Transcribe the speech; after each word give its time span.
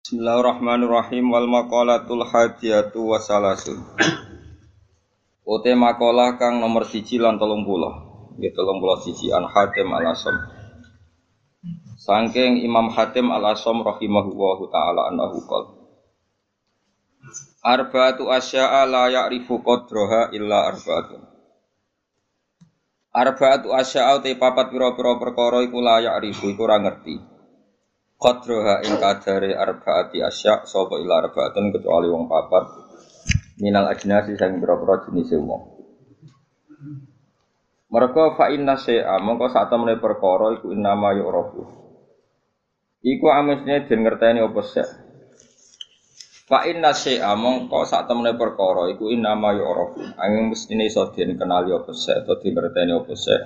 Bismillahirrahmanirrahim 0.00 1.28
wal 1.28 1.44
maqalatul 1.44 2.24
hadiyatu 2.24 3.04
wasalasun. 3.04 3.84
Ote 5.44 5.76
makalah 5.76 6.40
kang 6.40 6.56
nomor 6.56 6.88
siji 6.88 7.20
lan 7.20 7.36
tolong 7.36 7.68
puluh. 7.68 7.92
Ya 8.40 8.48
tolong 8.56 8.80
puluh 8.80 8.96
siji 9.04 9.28
an 9.28 9.44
Hatim 9.44 9.92
al 9.92 10.16
Asom. 10.16 10.32
Sangking 12.00 12.64
Imam 12.64 12.88
Hatim 12.88 13.28
al 13.28 13.44
Asom 13.52 13.84
rahimahullahu 13.84 14.72
taala 14.72 15.12
annahu 15.12 15.44
qol. 15.44 15.64
Arba'atu 17.60 18.32
asya'a 18.32 18.88
la 18.88 19.04
ya'rifu 19.12 19.60
qadraha 19.60 20.32
illa 20.32 20.64
arba'atun. 20.72 21.28
Arba'atu 23.12 23.68
asya'a 23.76 24.16
te 24.24 24.32
papat 24.32 24.72
pira-pira 24.72 25.20
perkara 25.20 25.60
iku 25.60 25.84
la 25.84 26.00
ya'rifu 26.00 26.56
iku 26.56 26.64
ora 26.64 26.80
ngerti. 26.80 27.39
Qadraha 28.20 28.84
ing 28.84 29.00
kadare 29.00 29.56
arba'ati 29.56 30.20
asya' 30.20 30.68
sapa 30.68 31.00
ila 31.00 31.24
arba'atun 31.24 31.72
kecuali 31.72 32.12
wong 32.12 32.28
papat 32.28 32.68
minal 33.64 33.88
ajnasi 33.88 34.36
sing 34.36 34.60
pira-pira 34.60 35.08
jenis 35.08 35.32
wong. 35.40 35.62
Mereka 37.90 38.38
fa 38.38 38.52
inna 38.54 38.78
syai'a 38.78 39.18
mongko 39.18 39.50
sak 39.50 39.72
temene 39.72 39.98
perkara 39.98 40.54
iku 40.54 40.70
innama 40.70 41.10
yu'rafu. 41.16 41.64
Iku 43.02 43.26
amesne 43.32 43.88
den 43.88 44.04
ngerteni 44.06 44.44
apa 44.44 44.62
sek. 44.62 44.88
Fa 46.46 46.68
inna 46.70 46.94
syai'a 46.94 47.34
mongko 47.34 47.82
sak 47.88 48.06
temene 48.06 48.38
perkara 48.38 48.86
iku 48.94 49.10
innama 49.10 49.56
yu'rafu. 49.58 50.06
Angin 50.20 50.54
mestine 50.54 50.86
iso 50.86 51.08
den 51.10 51.34
kenali 51.34 51.74
apa 51.74 51.90
sek 51.90 52.22
utawa 52.22 52.38
dingerteni 52.38 52.92
apa 52.94 53.14
sek. 53.18 53.40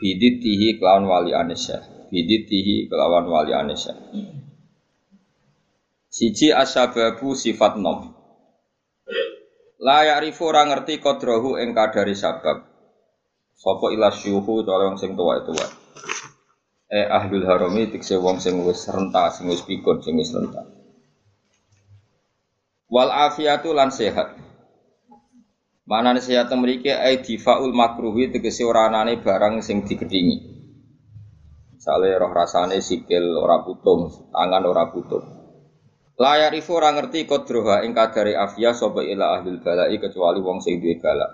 Biditihi 0.00 0.80
kelawan 0.80 1.04
wali 1.04 1.36
anisya. 1.36 1.99
Biditihi 2.10 2.90
kelawan 2.90 3.30
wali 3.30 3.54
anisya. 3.54 3.94
Siji 6.10 6.50
asyababu 6.50 7.38
sifat 7.38 7.78
nom. 7.78 8.10
La 9.78 10.02
ya'rifu 10.02 10.50
ora 10.50 10.66
ngerti 10.66 10.98
kodrahu 10.98 11.54
ing 11.62 11.70
kadari 11.70 12.18
sabab. 12.18 12.66
Sapa 13.54 13.86
ila 13.94 14.10
syuhu 14.10 14.66
cara 14.66 14.90
wong 14.90 14.98
sing 14.98 15.14
tuwa-tuwa. 15.14 15.66
Eh 16.90 17.06
ahlul 17.06 17.46
harami 17.46 17.86
tikse 17.86 18.18
wong 18.18 18.42
sing 18.42 18.58
wis 18.66 18.90
renta, 18.90 19.30
sing 19.30 19.46
wis 19.46 19.62
pikun, 19.62 20.02
sing 20.02 20.18
wis 20.18 20.34
renta. 20.34 20.66
Wal 22.90 23.14
afiatu 23.14 23.70
lan 23.70 23.94
sehat. 23.94 24.34
Mana 25.86 26.18
sehat 26.18 26.50
mriki 26.58 26.90
ai 26.90 27.22
difaul 27.22 27.70
makruhi 27.70 28.34
tegese 28.34 28.66
ora 28.66 28.90
barang 28.90 29.62
sing 29.62 29.86
digedingi. 29.86 30.49
Misale 31.80 32.12
roh 32.12 32.28
rasane 32.28 32.76
sikil 32.84 33.40
ora 33.40 33.64
putung, 33.64 34.12
tangan 34.28 34.68
ora 34.68 34.92
putung. 34.92 35.24
Layar 36.20 36.52
ifu 36.52 36.76
ora 36.76 36.92
ngerti 36.92 37.24
kodroha 37.24 37.80
ing 37.88 37.96
kadari 37.96 38.36
afia 38.36 38.76
sapa 38.76 39.00
ila 39.00 39.40
ahlul 39.40 39.64
balai 39.64 39.96
kecuali 39.96 40.44
wong 40.44 40.60
sing 40.60 40.76
duwe 40.76 41.00
balak. 41.00 41.32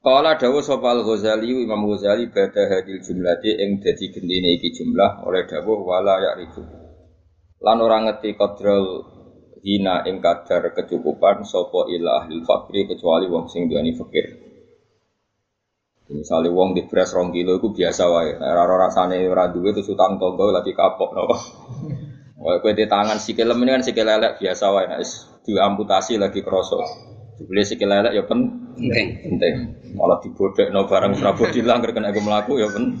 Kala 0.00 0.40
dawu 0.40 0.64
sapa 0.64 0.96
Al-Ghazali 0.96 1.52
Imam 1.52 1.84
Ghazali 1.92 2.32
bada 2.32 2.72
hadil 2.72 2.96
jumlati 3.04 3.52
ing 3.52 3.84
dadi 3.84 4.08
gendine 4.08 4.56
iki 4.56 4.72
jumlah 4.72 5.28
oleh 5.28 5.44
dawuh 5.44 5.84
wala 5.84 6.24
ya'rifu. 6.24 6.64
Lan 7.60 7.84
ora 7.84 8.00
ngerti 8.00 8.32
kodrol 8.32 9.04
hina 9.60 10.08
ing 10.08 10.24
kadar 10.24 10.72
kecukupan 10.72 11.44
sapa 11.44 11.84
ila 11.84 12.24
ahli 12.24 12.40
fakri 12.40 12.88
kecuali 12.88 13.28
wong 13.28 13.52
sing 13.52 13.68
duweni 13.68 13.92
fakir. 13.92 14.53
Misalnya 16.04 16.52
wong 16.52 16.76
di 16.76 16.84
beras 16.84 17.16
rong 17.16 17.32
kilo 17.32 17.56
itu 17.56 17.72
biasa 17.72 18.04
wae. 18.12 18.36
Ora 18.36 18.76
rasane 18.76 19.24
ora 19.24 19.48
duwe 19.48 19.72
terus 19.72 19.88
utang 19.88 20.20
tonggo 20.20 20.52
lagi 20.52 20.76
kapok 20.76 21.16
napa. 21.16 21.36
Wae 22.44 22.60
kowe 22.60 22.76
di 22.76 22.84
tangan 22.84 23.16
sikil 23.16 23.56
ini 23.56 23.72
kan 23.72 23.80
sikil 23.80 24.04
lelek 24.04 24.36
biasa 24.36 24.68
wae 24.68 24.84
nek 24.84 25.00
diamputasi 25.48 26.20
lagi 26.20 26.44
kroso. 26.44 26.76
Dibeli 27.40 27.64
sikil 27.64 27.88
lelek 27.88 28.12
ya 28.12 28.20
penting. 28.28 29.16
Penting. 29.16 29.54
Malah 29.96 30.20
dibodekno 30.20 30.84
barang 30.84 31.16
Prabu 31.16 31.48
dilanggar 31.48 31.96
kena 31.96 32.12
gue 32.12 32.20
mlaku 32.20 32.60
ya 32.60 32.68
pen 32.68 33.00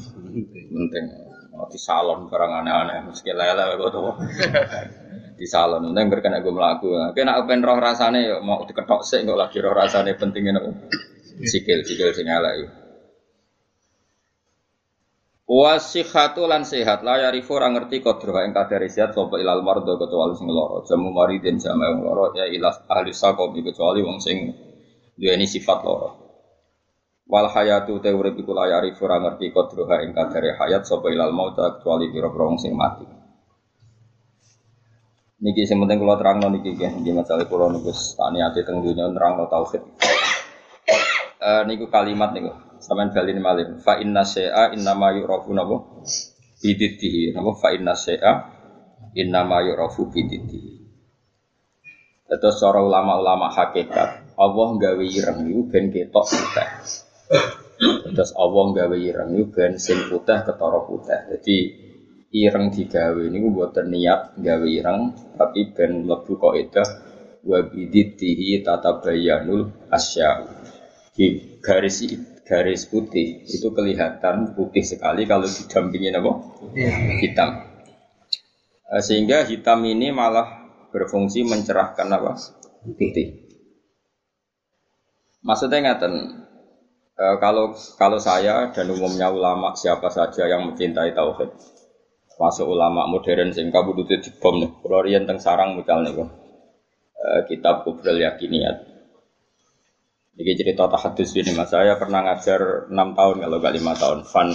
penting. 0.72 1.04
Malah 1.52 1.68
di 1.68 1.76
salon 1.76 2.24
barang 2.24 2.50
aneh-aneh 2.64 3.12
sikil 3.12 3.36
lelek 3.36 3.76
kok 3.76 3.90
to. 3.92 4.00
Di 5.34 5.50
salon 5.50 5.92
penting 5.92 6.06
berkena 6.08 6.40
gue 6.40 6.54
mlaku. 6.56 6.88
Kena 7.12 7.36
open 7.36 7.60
roh 7.60 7.76
rasane 7.76 8.24
ya 8.24 8.40
mau 8.40 8.64
diketok 8.64 9.04
sik 9.04 9.28
kok 9.28 9.36
lagi 9.36 9.60
roh 9.60 9.76
rasane 9.76 10.16
pentingnya 10.16 10.56
nopo. 10.56 10.72
Sikil 11.52 11.82
sikil 11.84 12.14
sing 12.14 12.30
elek. 12.30 12.83
Wasihatu 15.44 16.48
lan 16.48 16.64
sehat. 16.64 17.04
La 17.04 17.20
yarifu 17.20 17.52
ora 17.60 17.68
ngerti 17.68 18.00
kodroha 18.00 18.48
ing 18.48 18.56
kadare 18.56 18.88
sehat 18.88 19.12
sapa 19.12 19.36
ilal 19.36 19.60
mardo 19.60 20.00
kecuali 20.00 20.32
sing 20.40 20.48
lara. 20.48 20.80
Jamu 20.88 21.12
maridin 21.12 21.60
jama 21.60 21.92
wong 21.92 22.00
lara 22.08 22.26
ya 22.32 22.46
ilas 22.48 22.80
ahli 22.88 23.12
sakom 23.12 23.52
kecuali 23.52 24.00
wong 24.00 24.24
sing 24.24 24.56
duweni 25.20 25.44
sifat 25.44 25.84
lara. 25.84 26.16
Wal 27.28 27.48
hayatu 27.52 28.00
te 28.00 28.08
urip 28.08 28.40
iku 28.40 28.56
la 28.56 28.72
yarifu 28.72 29.04
ora 29.04 29.20
ngerti 29.20 29.52
kodroha 29.52 30.00
ing 30.00 30.16
kadare 30.16 30.56
hayat 30.56 30.88
sapa 30.88 31.12
ilal 31.12 31.36
maut 31.36 31.52
kecuali 31.60 32.08
pira-pira 32.08 32.44
wong 32.48 32.56
sing 32.56 32.72
mati. 32.72 33.04
Niki 35.44 35.68
sing 35.68 35.76
penting 35.76 36.00
kula 36.00 36.16
terangno 36.16 36.48
niki 36.48 36.72
nggih 36.72 37.12
masalah 37.12 37.44
kula 37.44 37.68
niku 37.68 37.92
tani 37.92 38.40
ati 38.40 38.64
teng 38.64 38.80
dunya 38.80 39.12
nerangno 39.12 39.44
tauhid. 39.44 39.84
Uh, 41.36 41.68
niku 41.68 41.92
kalimat 41.92 42.32
niku 42.32 42.48
sampean 42.84 43.08
balin 43.16 43.40
malih. 43.40 43.80
Fa 43.80 43.96
inna 43.96 44.20
inna 44.76 44.92
ma 44.92 45.08
yu'rafu 45.16 45.56
napa? 45.56 46.04
Bididdihi. 46.60 47.32
Napa? 47.32 47.50
Fa 47.56 47.72
inna 47.72 47.96
inna 49.16 49.40
ma 49.48 49.64
yu'rafu 49.64 50.12
bididdihi. 50.12 50.72
Terus 52.24 52.56
cara 52.58 52.80
ulama-ulama 52.82 53.52
hakikat 53.52 54.34
Allah 54.34 54.68
gawe 54.74 55.04
ireng 55.04 55.46
niku 55.46 55.62
ben 55.70 55.84
ketok 55.92 56.24
putih. 56.24 56.68
Terus 58.10 58.30
Allah 58.34 58.64
gawe 58.74 58.96
ireng 58.96 59.28
niku 59.32 59.44
ben 59.54 59.72
sing 59.78 60.10
putih 60.10 60.42
ketara 60.42 60.80
putih. 60.82 61.20
Jadi 61.30 61.58
ireng 62.34 62.74
digawe 62.74 63.24
niku 63.30 63.46
mboten 63.54 63.86
niat 63.94 64.34
gawe 64.40 64.66
ireng 64.66 65.14
tapi 65.38 65.70
ben 65.70 66.04
mlebu 66.04 66.34
kaidah 66.34 66.88
wa 67.44 67.60
bididdihi 67.60 68.64
tatabayyanul 68.64 69.70
asya' 69.92 70.64
di 71.14 71.60
garis 71.62 72.02
garis 72.44 72.84
putih 72.92 73.42
itu 73.48 73.72
kelihatan 73.72 74.52
putih 74.52 74.84
sekali 74.84 75.24
kalau 75.24 75.48
didampingi 75.48 76.12
apa? 76.12 76.32
hitam. 77.24 77.50
Sehingga 79.00 79.48
hitam 79.48 79.82
ini 79.88 80.12
malah 80.12 80.68
berfungsi 80.92 81.42
mencerahkan 81.42 82.06
apa? 82.12 82.36
Putih. 82.84 83.44
Maksudnya 85.44 85.92
ngaten, 85.92 86.14
e, 87.16 87.24
kalau 87.36 87.76
kalau 88.00 88.16
saya 88.16 88.72
dan 88.72 88.88
umumnya 88.88 89.28
ulama 89.28 89.76
siapa 89.76 90.08
saja 90.08 90.48
yang 90.48 90.68
mencintai 90.68 91.12
tauhid, 91.12 91.52
masuk 92.40 92.64
ulama 92.64 93.04
modern 93.04 93.52
sing 93.52 93.68
kabudute 93.68 94.24
dibom 94.24 94.64
nih, 94.64 94.70
kalau 94.80 95.04
teng 95.04 95.40
sarang 95.40 95.76
misalnya 95.76 96.32
e, 97.12 97.28
kitab 97.44 97.84
Kubrel 97.84 98.24
Yakiniyat, 98.24 98.93
ini 100.34 100.52
cerita 100.58 100.90
tahadus 100.90 101.30
ini 101.38 101.54
mas. 101.54 101.70
Saya 101.70 101.94
pernah 101.94 102.26
ngajar 102.26 102.90
6 102.90 102.94
tahun 102.94 103.36
kalau 103.38 103.56
gak 103.62 103.74
5 103.74 104.02
tahun. 104.02 104.18
Fan 104.26 104.48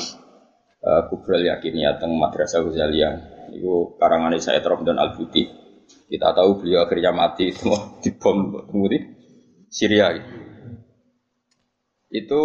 uh, 0.83 1.01
Kubrel 1.07 1.47
Yakiniyat 1.47 2.03
teng 2.03 2.11
Madrasah 2.19 2.63
Ghazaliyah. 2.67 3.13
Itu 3.55 3.95
karangan 3.97 4.35
saya 4.37 4.59
Rom 4.61 4.83
dan 4.85 4.99
Al 4.99 5.15
Buti 5.15 5.69
kita 6.09 6.33
tahu 6.33 6.61
beliau 6.61 6.85
akhirnya 6.85 7.13
mati 7.13 7.49
semua 7.55 8.01
dibom 8.01 8.65
kemudian 8.65 9.13
Syria. 9.69 10.17
Itu 12.09 12.41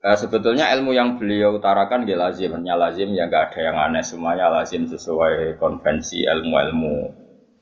uh, 0.00 0.16
sebetulnya 0.16 0.70
ilmu 0.78 0.94
yang 0.94 1.18
beliau 1.18 1.58
utarakan 1.58 2.06
dia 2.06 2.16
lazim. 2.16 2.54
Hanya 2.56 2.78
lazim 2.78 3.10
ya 3.12 3.26
nggak 3.26 3.52
ada 3.52 3.60
yang 3.60 3.76
aneh. 3.76 4.02
Semuanya 4.06 4.48
lazim 4.48 4.86
sesuai 4.86 5.58
konvensi 5.58 6.22
ilmu-ilmu 6.24 6.94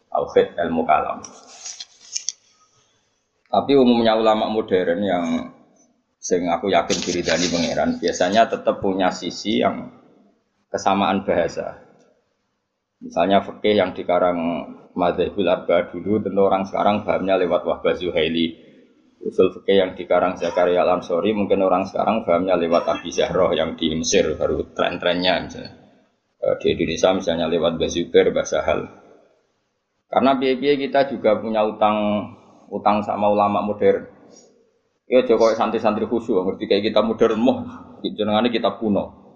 tauhid 0.09 0.57
ilmu 0.57 0.83
kalam 0.89 1.21
tapi 3.49 3.73
umumnya 3.75 4.15
ulama 4.15 4.53
modern 4.53 5.01
yang 5.01 5.27
sing 6.21 6.47
aku 6.49 6.69
yakin 6.69 6.99
diri 7.01 7.25
dari 7.25 7.49
pangeran 7.49 7.97
biasanya 7.97 8.49
tetap 8.49 8.81
punya 8.85 9.09
sisi 9.09 9.65
yang 9.65 9.89
kesamaan 10.69 11.25
bahasa 11.25 11.89
Misalnya 12.99 13.47
fikih 13.47 13.79
yang 13.79 13.95
dikarang 13.95 14.39
Madzhabul 14.99 15.47
Arba 15.47 15.87
dulu 15.95 16.19
tentu 16.19 16.43
orang 16.43 16.67
sekarang 16.67 17.07
pahamnya 17.07 17.39
lewat 17.39 17.63
Wahbah 17.63 17.95
Zuhaili. 17.95 18.59
Usul 19.23 19.55
fikih 19.55 19.79
yang 19.79 19.91
dikarang 19.95 20.35
Zakaria 20.35 20.83
Al-Ansori 20.83 21.31
mungkin 21.31 21.63
orang 21.63 21.87
sekarang 21.87 22.27
pahamnya 22.27 22.59
lewat 22.59 22.87
Abi 22.91 23.11
Zahroh 23.15 23.55
yang 23.55 23.79
di 23.79 23.95
Mesir 23.95 24.35
baru 24.35 24.67
tren-trennya 24.75 25.35
misalnya. 25.47 25.73
Eh, 26.39 26.55
di 26.63 26.67
Indonesia 26.75 27.11
misalnya 27.15 27.47
lewat 27.51 27.79
Bazuber, 27.79 28.27
Basahal. 28.35 28.81
Karena 30.11 30.35
biaya 30.39 30.75
kita 30.79 31.01
juga 31.11 31.39
punya 31.39 31.67
utang 31.67 31.97
utang 32.73 33.05
sama 33.05 33.29
ulama 33.33 33.65
modern. 33.65 34.05
Ya 35.09 35.25
Jokowi 35.25 35.57
santri-santri 35.57 36.05
khusyuk, 36.05 36.45
ngerti 36.45 36.69
kayak 36.69 36.93
kita 36.93 37.01
modern 37.01 37.41
moh, 37.41 37.65
jenengannya 38.05 38.53
kita 38.53 38.77
kuno. 38.77 39.29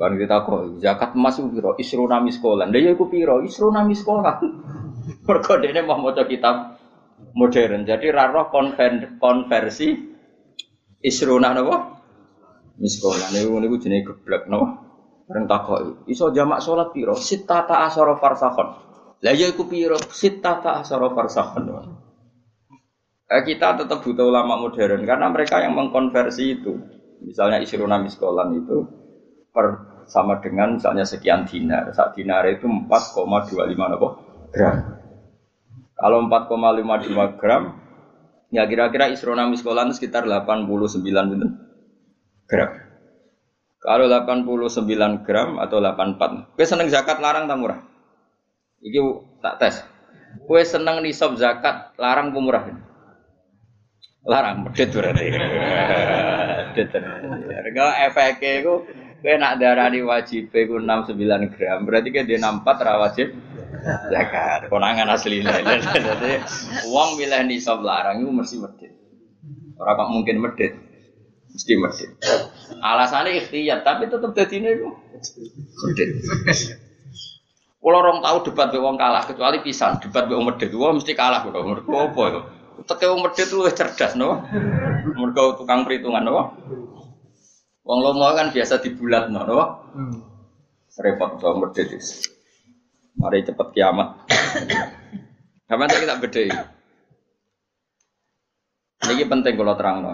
Barang 0.00 0.16
kita 0.16 0.48
kok 0.48 0.80
zakat 0.80 1.12
emas 1.12 1.36
itu 1.36 1.52
piro? 1.52 1.76
Isruna 1.76 2.24
miskolan. 2.24 2.72
Lah 2.72 2.80
ya 2.80 2.96
iku 2.96 3.12
piro? 3.12 3.44
Isruna 3.44 3.84
miskolan. 3.84 4.40
Mergo 5.28 5.54
dene 5.60 5.84
mau 5.84 6.00
maca 6.00 6.24
kitab 6.24 6.80
modern. 7.36 7.84
Jadi 7.84 8.08
raro 8.08 8.48
konver 8.48 9.20
konversi 9.20 9.92
isruna 11.04 11.52
napa? 11.52 12.00
Miskolan 12.80 13.28
niku 13.28 13.60
niku 13.60 13.76
jenenge 13.76 14.08
geblek 14.08 14.48
napa? 14.48 14.88
Bareng 15.28 15.44
takok 15.44 16.08
iso 16.08 16.32
jamak 16.32 16.64
salat 16.64 16.96
piro? 16.96 17.12
Sittata 17.12 17.84
asyara 17.84 18.16
farsakhon. 18.16 18.68
Lah 19.20 19.32
ya 19.36 19.52
iku 19.52 19.68
piro? 19.68 20.00
Sittata 20.08 20.80
asyara 20.80 21.12
farsakhon. 21.12 21.68
Eh, 23.30 23.46
kita 23.46 23.78
tetap 23.78 24.02
butuh 24.02 24.26
ulama 24.26 24.58
modern 24.58 25.06
karena 25.06 25.30
mereka 25.30 25.62
yang 25.62 25.78
mengkonversi 25.78 26.58
itu. 26.58 26.82
Misalnya 27.22 27.62
isruna 27.62 28.02
miskolan 28.02 28.58
itu 28.58 28.82
per 29.54 29.86
sama 30.10 30.42
dengan 30.42 30.74
misalnya 30.82 31.06
sekian 31.06 31.46
dinar. 31.46 31.94
Saat 31.94 32.18
dinar 32.18 32.42
itu 32.50 32.66
4,25 32.66 34.50
gram. 34.50 34.76
Kalau 35.94 36.18
4,55 36.26 37.38
gram, 37.38 37.78
ya 38.50 38.66
kira-kira 38.66 39.06
isrona 39.14 39.46
miskolan 39.46 39.94
sekitar 39.94 40.26
89 40.26 41.06
gram. 42.50 42.70
Kalau 43.78 44.10
89 44.10 45.22
gram 45.22 45.62
atau 45.62 45.78
84. 45.78 46.58
Kue 46.58 46.66
seneng 46.66 46.90
zakat 46.90 47.22
larang 47.22 47.46
tak 47.46 47.58
murah? 47.62 47.80
Iki 48.82 48.98
tak 49.38 49.54
tes. 49.62 49.86
Kue 50.50 50.66
seneng 50.66 50.98
nisab 50.98 51.38
zakat 51.38 51.94
larang 51.94 52.34
pemurah? 52.34 52.89
Larang, 54.26 54.68
medit 54.68 54.88
berarti. 54.92 55.26
Medit. 56.74 56.88
Efeknya 58.08 58.50
itu 58.60 58.74
Kowe 59.20 59.36
nak 59.36 59.60
darani 59.60 60.00
wajib 60.00 60.48
iku 60.48 60.80
69 60.80 61.52
gram, 61.52 61.84
berarti 61.84 62.08
kan 62.08 62.24
dia 62.24 62.40
64 62.40 62.84
ra 62.88 62.94
wajib 63.04 63.36
zakat. 64.08 64.72
Konangan 64.72 65.12
asli. 65.12 65.44
Jadi 65.44 66.40
uang 66.88 67.20
milih 67.20 67.40
nisab 67.44 67.84
larang 67.84 68.24
itu 68.24 68.32
mesti 68.32 68.56
medit. 68.56 68.92
Ora 69.76 69.92
kok 70.00 70.08
mungkin 70.08 70.40
medit. 70.40 70.72
Mesti 71.52 71.72
medit. 71.76 72.10
Alasannya 72.80 73.44
ikhtiyat, 73.44 73.84
tapi 73.84 74.08
tetap 74.08 74.32
dadine 74.32 74.72
iku 74.72 74.88
medit. 75.84 76.08
Kalau 77.80 77.96
orang 78.00 78.24
tahu 78.24 78.36
debat 78.48 78.72
be 78.72 78.80
wong 78.80 78.96
kalah 78.96 79.24
kecuali 79.28 79.60
pisan 79.60 80.00
debat 80.00 80.32
be 80.32 80.32
wong 80.32 80.48
medit, 80.48 80.72
wong 80.72 80.96
mesti 80.96 81.12
kalah 81.12 81.44
kok. 81.44 81.52
Mergo 81.52 81.92
apa 81.92 82.22
ya? 82.24 82.40
Teke 82.86 83.04
wong 83.08 83.20
medit 83.24 83.48
luwih 83.52 83.72
cerdas 83.74 84.16
no. 84.16 84.44
Mergo 85.16 85.58
tukang 85.58 85.84
perhitungan 85.84 86.24
no. 86.24 86.54
Wong 87.84 87.98
lomo 88.04 88.28
kan 88.36 88.52
biasa 88.54 88.80
dibulat 88.80 89.28
no, 89.32 89.40
no? 89.44 89.60
Hmm. 89.96 90.18
Repot 91.00 91.40
so 91.40 91.56
medit 91.56 91.88
Mari 93.16 93.44
cepet 93.44 93.68
kiamat. 93.72 94.28
Kapan 95.68 95.88
kita 95.88 96.16
beda 96.18 96.40
Ini 99.10 99.24
penting 99.26 99.54
kalau 99.56 99.74
terang 99.76 100.04
no. 100.04 100.10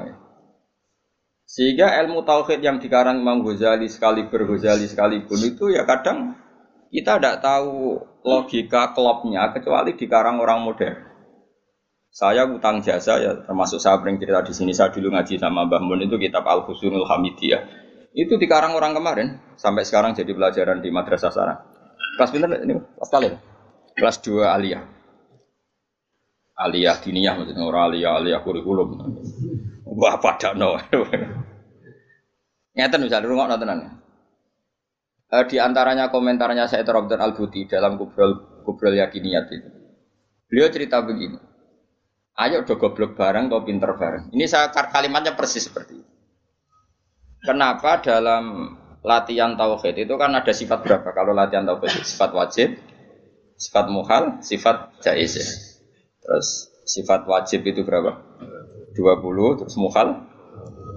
Sehingga 1.46 1.94
ilmu 2.02 2.26
tauhid 2.26 2.58
yang 2.58 2.82
dikarang 2.82 3.22
Imam 3.22 3.46
Ghazali 3.46 3.86
sekali 3.86 4.26
Ghazali 4.26 4.90
sekalipun 4.90 5.40
itu 5.46 5.70
ya 5.70 5.86
kadang 5.86 6.34
kita 6.90 7.18
tidak 7.18 7.38
tahu 7.38 8.02
logika 8.26 8.90
klopnya 8.92 9.54
kecuali 9.54 9.94
dikarang 9.94 10.42
orang 10.42 10.60
modern. 10.66 11.15
Saya 12.16 12.48
utang 12.48 12.80
jasa 12.80 13.20
ya 13.20 13.44
termasuk 13.44 13.76
saya 13.76 14.00
sering 14.00 14.16
cerita 14.16 14.40
di 14.40 14.56
sini 14.56 14.72
saya 14.72 14.88
dulu 14.88 15.12
ngaji 15.12 15.36
sama 15.36 15.68
Mbah 15.68 15.84
Mun 15.84 16.00
itu 16.00 16.16
kitab 16.16 16.48
Al 16.48 16.64
Husnul 16.64 17.04
Hamidiyah. 17.04 17.60
Itu 18.16 18.40
dikarang 18.40 18.72
orang 18.72 18.96
kemarin 18.96 19.36
sampai 19.60 19.84
sekarang 19.84 20.16
jadi 20.16 20.32
pelajaran 20.32 20.80
di 20.80 20.88
madrasah 20.88 21.28
sana. 21.28 21.60
Kelas 22.16 22.32
pinter 22.32 22.48
ini 22.64 22.80
kelas 22.80 23.10
kali 23.12 23.28
Kelas 23.92 24.16
2 24.24 24.48
aliyah. 24.48 24.80
Aliyah 26.56 26.96
diniyah 27.04 27.36
maksudnya 27.36 27.68
orang 27.68 27.92
aliyah 27.92 28.12
aliyah 28.16 28.40
kurikulum. 28.40 28.96
Wah 29.84 30.16
pada 30.16 30.56
no. 30.56 30.80
Ngeten 32.80 33.04
bisa 33.04 33.20
dulu 33.20 33.36
nggak 33.36 33.60
nontonan. 33.60 34.00
Uh, 35.28 35.44
di 35.44 35.60
antaranya 35.60 36.08
komentarnya 36.08 36.64
saya 36.64 36.80
Abdul 36.80 37.20
Al 37.20 37.36
Buti 37.36 37.68
dalam 37.68 38.00
kubrol 38.00 38.64
kubrol 38.64 38.96
yakiniyat 38.96 39.52
itu. 39.52 39.68
Beliau 40.48 40.72
cerita 40.72 41.04
begini. 41.04 41.55
Ayo 42.36 42.68
do 42.68 42.76
goblok 42.76 43.16
bareng 43.16 43.48
atau 43.48 43.64
pinter 43.64 43.96
bareng. 43.96 44.28
Ini 44.28 44.44
saya 44.44 44.68
kalimatnya 44.68 45.32
persis 45.32 45.64
seperti 45.64 45.96
itu. 45.96 46.12
Kenapa 47.40 48.04
dalam 48.04 48.76
latihan 49.00 49.56
tauhid 49.56 50.04
itu 50.04 50.14
kan 50.20 50.36
ada 50.36 50.52
sifat 50.52 50.84
berapa? 50.84 51.08
Kalau 51.16 51.32
latihan 51.32 51.64
tauhid 51.64 52.04
sifat 52.04 52.36
wajib, 52.36 52.76
sifat 53.56 53.88
muhal, 53.88 54.44
sifat 54.44 55.00
jaiz 55.00 55.32
ya. 55.40 55.48
Terus 56.20 56.68
sifat 56.84 57.24
wajib 57.24 57.64
itu 57.64 57.88
berapa? 57.88 58.20
20, 58.92 59.60
terus 59.64 59.76
muhal 59.80 60.28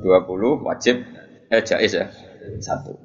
20, 0.04 0.68
wajib 0.68 1.08
eh 1.56 1.64
jaiz 1.64 1.94
ya. 1.96 2.12
Satu. 2.60 3.00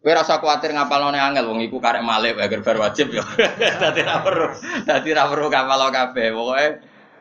Kowe 0.00 0.12
rasa 0.16 0.40
kuwatir 0.40 0.72
ngapalone 0.72 1.20
angel 1.20 1.44
wong 1.44 1.60
iku 1.60 1.76
karek 1.76 2.00
malih 2.00 2.32
agar 2.36 2.60
bar 2.64 2.76
wajib 2.88 3.12
ya. 3.12 3.24
Dadi 3.84 4.00
ra 4.00 4.24
perlu, 4.24 4.48
dadi 4.84 5.10
ra 5.12 5.28
perlu 5.28 5.52
kapal 5.52 5.92
kabeh. 5.92 6.32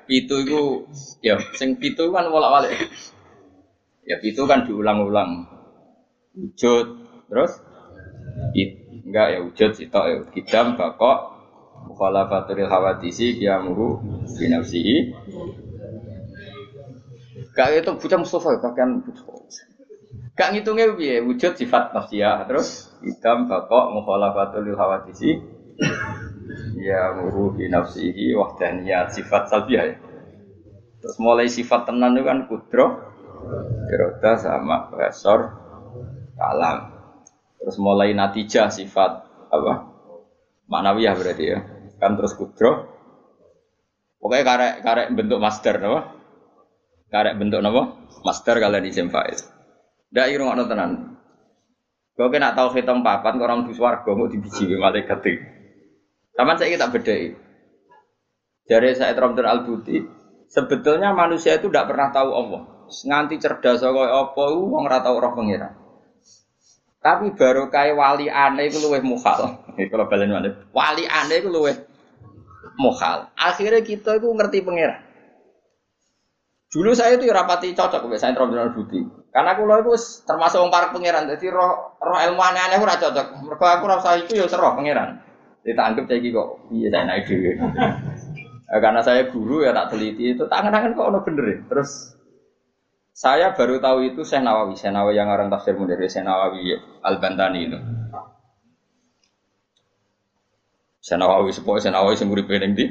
Pitu 0.10 0.42
itu 0.42 0.90
ya 1.22 1.38
sing 1.54 1.78
pitu 1.78 2.10
kan 2.10 2.26
bolak-balik. 2.34 2.90
Ya 4.10 4.18
pitu 4.18 4.50
kan 4.50 4.66
diulang-ulang. 4.66 5.46
Wujud 6.34 6.86
terus? 7.30 7.62
It, 8.58 8.90
enggak 9.06 9.38
ya 9.38 9.40
wujud 9.46 9.72
sitok 9.78 10.06
ya. 10.10 10.18
Kidam 10.34 10.82
bakok 10.82 11.38
mukhalafatul 11.86 12.66
hawadisi 12.66 13.38
kiamuru 13.38 14.02
binafsihi. 14.34 15.14
Gak 17.54 17.70
itu 17.78 17.92
bocah 17.94 18.18
Mustafa 18.18 18.58
pakaian 18.58 19.06
Gak 20.34 20.50
ngitungnya 20.56 20.96
piye? 20.96 21.20
Wujud 21.22 21.54
sifat 21.60 21.92
nafsiyah 21.92 22.48
terus? 22.48 22.96
Idam 23.06 23.46
bakok 23.46 23.94
mukhalafatul 23.94 24.74
hawadisi 24.74 25.38
ya 26.80 27.14
muru 27.18 27.54
bi 27.54 27.70
nafsihi 27.70 28.34
wahdaniyat 28.34 29.14
sifat 29.14 29.50
salbiah 29.50 29.86
ya. 29.94 29.96
Terus 31.00 31.16
mulai 31.24 31.48
sifat 31.48 31.88
tenan 31.88 32.20
itu 32.20 32.28
kan 32.28 32.40
kudro, 32.52 32.86
iroda 33.88 34.36
sama 34.36 34.92
besor, 34.92 35.56
kalam. 36.36 36.92
Terus 37.60 37.78
mulai 37.80 38.12
natijah 38.12 38.68
sifat 38.68 39.12
apa? 39.48 39.74
Manawiyah 40.68 41.16
berarti 41.16 41.46
ya. 41.48 41.60
Kan 42.00 42.20
terus 42.20 42.36
kudro. 42.36 43.00
Pokoknya 44.20 44.44
karek 44.44 44.74
karek 44.84 45.08
bentuk 45.16 45.40
master 45.40 45.80
no? 45.80 46.04
Karek 47.08 47.40
bentuk 47.40 47.64
no? 47.64 48.04
Master 48.28 48.60
kalian 48.60 48.84
di 48.84 48.92
itu. 48.92 49.46
Dak 50.12 50.28
irung 50.28 50.52
ngono 50.52 50.68
tenan. 50.68 50.92
Kau 52.20 52.28
kena 52.28 52.52
tahu 52.52 52.76
hitam 52.76 53.00
papan 53.00 53.40
orang 53.40 53.64
di 53.64 53.72
swarga 53.72 54.12
mau 54.12 54.28
dibiji 54.28 54.68
malaikat. 54.76 55.24
Taman 56.36 56.56
saya 56.58 56.70
kita 56.74 56.88
bedai. 56.92 57.36
Dari 58.70 58.94
saya 58.94 59.18
Abdul 59.18 59.50
Al 59.50 59.66
Buti, 59.66 59.98
sebetulnya 60.46 61.10
manusia 61.10 61.58
itu 61.58 61.74
tidak 61.74 61.90
pernah 61.90 62.14
tahu 62.14 62.30
Allah. 62.34 62.62
Nganti 62.90 63.42
cerdas 63.42 63.82
kok 63.82 63.98
apa, 63.98 64.44
uang 64.54 64.86
rata 64.86 65.10
orang 65.10 65.34
pengira. 65.34 65.70
Tapi 67.00 67.32
baru 67.32 67.72
kayak 67.72 67.96
wali 67.96 68.28
aneh 68.28 68.68
itu 68.68 68.78
luweh 68.84 69.00
mukhal. 69.00 69.64
Kalau 69.92 70.06
balen 70.12 70.36
mana? 70.36 70.52
Wali 70.76 71.08
aneh 71.08 71.40
itu 71.40 71.50
luweh 71.50 71.74
mukhal. 72.76 73.32
Akhirnya 73.40 73.80
kita 73.82 74.20
itu 74.20 74.28
ngerti 74.28 74.60
pengira. 74.62 75.00
Dulu 76.70 76.94
saya 76.94 77.18
itu 77.18 77.26
ya 77.26 77.34
rapati 77.34 77.74
cocok 77.74 78.06
saya 78.20 78.36
Abdul 78.36 78.62
Al 78.62 78.76
Buti. 78.76 79.02
Karena 79.30 79.54
aku 79.54 79.66
itu 79.66 79.94
termasuk 80.26 80.62
orang 80.62 80.74
para 80.74 80.88
pangeran. 80.90 81.30
Jadi 81.30 81.50
roh 81.50 81.98
roh 81.98 82.20
ilmu 82.20 82.42
aneh-aneh 82.42 82.78
ora 82.82 82.98
cocok. 82.98 83.46
Mereka 83.46 83.66
aku 83.80 83.86
rasa 83.86 84.18
itu 84.18 84.38
ya 84.38 84.46
seroh 84.50 84.74
pangeran. 84.74 85.29
Kita 85.70 85.86
anggap 85.86 86.10
saya 86.10 86.18
kok 86.18 86.50
iya 86.74 86.90
saya 86.90 87.04
naik 87.06 87.30
dulu. 87.30 87.50
Eh, 88.70 88.80
karena 88.82 89.02
saya 89.06 89.22
guru 89.30 89.66
ya 89.66 89.74
tak 89.74 89.94
teliti 89.94 90.34
itu 90.34 90.50
tangan-tangan 90.50 90.98
kok 90.98 91.08
ono 91.14 91.20
bener 91.22 91.46
ya. 91.46 91.58
Terus 91.70 92.18
saya 93.14 93.54
baru 93.54 93.78
tahu 93.78 94.10
itu 94.10 94.26
Syekh 94.26 94.42
Nawawi, 94.42 94.74
Syekh 94.74 94.94
Nawawi 94.94 95.18
yang 95.18 95.30
orang 95.30 95.54
tafsir 95.54 95.78
munir, 95.78 96.02
Syekh 96.10 96.26
Nawawi 96.26 96.74
Al-Bantani 97.06 97.60
itu. 97.70 97.78
Syekh 101.06 101.18
Nawawi 101.22 101.54
sepoi 101.54 101.78
Syekh 101.78 101.94
Nawawi 101.94 102.18
sing 102.18 102.34
ning 102.34 102.74
di 102.74 102.86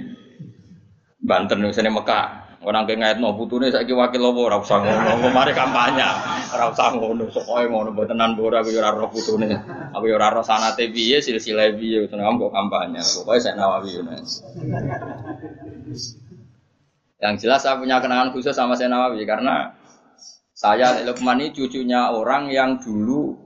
Banten 1.19 1.67
sene 1.75 1.91
Mekah. 1.91 2.38
Orang 2.59 2.91
kayak 2.91 2.99
ngait 2.99 3.19
no 3.23 3.39
putune 3.39 3.71
saiki 3.71 3.95
wakil 3.95 4.19
lopo 4.19 4.51
ora 4.51 4.59
usah 4.59 4.83
ngono, 4.83 5.31
mari 5.37 5.55
kampanye. 5.55 6.03
Ora 6.51 6.75
usah 6.75 6.91
ngono, 6.91 7.31
pokoke 7.31 7.71
ngono 7.71 7.95
tenan 8.03 8.35
ora 8.35 8.67
aku 8.67 8.75
ora 8.75 8.91
roh 8.91 9.07
putune. 9.15 9.47
Aku 9.95 10.11
ora 10.11 10.35
roh 10.35 10.43
sanate 10.43 10.91
piye, 10.91 11.23
silsilah 11.23 11.71
piye, 11.79 12.11
tenan 12.11 12.35
kok 12.35 12.51
kampanye. 12.51 12.99
Pokoke 12.99 13.39
saya 13.39 13.55
Nawawi 13.55 14.03
ngono. 14.03 14.11
Yang 17.23 17.35
jelas 17.47 17.63
saya 17.63 17.79
punya 17.79 18.03
kenangan 18.03 18.35
khusus 18.35 18.55
sama 18.55 18.75
saya 18.75 18.91
Nawawi 18.91 19.23
karena 19.23 19.79
saya 20.51 21.07
Lukman 21.07 21.39
ini 21.39 21.55
cucunya 21.55 22.11
orang 22.11 22.51
yang 22.51 22.83
dulu 22.83 23.39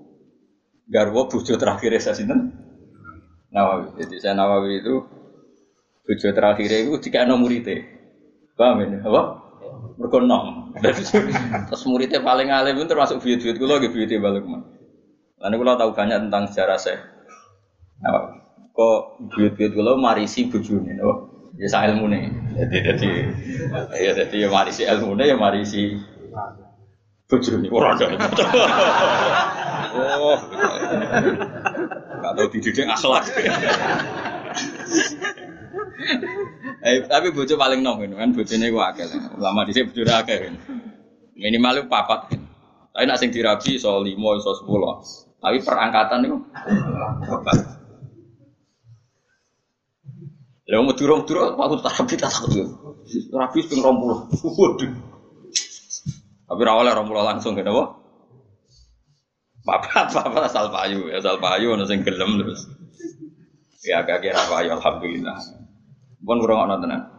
garwa 0.89 1.29
bojo 1.29 1.53
terakhir 1.61 1.93
saya 2.01 2.17
sinten 2.17 2.53
Nawawi. 3.53 3.93
Jadi 4.01 4.17
saya 4.25 4.33
Nawawi 4.41 4.81
itu 4.81 5.05
bojo 6.01 6.29
terakhir 6.33 6.69
itu 6.73 6.97
jika 6.97 7.29
ana 7.29 7.37
murite. 7.37 8.02
Paham 8.57 8.85
ini? 8.85 8.97
Apa? 9.01 9.23
Mergo. 9.97 10.19
Terus 11.69 11.83
muridnya 11.85 12.21
paling 12.25 12.49
alim 12.49 12.81
itu 12.81 12.89
termasuk 12.89 13.21
buyut-buyut 13.21 13.57
kula 13.61 13.81
nggih 13.81 13.93
buyute 13.93 14.17
balik 14.21 14.45
mah. 14.45 14.65
Lalu 15.43 15.55
kula 15.61 15.75
tahu 15.77 15.91
banyak 15.93 16.29
tentang 16.29 16.49
sejarah 16.49 16.79
saya. 16.81 17.01
Nawawi. 18.01 18.41
Kok 18.73 19.01
buyut-buyut 19.33 19.73
kula 19.77 19.93
marisi 20.01 20.49
bojone, 20.49 20.97
apa? 20.97 21.15
Ya 21.61 21.69
sa 21.69 21.85
ilmune. 21.85 22.33
Jadi 22.57 22.77
jadi 22.81 23.11
ya 24.01 24.11
jadi 24.17 24.37
ya 24.45 24.49
marisi 24.49 24.89
ilmune 24.89 25.25
ya 25.29 25.37
marisi 25.37 26.01
bojone 27.29 27.69
ora 27.69 27.93
ada. 27.93 28.07
Oh. 29.93 30.41
Tahu 32.25 32.49
dididik 32.49 32.89
akhlak. 32.89 33.29
Eh, 36.83 37.07
tapi 37.07 37.31
bojo 37.31 37.55
paling 37.55 37.79
nom 37.79 38.03
kan 38.03 38.35
bojone 38.35 38.67
ku 38.69 38.79
akeh. 38.83 39.07
Lama 39.39 39.63
dhisik 39.63 39.95
bojone 39.95 40.13
akeh. 40.19 40.37
kan. 40.49 40.55
Minimal 41.39 41.83
itu 41.83 41.87
papat. 41.87 42.21
Tapi 42.93 43.05
nak 43.09 43.19
sing 43.23 43.31
dirabi 43.33 43.79
iso 43.79 44.03
5 44.03 44.09
iso 44.13 44.51
10. 44.67 45.41
Tapi 45.43 45.57
perangkatan 45.63 46.27
itu 46.27 46.37
papat. 47.27 47.83
Lah 50.73 50.81
mau 50.81 50.97
durung-durung 50.97 51.59
aku 51.59 51.85
tak 51.85 52.01
rabi 52.01 52.15
tak 52.17 52.33
takut. 52.33 52.65
Rabi 53.35 53.61
ping 53.67 53.81
20. 53.85 54.57
Waduh. 54.57 54.93
Tapi 56.49 56.61
ra 56.69 56.73
oleh 56.77 56.93
20 56.97 57.29
langsung 57.29 57.53
kenapa? 57.57 57.97
Papat, 59.63 60.11
papat 60.11 60.43
asal 60.51 60.75
payu, 60.75 61.07
asal 61.15 61.39
payu 61.39 61.77
sing 61.87 62.03
gelem 62.03 62.41
terus. 62.41 62.67
Ya 63.87 64.03
agak 64.03 64.23
kira 64.27 64.43
payu 64.51 64.75
alhamdulillah. 64.75 65.62
Pun 66.23 66.39
kurang 66.39 66.71
tenan. 66.79 67.11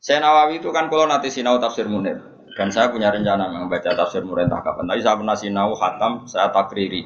Saya 0.00 0.24
Nawawi 0.24 0.64
itu 0.64 0.72
kan 0.72 0.88
kalau 0.88 1.04
nanti 1.04 1.28
sinau 1.28 1.60
tafsir 1.60 1.84
Munir 1.84 2.16
dan 2.56 2.72
saya 2.72 2.88
punya 2.88 3.12
rencana 3.12 3.52
membaca 3.52 3.92
tafsir 3.92 4.24
Munir 4.24 4.48
entah 4.48 4.64
kapan. 4.64 4.88
Tapi 4.88 5.00
saya 5.04 5.16
pernah 5.20 5.36
sinau 5.36 5.76
khatam, 5.76 6.24
saya 6.24 6.48
takriri. 6.48 7.04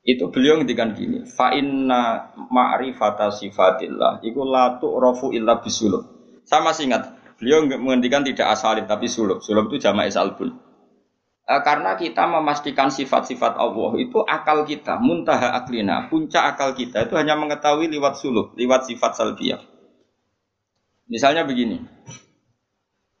Itu 0.00 0.32
beliau 0.32 0.56
ngendikan 0.56 0.96
gini, 0.96 1.28
fa 1.28 1.52
inna 1.52 2.32
ma'rifata 2.38 3.28
sifatillah 3.34 4.24
iku 4.24 4.46
la 4.48 4.80
tu'rafu 4.80 5.34
illa 5.36 5.60
bisulub. 5.60 6.06
Saya 6.46 6.64
masih 6.64 6.88
ingat, 6.88 7.12
beliau 7.36 7.66
menghentikan 7.66 8.24
tidak 8.24 8.54
asalib 8.56 8.88
tapi 8.88 9.10
sulub. 9.10 9.44
Sulub 9.44 9.68
itu 9.68 9.82
jama'i 9.82 10.08
salbun. 10.08 10.56
Eh, 11.50 11.62
karena 11.66 11.98
kita 11.98 12.30
memastikan 12.30 12.94
sifat-sifat 12.94 13.58
Allah 13.58 13.92
itu 13.98 14.22
akal 14.22 14.62
kita, 14.62 15.02
muntaha 15.02 15.52
aklina, 15.58 16.06
puncak 16.06 16.54
akal 16.54 16.72
kita 16.78 17.10
itu 17.10 17.18
hanya 17.18 17.34
mengetahui 17.34 17.90
lewat 17.90 18.16
suluk, 18.16 18.54
lewat 18.54 18.86
sifat 18.86 19.18
salbiyah. 19.18 19.69
Misalnya 21.10 21.42
begini, 21.42 21.82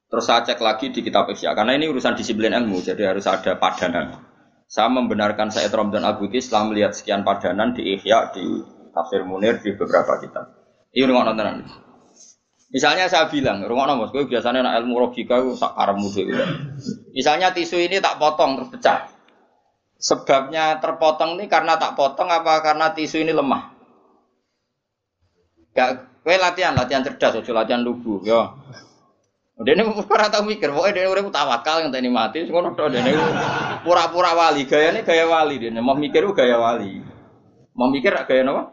terus 0.06 0.22
saya 0.22 0.46
cek 0.46 0.62
lagi 0.62 0.94
di 0.94 1.02
kitab 1.02 1.26
Ihya, 1.26 1.58
karena 1.58 1.74
ini 1.74 1.90
urusan 1.90 2.14
disiplin 2.14 2.54
ilmu, 2.54 2.78
jadi 2.86 3.10
harus 3.10 3.26
ada 3.26 3.58
padanan. 3.58 4.22
Saya 4.70 4.86
membenarkan 4.94 5.50
Said 5.50 5.74
Ramdan 5.74 6.06
Al-Buti 6.06 6.38
setelah 6.38 6.70
melihat 6.70 6.94
sekian 6.94 7.26
padanan 7.26 7.74
di 7.74 7.98
Ihya, 7.98 8.30
di 8.30 8.62
Tafsir 8.94 9.26
Munir, 9.26 9.58
di 9.58 9.74
beberapa 9.74 10.22
kitab. 10.22 10.54
Ini 10.94 11.10
rumah 11.10 11.26
nontonan. 11.26 11.66
Misalnya 12.70 13.10
saya 13.10 13.26
bilang, 13.26 13.66
rumah 13.66 13.90
nomor, 13.90 14.14
gue 14.14 14.30
biasanya 14.30 14.62
nak 14.62 14.78
ilmu 14.78 15.10
logika 15.10 15.42
itu 15.42 15.58
tak 15.58 15.74
karemu 15.74 16.06
dhewe. 16.14 16.44
Misalnya 17.10 17.50
tisu 17.50 17.82
ini 17.82 17.98
tak 17.98 18.22
potong 18.22 18.62
terus 18.62 18.70
pecah. 18.70 19.10
Sebabnya 19.98 20.78
terpotong 20.78 21.34
ini 21.34 21.50
karena 21.50 21.74
tak 21.74 21.98
potong 21.98 22.30
apa 22.30 22.62
karena 22.62 22.94
tisu 22.94 23.26
ini 23.26 23.34
lemah? 23.34 23.74
Gak, 25.74 26.09
gue 26.20 26.36
latihan, 26.36 26.76
latihan 26.76 27.00
cerdas, 27.00 27.40
ojo 27.40 27.50
latihan 27.56 27.80
lugu, 27.80 28.20
yo. 28.24 28.56
Dia 29.60 29.76
ini 29.76 29.84
pura 30.08 30.32
tahu 30.32 30.48
mikir, 30.48 30.72
pokoknya 30.72 31.04
dia 31.04 31.12
udah 31.12 31.28
tawakal 31.28 31.84
tadi 31.92 32.08
mati, 32.08 32.48
ngono 32.48 32.72
dia 32.72 33.00
ini 33.04 33.12
pura-pura 33.84 34.32
wali, 34.32 34.64
gaya 34.64 34.96
ini 34.96 35.04
gaya 35.04 35.28
wali 35.28 35.60
dia, 35.60 35.68
mau 35.84 35.92
mikir 35.92 36.24
gaya 36.32 36.56
wali, 36.56 37.04
mau 37.76 37.92
mikir 37.92 38.16
gaya 38.24 38.42
apa? 38.48 38.72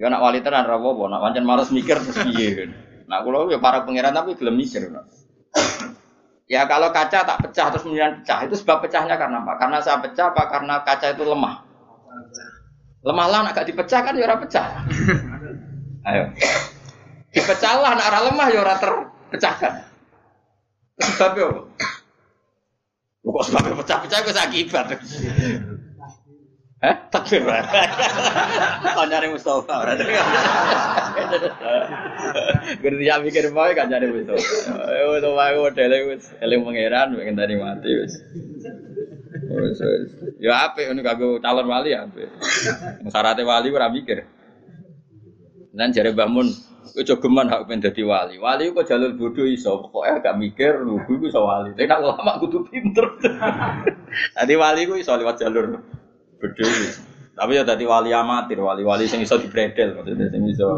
Ya 0.00 0.08
nak 0.08 0.22
wali 0.24 0.40
tenan 0.40 0.64
rawo, 0.64 0.94
nak 1.10 1.20
pancen 1.20 1.44
males 1.44 1.68
mikir 1.74 2.00
terus 2.00 2.16
piye. 2.24 2.70
Nah, 3.10 3.20
kalau 3.24 3.50
ya 3.50 3.58
para 3.58 3.82
pangeran 3.82 4.14
tapi 4.14 4.38
gelem 4.38 4.56
mikir. 4.56 4.88
Ya 6.48 6.64
kalau 6.64 6.88
kaca 6.88 7.28
tak 7.28 7.38
pecah 7.44 7.68
terus 7.68 7.84
kemudian 7.84 8.24
pecah 8.24 8.48
itu 8.48 8.56
sebab 8.56 8.80
pecahnya 8.80 9.20
karena 9.20 9.44
apa? 9.44 9.60
Karena 9.60 9.84
saya 9.84 10.00
pecah 10.00 10.32
apa 10.32 10.48
karena 10.48 10.80
kaca 10.80 11.12
itu 11.12 11.20
lemah? 11.26 11.60
Lemah 13.04 13.26
lah 13.28 13.40
agak 13.52 13.68
dipecah 13.68 14.00
kan 14.00 14.16
ya 14.16 14.24
ora 14.24 14.40
pecah. 14.40 14.88
Ayo. 16.08 16.24
Dipecah 17.36 17.74
lah 17.84 17.92
nak 17.92 18.08
ora 18.08 18.20
lemah 18.32 18.46
ya 18.48 18.58
ora 18.64 18.74
terpecahkan. 18.80 19.72
Sebabnya 20.98 21.44
apa? 21.52 21.60
Kok 23.28 23.44
sebabnya 23.44 23.76
pecah-pecah 23.76 24.18
kok 24.24 24.32
akibat. 24.40 24.86
Eh, 26.78 26.94
takbir 27.10 27.42
Kan 27.42 29.06
nyari 29.10 29.34
Mustafa 29.34 29.82
berarti. 29.82 30.04
Gerti 32.78 33.04
ya 33.04 33.18
mikir 33.18 33.50
mau 33.52 33.68
kan 33.76 33.90
nyari 33.92 34.08
Mustafa. 34.08 34.40
Itu 35.18 35.30
wae 35.36 35.58
modele 35.60 35.96
wis 36.14 36.32
eling 36.40 36.64
pangeran 36.64 37.18
pengen 37.18 37.36
tadi 37.36 37.54
mati 37.58 37.90
wis. 37.92 38.14
Wis 39.50 39.78
wis. 39.82 40.10
Ya 40.40 40.70
apik 40.70 40.88
ngono 40.88 41.02
kanggo 41.04 41.42
calon 41.42 41.68
wali 41.68 41.92
ya 41.92 42.08
apik. 42.08 42.30
Syaratnya 43.10 43.44
wali 43.44 43.68
ora 43.74 43.92
mikir. 43.92 44.37
Dan 45.78 45.94
jare 45.94 46.10
Mbah 46.10 46.26
Mun, 46.26 46.50
kowe 46.90 47.06
jogeman 47.06 47.46
hak 47.46 47.70
pengen 47.70 47.86
dadi 47.86 48.02
wali. 48.02 48.34
Wali 48.42 48.74
kok 48.74 48.82
jalur 48.90 49.14
bodoh 49.14 49.46
iso, 49.46 49.78
pokoknya 49.86 50.18
gak 50.18 50.38
mikir 50.42 50.82
lugu 50.82 51.22
iku 51.22 51.30
iso 51.30 51.46
wali. 51.46 51.70
Tapi 51.78 51.86
nek 51.86 52.02
ulama 52.02 52.42
kudu 52.42 52.66
pinter. 52.66 53.06
Tadi 54.36 54.54
wali 54.58 54.90
ku 54.90 54.98
iso 54.98 55.14
lewat 55.14 55.38
jalur 55.38 55.78
Bedhe. 56.38 56.66
Tapi 57.38 57.54
ya 57.54 57.62
tadi 57.62 57.86
wali 57.86 58.10
amatir, 58.10 58.58
wali-wali 58.58 59.06
sing 59.06 59.22
iso 59.22 59.38
dibredel 59.38 59.94
maksudnya 59.94 60.26
sing 60.26 60.42
iso 60.50 60.70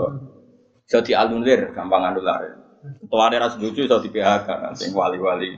iso 0.84 0.98
dianulir 1.00 1.72
gampang 1.72 2.04
anular. 2.12 2.60
Tuane 3.08 3.36
ra 3.40 3.48
setuju 3.48 3.88
iso 3.88 3.96
di 4.04 4.12
PHK 4.12 4.76
sing 4.76 4.92
wali-wali. 4.92 5.56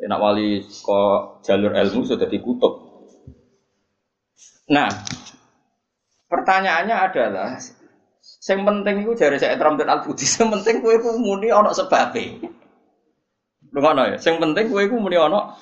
Enak 0.00 0.20
wali 0.20 0.64
kok 0.64 1.44
jalur 1.44 1.72
ilmu 1.76 2.04
sudah 2.08 2.28
dikutuk. 2.28 2.74
Nah, 4.72 4.88
pertanyaannya 6.32 6.96
adalah 6.96 7.60
yang 8.46 8.62
penting 8.62 9.02
itu 9.02 9.12
dari 9.18 9.42
saya 9.42 9.58
Trump 9.58 9.82
dan 9.82 9.90
Al 9.90 10.06
Budi, 10.06 10.22
yang 10.22 10.54
penting 10.54 10.78
kue 10.78 11.02
ku 11.02 11.18
muni 11.18 11.50
sebabnya. 11.50 12.46
Dengar 13.74 13.92
ya, 14.06 14.18
yang 14.22 14.38
penting 14.38 14.70
kue 14.70 14.86
ku 14.86 14.96
muni 15.02 15.18
ono. 15.18 15.58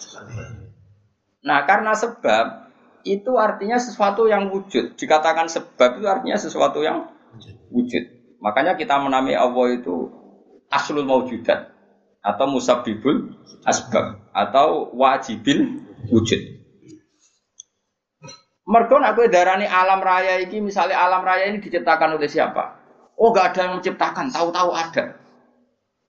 Nah, 1.45 1.59
karena 1.65 1.97
sebab 1.97 2.73
itu 3.05 3.37
artinya 3.37 3.77
sesuatu 3.77 4.29
yang 4.29 4.49
wujud. 4.53 4.97
Dikatakan 4.97 5.49
sebab 5.49 6.01
itu 6.01 6.07
artinya 6.09 6.37
sesuatu 6.41 6.81
yang 6.81 7.09
wujud. 7.73 8.05
Makanya 8.41 8.77
kita 8.77 9.01
menamai 9.01 9.37
Allah 9.37 9.77
itu 9.77 10.13
aslul 10.69 11.05
maujudat 11.09 11.73
atau 12.25 12.47
musabibul 12.49 13.37
asbab 13.69 14.25
atau 14.33 14.93
wajibil 14.97 15.85
wujud. 16.09 16.64
Mergo 18.65 18.97
aku 18.97 19.29
darani 19.29 19.69
alam 19.69 20.01
raya 20.01 20.41
ini 20.41 20.65
misalnya 20.65 20.97
alam 20.97 21.21
raya 21.21 21.53
ini 21.53 21.61
diciptakan 21.61 22.17
oleh 22.17 22.25
siapa? 22.25 22.81
Oh 23.21 23.31
gak 23.31 23.55
ada 23.55 23.61
yang 23.69 23.73
menciptakan, 23.79 24.33
tahu-tahu 24.33 24.73
ada. 24.73 25.21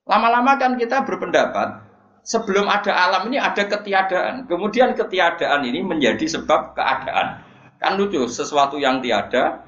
Lama-lama 0.08 0.56
kan 0.56 0.80
kita 0.80 1.04
berpendapat 1.04 1.84
sebelum 2.24 2.66
ada 2.72 2.96
alam 2.96 3.28
ini 3.28 3.38
ada 3.38 3.60
ketiadaan. 3.68 4.48
Kemudian 4.48 4.96
ketiadaan 4.96 5.68
ini 5.68 5.84
menjadi 5.84 6.26
sebab 6.26 6.74
keadaan. 6.74 7.44
Kan 7.78 8.00
lucu, 8.00 8.24
sesuatu 8.26 8.80
yang 8.80 9.04
tiada 9.04 9.68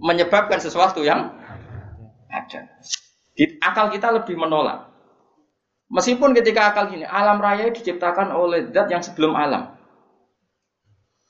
menyebabkan 0.00 0.56
sesuatu 0.56 1.04
yang 1.04 1.36
ada. 2.32 2.60
Akal 3.60 3.92
kita 3.92 4.08
lebih 4.16 4.40
menolak. 4.40 4.88
Meskipun 5.92 6.34
ketika 6.34 6.74
akal 6.74 6.90
gini, 6.90 7.06
alam 7.06 7.38
raya 7.38 7.70
diciptakan 7.70 8.34
oleh 8.34 8.72
zat 8.74 8.90
yang 8.90 9.04
sebelum 9.04 9.38
alam. 9.38 9.75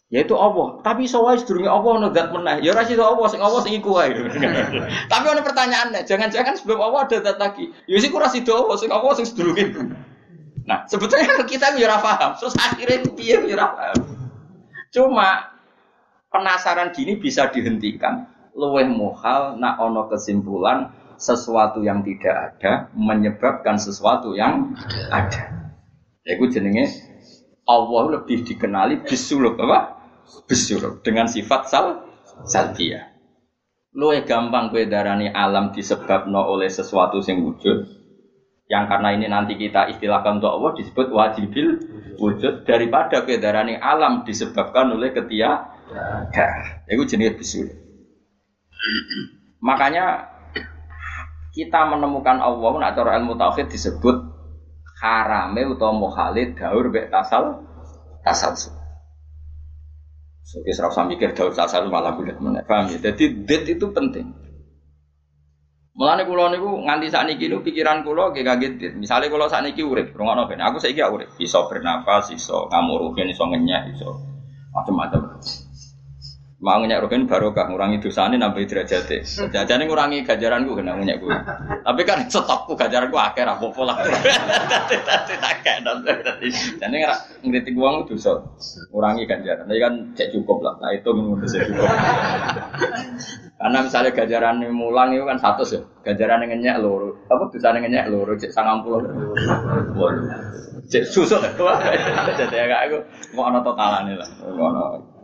Yaitu 0.07 0.39
Allah. 0.39 0.79
Tapi 0.87 1.11
soalnya 1.11 1.43
sedurunge 1.43 1.67
Allah 1.67 1.91
ono 1.99 2.09
zat 2.15 2.31
meneh. 2.31 2.63
Ya 2.63 2.71
ora 2.71 2.87
sida 2.87 3.03
Allah 3.03 3.27
sing 3.27 3.43
Allah 3.43 3.61
sing 3.67 3.75
iku 3.75 3.99
wae. 3.99 4.15
Tapi 5.13 5.25
ono 5.27 5.43
pertanyaannya, 5.43 6.07
jangan-jangan 6.07 6.55
sebelum 6.55 6.79
Allah 6.79 7.11
ada 7.11 7.17
zat 7.27 7.39
lagi. 7.43 7.75
Ya 7.91 7.99
sik 7.99 8.15
ora 8.15 8.31
sida 8.31 8.55
Allah 8.55 8.77
sing 8.79 8.91
Allah 8.95 9.13
sing 9.19 9.27
sedurunge 9.27 9.67
Nah, 10.67 10.83
sebetulnya 10.91 11.43
kita 11.51 11.75
ya 11.79 11.99
paham. 11.99 12.39
Terus 12.39 12.55
akhirnya 12.59 13.07
piye 13.15 13.39
ya 13.51 13.67
paham. 13.67 13.99
Cuma 14.95 15.55
penasaran 16.31 16.95
gini 16.95 17.19
bisa 17.19 17.51
dihentikan. 17.51 18.31
Luweh 18.57 18.87
muhal 18.87 19.59
nak 19.59 19.79
ono 19.83 20.11
kesimpulan 20.11 20.91
sesuatu 21.17 21.81
yang 21.81 22.05
tidak 22.05 22.57
ada 22.57 22.73
menyebabkan 22.93 23.81
sesuatu 23.81 24.37
yang 24.37 24.77
ada. 25.09 25.73
Ya 26.27 26.37
itu 26.37 26.47
jenenge 26.51 26.91
Allah 27.67 28.21
lebih 28.21 28.47
dikenali 28.47 29.03
bisuluk 29.03 29.59
apa? 29.59 29.96
Bisyur 30.47 31.03
dengan 31.03 31.27
sifat 31.27 31.71
sal 31.71 31.87
salbiyah. 32.47 33.17
Luwe 33.97 34.29
gampang 34.29 34.69
kue 34.69 34.85
darani 34.85 35.33
alam 35.33 35.73
disebabno 35.73 36.45
oleh 36.53 36.69
sesuatu 36.69 37.25
yang 37.25 37.49
wujud 37.49 37.97
yang 38.67 38.91
karena 38.91 39.15
ini 39.15 39.31
nanti 39.31 39.55
kita 39.55 39.87
istilahkan 39.95 40.43
untuk 40.43 40.51
Allah 40.51 40.75
disebut 40.75 41.07
wajibil 41.15 41.69
wujud 42.19 42.67
daripada 42.67 43.23
kue 43.23 43.39
darani 43.41 43.79
alam 43.79 44.27
disebabkan 44.27 44.93
oleh 44.93 45.15
ketiadaan. 45.17 46.85
Itu 46.91 47.07
jenis 47.07 47.39
bisyur. 47.39 47.69
Makanya 49.65 50.37
kita 51.57 51.89
menemukan 51.89 52.37
Allah 52.37 52.73
nak 52.77 52.93
cara 52.93 53.17
ilmu 53.17 53.41
tauhid 53.41 53.73
disebut 53.73 54.17
harame 55.01 55.63
utawa 55.65 55.97
muhalid 55.97 56.53
daur 56.53 56.93
be 56.93 57.09
tasal 57.09 57.65
tasal. 58.21 58.76
So, 60.47 60.63
kita 60.63 60.79
serasa 60.79 61.03
mikir 61.03 61.35
daur 61.35 61.51
tasal 61.51 61.91
malah 61.91 62.15
bulat 62.15 62.39
mana, 62.39 62.63
paham 62.63 62.95
ya? 62.95 63.11
Jadi 63.11 63.43
det 63.43 63.67
itu 63.67 63.91
penting. 63.91 64.31
Mulane 65.97 66.23
kula 66.23 66.53
niku 66.55 66.87
nganti 66.87 67.11
sakniki 67.11 67.51
niku 67.51 67.67
pikiran 67.67 68.07
kula 68.07 68.31
nggih 68.31 68.47
kaget 68.47 68.73
dit. 68.79 68.93
Misale 68.95 69.27
kula 69.27 69.51
sakniki 69.51 69.83
urip, 69.83 70.15
rungokno 70.15 70.47
ben 70.47 70.63
aku 70.63 70.79
saiki 70.79 71.03
urip, 71.03 71.35
iso 71.43 71.67
bernafas, 71.67 72.31
iso 72.31 72.71
ngamuruhin, 72.71 73.27
iso 73.33 73.43
ngenyek, 73.43 73.97
iso 73.97 74.23
macam-macam. 74.71 75.41
Mau 76.57 76.81
ngenyak 76.81 77.05
rogen 77.05 77.29
barokah 77.29 77.69
ngurangi 77.69 78.01
dosane 78.01 78.41
nambah 78.41 78.65
derajate. 78.65 79.21
Jajane 79.53 79.85
ngurangi 79.85 80.25
ganjaranku 80.25 80.73
kena 80.73 80.97
ngenyak 80.97 81.21
gue. 81.21 81.37
Tapi 81.85 82.01
kan 82.09 82.25
stokku 82.33 82.73
ganjaranku 82.73 83.13
akeh 83.13 83.45
ra 83.45 83.61
apa 83.61 83.81
lah. 83.85 84.01
Dadi 84.89 85.37
tak 85.37 85.85
dadi. 86.25 86.49
Jane 86.81 87.05
ora 87.05 87.13
ngritik 87.45 87.77
wong 87.77 88.09
dosa. 88.09 88.41
Ngurangi 88.89 89.29
ganjaran. 89.29 89.69
Tapi 89.69 89.81
kan 89.85 90.17
cek 90.17 90.33
cukup 90.33 90.65
lah. 90.65 90.81
Nah 90.81 90.97
itu 90.97 91.13
menurut 91.13 91.45
saya 91.45 91.69
cukup. 91.69 91.93
Karena 93.61 93.79
misalnya 93.85 94.17
ganjaran 94.17 94.57
mulang 94.73 95.13
itu 95.13 95.29
kan 95.29 95.37
satu 95.37 95.61
ya. 95.69 95.85
Ganjaran 96.09 96.41
yang 96.49 96.57
ngenyek 96.57 96.81
loro. 96.81 97.21
Apa 97.29 97.53
dosane 97.53 97.85
ngenyek 97.85 98.09
loro 98.09 98.33
cek 98.33 98.49
90. 98.49 100.89
Cek 100.89 101.05
susuk. 101.05 101.45
Jadi 102.33 102.57
agak 102.57 102.81
aku 102.89 102.97
mau 103.37 103.53
ana 103.53 103.61
totalane 103.61 104.17
lah. 104.17 104.29
Ngono. 104.41 105.16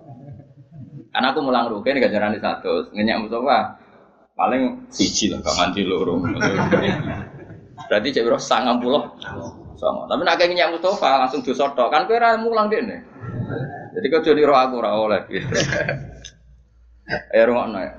Karena 1.13 1.29
aku 1.31 1.41
mulang 1.45 1.69
rugen 1.69 2.01
gak 2.01 2.09
jarani 2.09 2.41
satu, 2.41 2.89
ngenyak 2.97 3.29
Mustafa 3.29 3.77
paling 4.33 4.89
siji 4.89 5.29
lah, 5.29 5.45
gak 5.45 5.57
mandi 5.61 5.85
loro. 5.85 6.25
Berarti 7.87 8.09
cek 8.17 8.25
biro 8.25 8.41
sangat 8.41 8.81
pulau 8.81 9.13
sama. 9.77 10.09
Tapi 10.09 10.23
nak 10.25 10.41
ngenyak 10.41 10.73
Mustafa 10.73 11.29
langsung 11.29 11.45
disotok 11.45 11.93
kan 11.93 12.09
kue 12.09 12.17
mulang 12.41 12.73
deh 12.73 12.81
nih. 12.81 13.01
Jadi 13.93 14.07
kau 14.09 14.25
jadi 14.25 14.41
roh 14.49 14.57
aku 14.57 14.81
roh 14.81 14.93
oleh. 15.05 15.21
Ya 17.29 17.43
rumah 17.49 17.69
ya. 17.77 17.93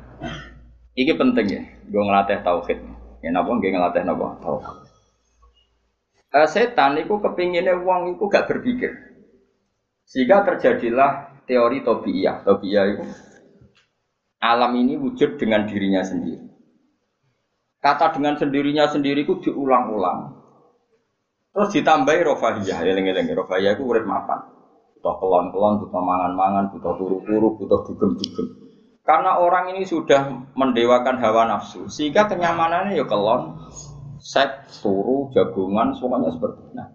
Iki 0.94 1.14
penting 1.18 1.48
ya, 1.50 1.62
gue 1.90 2.02
ngelatih 2.02 2.42
tauhid. 2.42 2.80
Ya 3.22 3.30
napa 3.30 3.50
gue 3.58 3.70
ngelatih 3.70 4.02
napa 4.06 4.42
tauhid. 4.42 4.78
Uh, 6.34 6.50
setan 6.50 6.98
itu 6.98 7.14
kepinginnya 7.22 7.78
uang 7.78 8.18
itu 8.18 8.26
gak 8.26 8.50
berpikir. 8.50 8.90
Sehingga 10.10 10.42
terjadilah 10.42 11.33
teori 11.46 11.84
tobiyah. 11.84 12.44
Tobiyah 12.44 12.86
itu 12.94 13.04
alam 14.44 14.72
ini 14.76 15.00
wujud 15.00 15.40
dengan 15.40 15.64
dirinya 15.64 16.04
sendiri. 16.04 16.52
Kata 17.84 18.16
dengan 18.16 18.40
sendirinya 18.40 18.88
sendiri 18.88 19.28
itu 19.28 19.44
diulang-ulang. 19.44 20.40
Terus 21.54 21.70
ditambahi 21.76 22.24
rofahiyah, 22.26 22.80
eling-eling 22.82 23.28
rofahiyah 23.36 23.76
itu 23.76 23.84
urip 23.84 24.08
mapan. 24.08 24.40
Butuh 24.98 25.16
kelon-kelon, 25.20 25.84
butuh 25.84 26.02
mangan-mangan, 26.02 26.72
butuh 26.72 26.96
turu-turu, 26.96 27.60
butuh 27.60 27.80
dugem-dugem. 27.92 28.48
Karena 29.04 29.36
orang 29.36 29.76
ini 29.76 29.84
sudah 29.84 30.32
mendewakan 30.56 31.20
hawa 31.20 31.44
nafsu, 31.44 31.92
sehingga 31.92 32.32
kenyamanannya 32.32 32.96
ya 32.96 33.04
kelon, 33.04 33.60
set, 34.24 34.64
turu, 34.80 35.28
jagungan, 35.36 35.92
semuanya 36.00 36.32
seperti 36.32 36.64
itu. 36.64 36.72
Nah, 36.72 36.88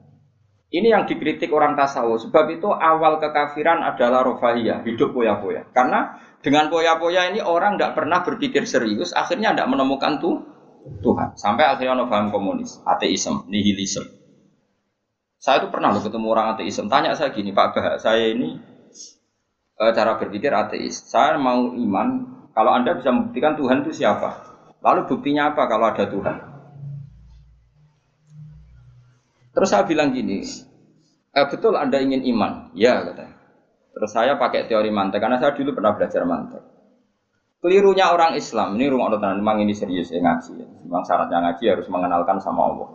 ini 0.68 0.92
yang 0.92 1.09
dikritik 1.09 1.48
orang 1.48 1.74
tasawuf. 1.74 2.28
Sebab 2.28 2.44
itu 2.52 2.68
awal 2.68 3.16
kekafiran 3.16 3.81
adalah 3.81 4.20
rofahiyah, 4.20 4.85
hidup 4.85 5.16
poya-poya. 5.16 5.64
Karena 5.72 6.20
dengan 6.44 6.68
poya-poya 6.68 7.33
ini 7.33 7.40
orang 7.40 7.81
tidak 7.81 7.96
pernah 7.96 8.20
berpikir 8.20 8.68
serius, 8.68 9.16
akhirnya 9.16 9.57
tidak 9.57 9.68
menemukan 9.72 10.20
tuh 10.20 10.37
Tuhan. 11.00 11.37
Sampai 11.40 11.64
akhirnya 11.68 12.04
paham 12.04 12.28
komunis, 12.28 12.81
ateisme, 12.85 13.48
nihilisme. 13.48 14.04
Saya 15.38 15.62
itu 15.62 15.70
pernah 15.70 15.94
loh 15.94 16.02
ketemu 16.02 16.26
orang 16.35 16.46
ateisme. 16.59 16.90
Tanya 16.90 17.14
saya 17.14 17.31
gini, 17.31 17.54
Pak 17.54 17.66
Bah, 17.72 17.96
saya 18.02 18.35
ini 18.35 18.59
e, 19.78 19.85
cara 19.94 20.18
berpikir 20.18 20.50
ateis. 20.50 20.98
Saya 21.07 21.38
mau 21.38 21.70
iman, 21.72 22.09
kalau 22.52 22.74
Anda 22.74 22.98
bisa 22.98 23.14
membuktikan 23.14 23.54
Tuhan 23.54 23.87
itu 23.87 24.02
siapa? 24.02 24.44
Lalu 24.83 25.07
buktinya 25.07 25.54
apa 25.54 25.70
kalau 25.70 25.87
ada 25.90 26.04
Tuhan? 26.11 26.37
Terus 29.59 29.75
saya 29.75 29.83
bilang 29.90 30.14
gini, 30.14 30.38
eh, 31.35 31.47
betul 31.51 31.75
Anda 31.75 31.99
ingin 31.99 32.23
iman? 32.31 32.71
Ya 32.79 33.03
katanya. 33.03 33.35
Terus 33.90 34.11
saya 34.14 34.38
pakai 34.38 34.71
teori 34.71 34.94
mantek 34.94 35.18
karena 35.18 35.42
saya 35.42 35.59
dulu 35.59 35.75
pernah 35.75 35.99
belajar 35.99 36.23
mantek. 36.23 36.62
Kelirunya 37.59 38.14
orang 38.14 38.38
Islam 38.38 38.79
ini 38.79 38.87
rumah 38.87 39.11
orang 39.11 39.42
memang 39.42 39.59
ini 39.66 39.75
serius 39.75 40.14
ya 40.14 40.23
ngaji. 40.23 40.62
Ya. 40.62 40.66
Memang 40.87 41.03
syaratnya 41.03 41.42
ngaji 41.42 41.64
harus 41.75 41.90
mengenalkan 41.90 42.38
sama 42.38 42.71
Allah. 42.71 42.88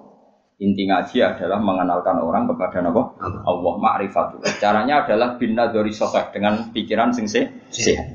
Inti 0.64 0.88
ngaji 0.88 1.18
adalah 1.20 1.60
mengenalkan 1.60 2.24
orang 2.24 2.48
kepada 2.48 2.80
Allah. 2.80 3.12
Allah 3.44 3.74
ma'rifatu. 3.84 4.40
Caranya 4.64 5.04
adalah 5.04 5.36
bina 5.36 5.68
dari 5.68 5.92
sofek 5.92 6.32
dengan 6.32 6.72
pikiran 6.72 7.12
sing 7.12 7.28
sehat. 7.28 8.08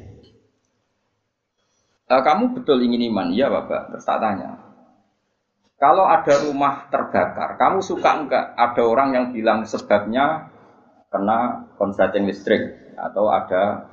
Eh, 2.08 2.22
kamu 2.24 2.56
betul 2.56 2.80
ingin 2.80 3.12
iman? 3.12 3.28
Iya 3.28 3.52
bapak. 3.52 3.92
Terus 3.92 4.08
tak 4.08 4.24
tanya, 4.24 4.67
kalau 5.78 6.10
ada 6.10 6.34
rumah 6.42 6.90
terbakar, 6.90 7.54
kamu 7.54 7.78
suka 7.86 8.10
enggak 8.18 8.50
ada 8.58 8.82
orang 8.82 9.14
yang 9.14 9.26
bilang 9.30 9.62
sebabnya 9.62 10.50
kena 11.06 11.70
konsleting 11.78 12.26
listrik 12.26 12.92
atau 12.98 13.30
ada 13.30 13.86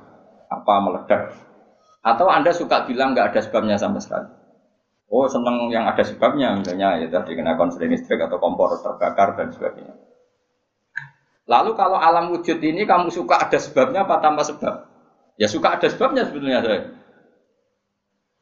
apa 0.50 0.74
meledak? 0.82 1.22
Atau 2.02 2.26
Anda 2.26 2.50
suka 2.50 2.90
bilang 2.90 3.14
enggak 3.14 3.30
ada 3.30 3.40
sebabnya 3.46 3.78
sama 3.78 4.02
sekali? 4.02 4.26
Oh 5.06 5.30
seneng 5.30 5.70
yang 5.70 5.86
ada 5.86 6.02
sebabnya 6.02 6.58
misalnya 6.58 6.98
ya 6.98 7.06
tadi 7.06 7.38
kena 7.38 7.54
konsleting 7.54 7.94
listrik 7.94 8.18
atau 8.18 8.42
kompor 8.42 8.74
terbakar 8.82 9.38
dan 9.38 9.54
sebagainya. 9.54 9.94
Lalu 11.46 11.78
kalau 11.78 11.94
alam 12.02 12.34
wujud 12.34 12.58
ini 12.58 12.82
kamu 12.82 13.14
suka 13.14 13.38
ada 13.38 13.62
sebabnya 13.62 14.02
apa 14.02 14.18
tanpa 14.18 14.42
sebab? 14.42 14.90
Ya 15.38 15.46
suka 15.46 15.78
ada 15.78 15.86
sebabnya 15.86 16.26
sebetulnya 16.26 16.58
saya. 16.58 16.90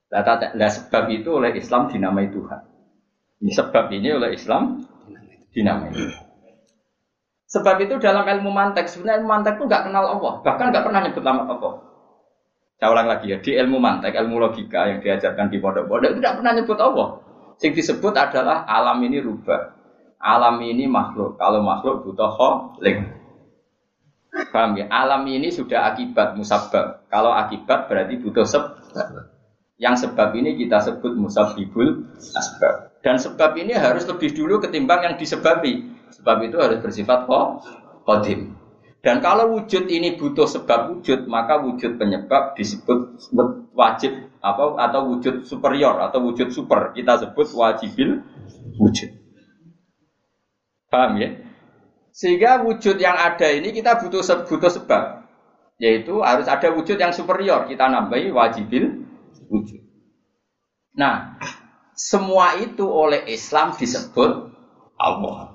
Nah, 0.08 0.70
sebab 0.72 1.04
itu 1.12 1.28
oleh 1.28 1.52
Islam 1.58 1.92
dinamai 1.92 2.32
Tuhan. 2.32 2.73
Sebab 3.44 3.92
ini 3.92 4.08
oleh 4.16 4.32
Islam 4.32 4.80
dinamai. 5.52 5.92
Sebab 7.44 7.76
itu 7.84 8.00
dalam 8.00 8.24
ilmu 8.24 8.50
mantek, 8.50 8.88
sebenarnya 8.88 9.20
ilmu 9.20 9.30
mantek 9.30 9.60
itu 9.60 9.64
nggak 9.68 9.84
kenal 9.86 10.04
Allah, 10.16 10.32
bahkan 10.42 10.72
nggak 10.72 10.84
pernah 10.84 11.00
nyebut 11.04 11.22
nama 11.22 11.42
Allah. 11.46 11.74
Saya 12.80 12.88
ulang 12.90 13.06
lagi 13.06 13.30
ya, 13.30 13.38
di 13.38 13.54
ilmu 13.54 13.78
mantek, 13.78 14.16
ilmu 14.16 14.42
logika 14.42 14.90
yang 14.90 14.98
diajarkan 14.98 15.52
di 15.52 15.62
pondok-pondok 15.62 16.08
itu 16.10 16.18
tidak 16.18 16.34
pernah 16.40 16.52
nyebut 16.56 16.78
Allah. 16.80 17.08
Yang 17.62 17.72
disebut 17.78 18.14
adalah 18.18 18.66
alam 18.66 18.98
ini 19.06 19.22
rubah, 19.22 19.60
alam 20.18 20.56
ini 20.64 20.88
makhluk. 20.88 21.36
Kalau 21.36 21.60
makhluk 21.60 22.08
butuh 22.08 22.32
kholik. 22.32 23.12
Paham 24.50 24.74
ya? 24.74 24.90
Alam 24.90 25.22
ini 25.30 25.54
sudah 25.54 25.94
akibat 25.94 26.34
musabab. 26.34 27.06
Kalau 27.06 27.30
akibat 27.30 27.86
berarti 27.86 28.18
butuh 28.18 28.42
sebab. 28.42 28.82
Yang 29.78 30.08
sebab 30.08 30.34
ini 30.34 30.58
kita 30.58 30.82
sebut 30.82 31.14
musabibul 31.14 32.10
asbab. 32.34 32.93
Dan 33.04 33.20
sebab 33.20 33.52
ini 33.60 33.76
harus 33.76 34.08
lebih 34.08 34.32
dulu 34.32 34.64
ketimbang 34.64 35.04
yang 35.04 35.14
disebabi. 35.20 35.92
Sebab 36.16 36.40
itu 36.48 36.56
harus 36.56 36.80
bersifat 36.80 37.28
kodim. 38.08 38.56
Dan 39.04 39.20
kalau 39.20 39.52
wujud 39.60 39.84
ini 39.92 40.16
butuh 40.16 40.48
sebab 40.48 40.88
wujud, 40.88 41.28
maka 41.28 41.60
wujud 41.60 42.00
penyebab 42.00 42.56
disebut 42.56 43.28
wajib 43.76 44.32
apa 44.40 44.80
atau 44.80 45.12
wujud 45.12 45.44
superior 45.44 46.00
atau 46.00 46.24
wujud 46.24 46.48
super. 46.48 46.96
Kita 46.96 47.20
sebut 47.20 47.44
wajibil 47.52 48.24
wujud. 48.80 49.12
Paham 50.88 51.20
ya? 51.20 51.36
Sehingga 52.16 52.64
wujud 52.64 52.96
yang 52.96 53.20
ada 53.20 53.52
ini 53.52 53.76
kita 53.76 54.00
butuh 54.00 54.24
butuh 54.48 54.72
sebab. 54.72 55.28
Yaitu 55.76 56.24
harus 56.24 56.48
ada 56.48 56.72
wujud 56.72 56.96
yang 56.96 57.12
superior. 57.12 57.68
Kita 57.68 57.84
nambahi 57.92 58.32
wajibil 58.32 59.04
wujud. 59.52 59.84
Nah, 60.96 61.36
semua 61.94 62.58
itu 62.58 62.84
oleh 62.86 63.22
Islam 63.30 63.74
disebut 63.74 64.50
Allah. 64.98 65.54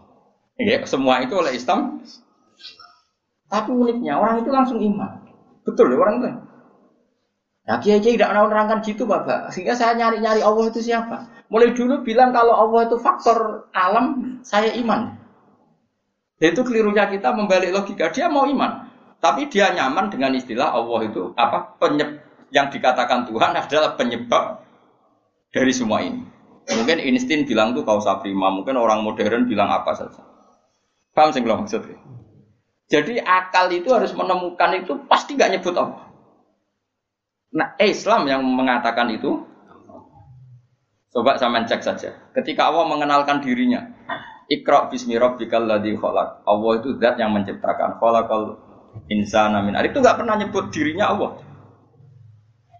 Ya, 0.59 0.83
semua 0.83 1.23
itu 1.23 1.35
oleh 1.39 1.55
Islam. 1.55 2.03
Tapi 3.47 3.71
uniknya 3.71 4.19
orang 4.19 4.43
itu 4.43 4.49
langsung 4.51 4.79
iman. 4.79 5.23
Betul 5.63 5.95
ya 5.95 5.97
orang 5.99 6.15
itu. 6.19 6.29
Nah, 7.69 7.77
kiai 7.77 8.01
kiai 8.01 8.17
tidak 8.17 8.33
menerangkan 8.33 8.81
gitu, 8.81 9.05
bapak. 9.05 9.53
Sehingga 9.53 9.77
saya 9.77 9.93
nyari 9.93 10.19
nyari 10.25 10.41
Allah 10.41 10.65
itu 10.73 10.81
siapa. 10.81 11.29
Mulai 11.53 11.77
dulu 11.77 12.01
bilang 12.01 12.33
kalau 12.33 12.57
Allah 12.57 12.89
itu 12.89 12.97
faktor 12.97 13.69
alam, 13.73 14.37
saya 14.41 14.73
iman. 14.81 15.17
Itu 16.39 16.65
kelirunya 16.65 17.05
kita 17.11 17.35
membalik 17.35 17.69
logika. 17.75 18.09
Dia 18.09 18.31
mau 18.31 18.47
iman. 18.47 18.89
Tapi 19.19 19.51
dia 19.51 19.75
nyaman 19.75 20.07
dengan 20.07 20.31
istilah 20.31 20.71
Allah 20.71 20.99
itu 21.03 21.35
apa 21.35 21.75
penyeb 21.75 22.23
yang 22.55 22.71
dikatakan 22.71 23.27
Tuhan 23.27 23.51
adalah 23.51 23.99
penyebab 23.99 24.63
dari 25.49 25.73
semua 25.73 26.01
ini. 26.05 26.21
Mungkin 26.69 27.01
Einstein 27.01 27.49
bilang 27.49 27.73
tuh 27.73 27.81
kausa 27.81 28.21
prima, 28.21 28.53
mungkin 28.53 28.77
orang 28.77 29.01
modern 29.01 29.49
bilang 29.49 29.73
apa 29.73 29.97
saja. 29.97 30.21
Paham 31.17 31.33
sih 31.33 31.41
maksudnya? 31.41 31.97
Jadi 32.89 33.21
akal 33.21 33.69
itu 33.73 33.89
harus 33.93 34.13
menemukan 34.13 34.73
itu 34.77 34.93
pasti 35.05 35.37
gak 35.37 35.53
nyebut 35.53 35.73
Allah. 35.77 36.09
Nah 37.53 37.73
Islam 37.81 38.29
yang 38.29 38.41
mengatakan 38.45 39.09
itu, 39.13 39.45
coba 41.13 41.37
saya 41.41 41.65
cek 41.65 41.81
saja. 41.81 42.09
Ketika 42.33 42.69
Allah 42.69 42.85
mengenalkan 42.85 43.41
dirinya, 43.41 43.81
Iqra 44.49 44.89
bismi 44.89 45.17
rabbikal 45.17 45.65
ladzi 45.69 45.93
khalaq. 45.93 46.45
Allah 46.45 46.71
itu 46.81 46.97
zat 46.97 47.21
yang 47.21 47.29
menciptakan. 47.33 48.01
Khalaqal 48.01 48.57
insana 49.09 49.61
min 49.61 49.77
Itu 49.85 50.01
nggak 50.01 50.17
pernah 50.17 50.37
nyebut 50.41 50.73
dirinya 50.73 51.13
Allah. 51.13 51.48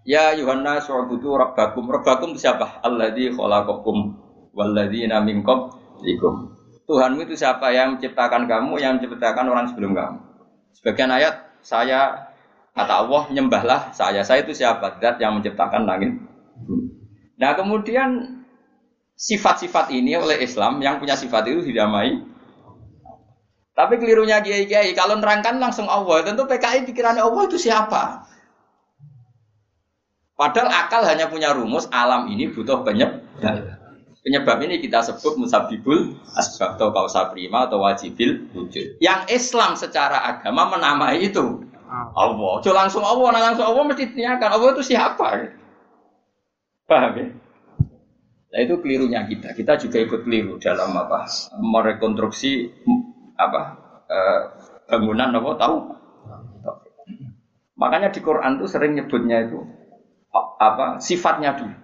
Ya 0.07 0.35
Yohana 0.35 0.79
su'budu 0.79 1.35
rabbakum. 1.35 1.87
Rabbakum 1.87 2.35
siapa? 2.35 2.83
Alladzi 2.83 3.31
khalaqakum 3.35 4.15
walladzina 4.55 5.19
min 5.23 5.43
qablikum. 5.43 6.55
Tuhanmu 6.89 7.29
itu 7.29 7.37
siapa 7.37 7.69
yang 7.69 7.97
menciptakan 7.99 8.49
kamu, 8.49 8.81
yang 8.81 8.97
menciptakan 8.97 9.45
orang 9.45 9.69
sebelum 9.69 9.93
kamu. 9.93 10.17
Sebagian 10.73 11.11
ayat 11.13 11.35
saya 11.61 12.31
kata 12.73 12.93
Allah 13.05 13.23
nyembahlah 13.29 13.93
saya. 13.93 14.25
Saya 14.25 14.41
itu 14.41 14.57
siapa? 14.57 14.97
Zat 14.97 15.21
yang 15.21 15.37
menciptakan 15.37 15.85
langit. 15.85 16.17
Nah 17.37 17.53
kemudian 17.53 18.41
sifat-sifat 19.13 19.93
ini 19.93 20.17
oleh 20.17 20.41
Islam 20.41 20.81
yang 20.81 20.97
punya 20.97 21.13
sifat 21.13 21.45
itu 21.51 21.61
didamai 21.69 22.29
tapi 23.79 23.95
kelirunya 23.95 24.43
kiai-kiai, 24.43 24.91
kalau 24.91 25.15
nerangkan 25.23 25.55
langsung 25.55 25.87
Allah, 25.87 26.19
tentu 26.19 26.43
PKI 26.43 26.83
pikirannya 26.83 27.23
Allah 27.23 27.47
itu 27.47 27.55
siapa? 27.55 28.27
Padahal 30.39 30.71
akal 30.71 31.03
hanya 31.03 31.27
punya 31.27 31.51
rumus, 31.51 31.91
alam 31.91 32.31
ini 32.31 32.47
butuh 32.47 32.87
penyebab. 32.87 33.19
Penyebab 34.23 34.57
ini 34.63 34.79
kita 34.79 35.03
sebut 35.03 35.35
musabibul 35.35 36.15
asbab 36.31 36.79
atau 36.79 36.95
kausa 36.95 37.27
prima 37.35 37.67
atau 37.67 37.83
wajibil 37.83 38.47
wujud. 38.55 39.03
Yang 39.03 39.21
Islam 39.35 39.75
secara 39.75 40.23
agama 40.23 40.79
menamai 40.79 41.27
itu 41.27 41.67
Allah. 41.91 42.63
Jo 42.63 42.71
langsung 42.71 43.03
Allah, 43.03 43.35
nah 43.35 43.41
langsung 43.51 43.67
Allah 43.67 43.83
mesti 43.83 44.15
ditanyakan 44.15 44.49
Allah 44.55 44.69
itu 44.79 44.83
siapa? 44.95 45.27
Paham 46.87 47.11
ya? 47.19 47.25
Nah 48.49 48.59
itu 48.63 48.75
kelirunya 48.79 49.27
kita. 49.27 49.51
Kita 49.51 49.75
juga 49.75 49.97
ikut 49.99 50.23
keliru 50.23 50.55
dalam 50.55 50.95
apa? 50.95 51.27
Merekonstruksi 51.59 52.79
apa 53.35 53.61
eh, 54.07 54.39
bangunan 54.87 55.35
apa 55.35 55.49
tahu 55.55 55.77
makanya 57.79 58.11
di 58.11 58.19
Quran 58.19 58.59
tuh 58.59 58.67
sering 58.67 58.99
nyebutnya 58.99 59.47
itu 59.47 59.63
apa 60.59 60.99
sifatnya 60.99 61.55
dulu. 61.55 61.75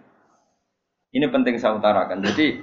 Ini 1.16 1.32
penting 1.32 1.56
saya 1.56 1.80
utarakan. 1.80 2.20
Jadi 2.20 2.60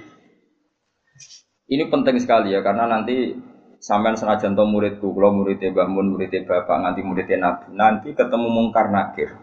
ini 1.73 1.83
penting 1.89 2.21
sekali 2.21 2.53
ya 2.53 2.61
karena 2.61 2.85
nanti 2.85 3.33
sampean 3.81 4.13
senajan 4.13 4.53
to 4.53 4.63
muridku 4.63 5.09
kalau 5.11 5.33
muridnya 5.33 5.73
Mbah 5.73 5.89
Mun 5.89 6.13
muridnya 6.13 6.45
Bapak 6.45 6.77
nanti 6.85 7.01
muridnya 7.01 7.41
Nabi 7.41 7.73
nanti 7.73 8.09
ketemu 8.13 8.47
mungkar 8.47 8.93
nakir. 8.93 9.33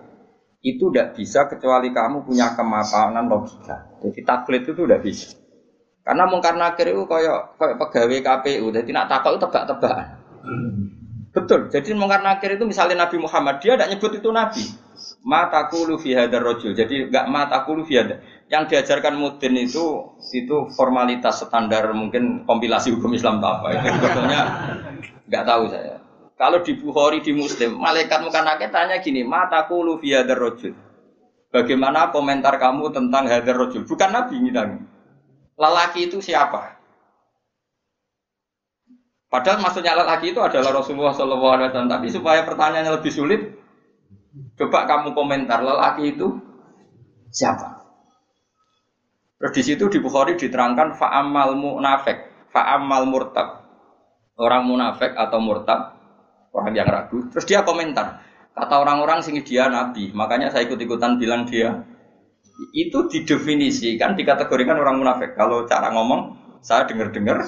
Itu 0.62 0.92
tidak 0.92 1.18
bisa 1.18 1.50
kecuali 1.50 1.90
kamu 1.90 2.22
punya 2.22 2.54
kemapanan 2.54 3.26
logika. 3.26 3.90
Jadi 4.04 4.20
taklid 4.22 4.62
itu 4.68 4.84
tidak 4.86 5.02
bisa. 5.02 5.32
Karena 6.04 6.28
mungkar 6.28 6.56
nakir 6.56 6.92
itu 6.92 7.04
kayak 7.08 7.56
kayak 7.56 7.76
pegawai 7.80 8.18
KPU, 8.20 8.66
jadi 8.72 8.88
nak 8.92 9.08
takut 9.08 9.40
tebak-tebakan. 9.40 10.20
Betul. 11.30 11.70
Jadi 11.70 11.94
mungkar 11.94 12.26
nakir 12.26 12.58
itu 12.58 12.66
misalnya 12.66 13.06
Nabi 13.06 13.22
Muhammad, 13.22 13.62
dia 13.62 13.78
tidak 13.78 13.90
nyebut 13.94 14.12
itu 14.18 14.28
Nabi. 14.34 14.64
Matakulu 15.22 15.96
fi 15.96 16.18
hadar 16.18 16.42
rojul. 16.42 16.74
Jadi 16.74 17.06
nggak 17.06 17.26
matakulu 17.30 17.86
fi. 17.86 18.02
Yang 18.50 18.62
diajarkan 18.74 19.14
mudin 19.14 19.54
itu 19.62 20.16
itu 20.34 20.56
formalitas 20.74 21.38
standar 21.46 21.94
mungkin 21.94 22.42
kompilasi 22.42 22.90
hukum 22.98 23.14
Islam 23.14 23.38
apa. 23.38 23.78
Itu 23.78 23.86
sebetulnya 23.94 24.40
nggak 25.30 25.44
tahu 25.46 25.62
saya. 25.70 26.02
Kalau 26.34 26.64
di 26.64 26.72
Bukhari 26.74 27.20
di 27.20 27.36
Muslim, 27.36 27.78
malaikat 27.78 28.24
mungkar 28.24 28.42
nakir 28.42 28.72
tanya 28.72 28.98
gini, 28.98 29.22
matakulu 29.22 30.02
fi 30.02 30.18
hadar 30.18 30.40
rojul. 30.40 30.74
Bagaimana 31.52 32.10
komentar 32.10 32.58
kamu 32.58 32.90
tentang 32.90 33.30
hadar 33.30 33.54
rojul? 33.54 33.86
Bukan 33.86 34.10
Nabi 34.10 34.34
ngitanya 34.40 34.90
lelaki 35.60 36.08
itu 36.08 36.24
siapa? 36.24 36.79
Padahal 39.30 39.62
maksudnya 39.62 39.94
lelaki 39.94 40.34
itu 40.34 40.42
adalah 40.42 40.82
Rasulullah 40.82 41.14
SAW. 41.14 41.70
Tapi 41.70 42.10
supaya 42.10 42.42
pertanyaannya 42.42 42.98
lebih 42.98 43.12
sulit, 43.14 43.40
coba 44.58 44.90
kamu 44.90 45.14
komentar 45.14 45.62
lelaki 45.62 46.18
itu 46.18 46.34
siapa? 47.30 47.78
Terus 49.38 49.52
di 49.54 49.62
situ 49.62 49.86
di 49.86 50.02
Bukhari 50.02 50.34
diterangkan 50.34 50.98
fa'amal 50.98 51.54
munafik, 51.54 52.50
fa'amal 52.50 53.06
murtab. 53.06 53.62
Orang 54.34 54.66
munafik 54.66 55.14
atau 55.14 55.38
murtab, 55.38 55.96
orang 56.50 56.74
yang 56.74 56.90
ragu. 56.90 57.30
Terus 57.30 57.46
dia 57.46 57.62
komentar, 57.62 58.20
kata 58.52 58.82
orang-orang 58.82 59.22
sini 59.22 59.46
dia 59.46 59.68
nabi, 59.70 60.10
makanya 60.12 60.50
saya 60.50 60.66
ikut-ikutan 60.66 61.20
bilang 61.20 61.46
dia 61.46 61.86
itu 62.76 63.08
didefinisikan, 63.08 64.16
dikategorikan 64.16 64.76
orang 64.76 65.00
munafik. 65.00 65.32
Kalau 65.36 65.64
cara 65.64 65.92
ngomong, 65.92 66.36
saya 66.60 66.84
dengar-dengar 66.84 67.44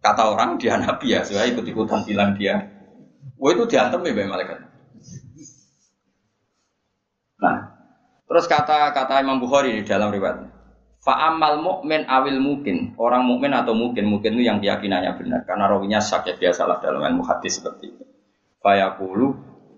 kata 0.00 0.22
orang 0.32 0.56
dia 0.60 0.76
nabi 0.76 1.16
ya, 1.16 1.24
saya 1.26 1.48
ikut-ikutan 1.50 2.06
bilang 2.08 2.34
dia. 2.36 2.72
Wah 3.36 3.50
itu 3.52 3.68
diantem 3.68 4.00
ya 4.00 4.24
malaikat. 4.24 4.58
Nah, 7.36 7.56
terus 8.24 8.48
kata 8.48 8.96
kata 8.96 9.20
Imam 9.20 9.38
Bukhari 9.42 9.76
di 9.76 9.84
dalam 9.84 10.08
riwayat. 10.08 10.56
Fa'amal 11.04 11.62
mukmin 11.62 12.02
awil 12.10 12.42
mungkin 12.42 12.98
orang 12.98 13.22
mukmin 13.22 13.54
atau 13.54 13.78
mungkin 13.78 14.10
mungkin 14.10 14.34
itu 14.34 14.42
yang 14.50 14.58
keyakinannya 14.58 15.14
benar 15.14 15.46
karena 15.46 15.70
rawinya 15.70 16.02
sak 16.02 16.26
ya 16.26 16.34
biasalah 16.34 16.82
dalam 16.82 16.98
ilmu 16.98 17.22
hadis 17.22 17.62
seperti 17.62 17.94
itu. 17.94 18.04
Fayaqulu 18.58 19.26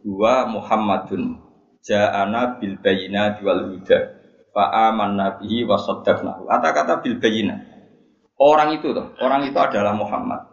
dua 0.01 0.49
Muhammadun 0.49 1.37
ja'ana 1.85 2.57
bil 2.57 2.81
bayinati 2.81 3.45
wal 3.45 3.77
huda 3.77 4.19
Fa'aman 4.59 5.15
nabihi 5.15 5.69
wa 5.69 5.79
saddaqnahu. 5.79 6.49
Kata-kata 6.51 6.99
bil 7.05 7.23
bayina. 7.23 7.63
Orang 8.39 8.79
itu 8.79 8.95
tuh, 8.95 9.19
orang 9.19 9.51
itu 9.51 9.59
adalah 9.59 9.99
Muhammad. 9.99 10.47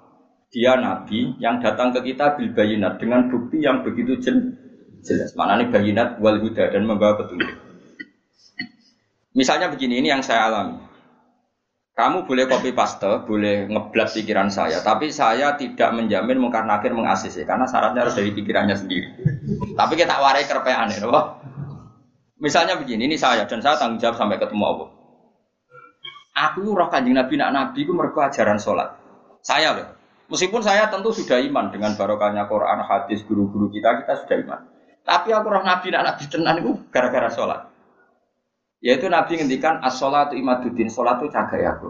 Dia 0.49 0.73
nabi 0.73 1.37
yang 1.37 1.61
datang 1.61 1.93
ke 1.93 2.01
kita 2.01 2.33
bil 2.33 2.49
bayinat 2.57 2.97
dengan 2.97 3.29
bukti 3.29 3.61
yang 3.61 3.85
begitu 3.85 4.17
jelas. 5.05 5.37
Mana 5.37 5.61
nih 5.61 5.69
bayinat 5.69 6.17
wal 6.17 6.41
huda 6.41 6.73
dan 6.73 6.89
membawa 6.89 7.21
petunjuk. 7.21 7.61
Misalnya 9.35 9.69
begini, 9.69 10.01
ini 10.01 10.09
yang 10.09 10.25
saya 10.25 10.49
alami. 10.49 10.81
Kamu 11.95 12.27
boleh 12.27 12.47
copy 12.47 12.75
paste, 12.75 13.07
boleh 13.23 13.71
ngeblat 13.71 14.11
pikiran 14.11 14.51
saya, 14.51 14.83
tapi 14.83 15.15
saya 15.15 15.55
tidak 15.55 15.95
menjamin 15.95 16.35
mungkar 16.39 16.67
nakir 16.67 16.91
mengasis 16.91 17.39
karena 17.47 17.63
syaratnya 17.63 18.03
harus 18.03 18.15
dari 18.19 18.35
pikirannya 18.35 18.75
sendiri. 18.75 19.09
tapi 19.79 19.93
kita 19.95 20.19
warai 20.19 20.43
kerpean 20.43 20.91
ya, 20.91 21.07
Misalnya 22.35 22.75
begini, 22.75 23.07
ini 23.07 23.15
saya 23.15 23.47
dan 23.47 23.63
saya 23.63 23.79
tanggung 23.79 23.99
jawab 24.03 24.19
sampai 24.19 24.35
ketemu 24.39 24.63
Allah. 24.67 24.89
Aku 26.35 26.75
roh 26.75 26.91
kanjeng 26.91 27.15
Nabi 27.15 27.39
nak 27.39 27.55
Nabi 27.55 27.87
itu 27.87 27.95
mereka 27.95 28.27
ajaran 28.27 28.59
sholat. 28.59 28.91
Saya 29.39 29.71
loh. 29.71 29.87
Meskipun 30.27 30.59
saya 30.59 30.91
tentu 30.91 31.15
sudah 31.15 31.39
iman 31.39 31.71
dengan 31.71 31.95
barokahnya 31.95 32.49
Quran, 32.51 32.83
hadis, 32.83 33.23
guru-guru 33.23 33.71
kita, 33.71 34.03
kita 34.03 34.13
sudah 34.25 34.37
iman. 34.43 34.59
Tapi 35.07 35.31
aku 35.31 35.47
roh 35.47 35.63
Nabi 35.63 35.95
nak 35.95 36.03
Nabi 36.11 36.23
tenan 36.27 36.59
itu 36.59 36.71
gara-gara 36.91 37.31
sholat. 37.31 37.71
Yaitu 38.83 39.07
Nabi 39.07 39.39
ngendikan 39.39 39.79
as-sholatu 39.79 40.35
imaduddin, 40.35 40.91
sholat 40.91 41.23
itu 41.23 41.31
cagai 41.31 41.63
aku. 41.71 41.89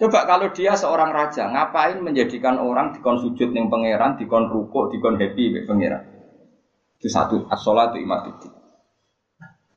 Coba 0.00 0.24
kalau 0.24 0.48
dia 0.56 0.72
seorang 0.72 1.12
raja, 1.12 1.44
ngapain 1.52 2.00
menjadikan 2.00 2.56
orang 2.56 2.96
dikon 2.96 3.20
sujud 3.20 3.52
yang 3.52 3.68
pangeran, 3.68 4.16
dikon 4.16 4.48
ruko, 4.48 4.88
dikon 4.88 5.20
happy 5.20 5.68
pangeran? 5.68 6.00
Itu 6.96 7.12
satu, 7.12 7.44
as-sholatu 7.52 8.00
imaduddin. 8.00 8.59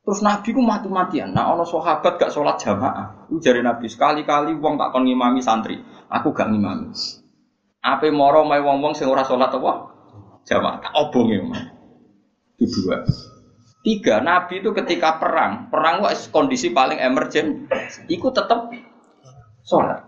Terus 0.03 0.19
Nabi 0.19 0.51
ku 0.51 0.59
mati-matian. 0.59 1.31
Nah, 1.31 1.55
ono 1.55 1.63
sahabat 1.63 2.19
gak 2.19 2.27
sholat 2.27 2.59
jamaah. 2.59 3.31
Itu 3.31 3.39
jari 3.39 3.63
Nabi 3.63 3.87
sekali-kali 3.87 4.51
wong 4.59 4.75
tak 4.75 4.91
kon 4.91 5.07
ngimami 5.07 5.39
santri. 5.39 5.79
Aku 6.11 6.35
gak 6.35 6.51
ngimami. 6.51 6.91
Apa 7.79 8.11
moro 8.11 8.43
mai 8.43 8.59
wong-wong 8.59 8.91
sing 8.95 9.07
ora 9.07 9.23
sholat 9.23 9.55
apa? 9.55 9.71
Jamaah. 10.43 10.83
Tak 10.83 10.93
obong 11.07 11.27
ya. 11.31 11.39
Itu 12.59 12.83
dua. 12.83 13.07
Tiga, 13.83 14.23
Nabi 14.23 14.63
itu 14.63 14.71
ketika 14.71 15.19
perang, 15.19 15.67
perang 15.67 16.07
itu 16.07 16.31
kondisi 16.31 16.71
paling 16.71 17.03
emergen, 17.03 17.67
ikut 18.07 18.31
tetap 18.31 18.71
sholat. 19.67 20.07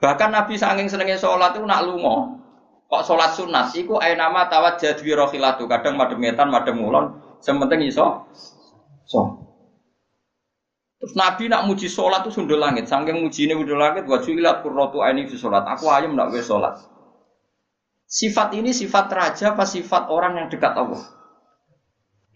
Bahkan 0.00 0.32
Nabi 0.32 0.56
saking 0.56 0.88
senengnya 0.88 1.20
sholat 1.20 1.52
itu 1.52 1.68
nak 1.68 1.84
lungo. 1.84 2.40
Kok 2.88 3.04
sholat 3.04 3.36
sunat, 3.36 3.76
iku 3.76 4.00
ayo 4.00 4.16
nama 4.16 4.48
tawat 4.48 4.80
jadwi 4.80 5.12
rohilatu. 5.12 5.68
Kadang 5.68 6.00
madem 6.00 6.16
ngetan, 6.16 6.48
madem 6.48 6.80
ngulon, 6.80 7.29
sementing 7.40 7.88
iso 7.88 8.30
so. 9.08 9.50
Terus 11.00 11.16
Nabi 11.16 11.48
nak 11.48 11.64
muji 11.64 11.88
sholat 11.88 12.28
tuh 12.28 12.28
sundul 12.28 12.60
langit, 12.60 12.84
saking 12.84 13.24
muji 13.24 13.48
ini 13.48 13.56
sundul 13.56 13.80
langit, 13.80 14.04
wajib 14.04 14.36
ilat 14.36 14.60
kurrotu 14.60 15.00
ini 15.00 15.24
di 15.24 15.32
sholat. 15.32 15.64
Aku 15.64 15.88
ayam 15.88 16.12
nak 16.12 16.28
wes 16.28 16.44
sholat. 16.44 16.76
Sifat 18.04 18.52
ini 18.52 18.76
sifat 18.76 19.08
raja 19.08 19.56
apa 19.56 19.64
sifat 19.64 20.12
orang 20.12 20.36
yang 20.36 20.46
dekat 20.52 20.76
Allah? 20.76 21.00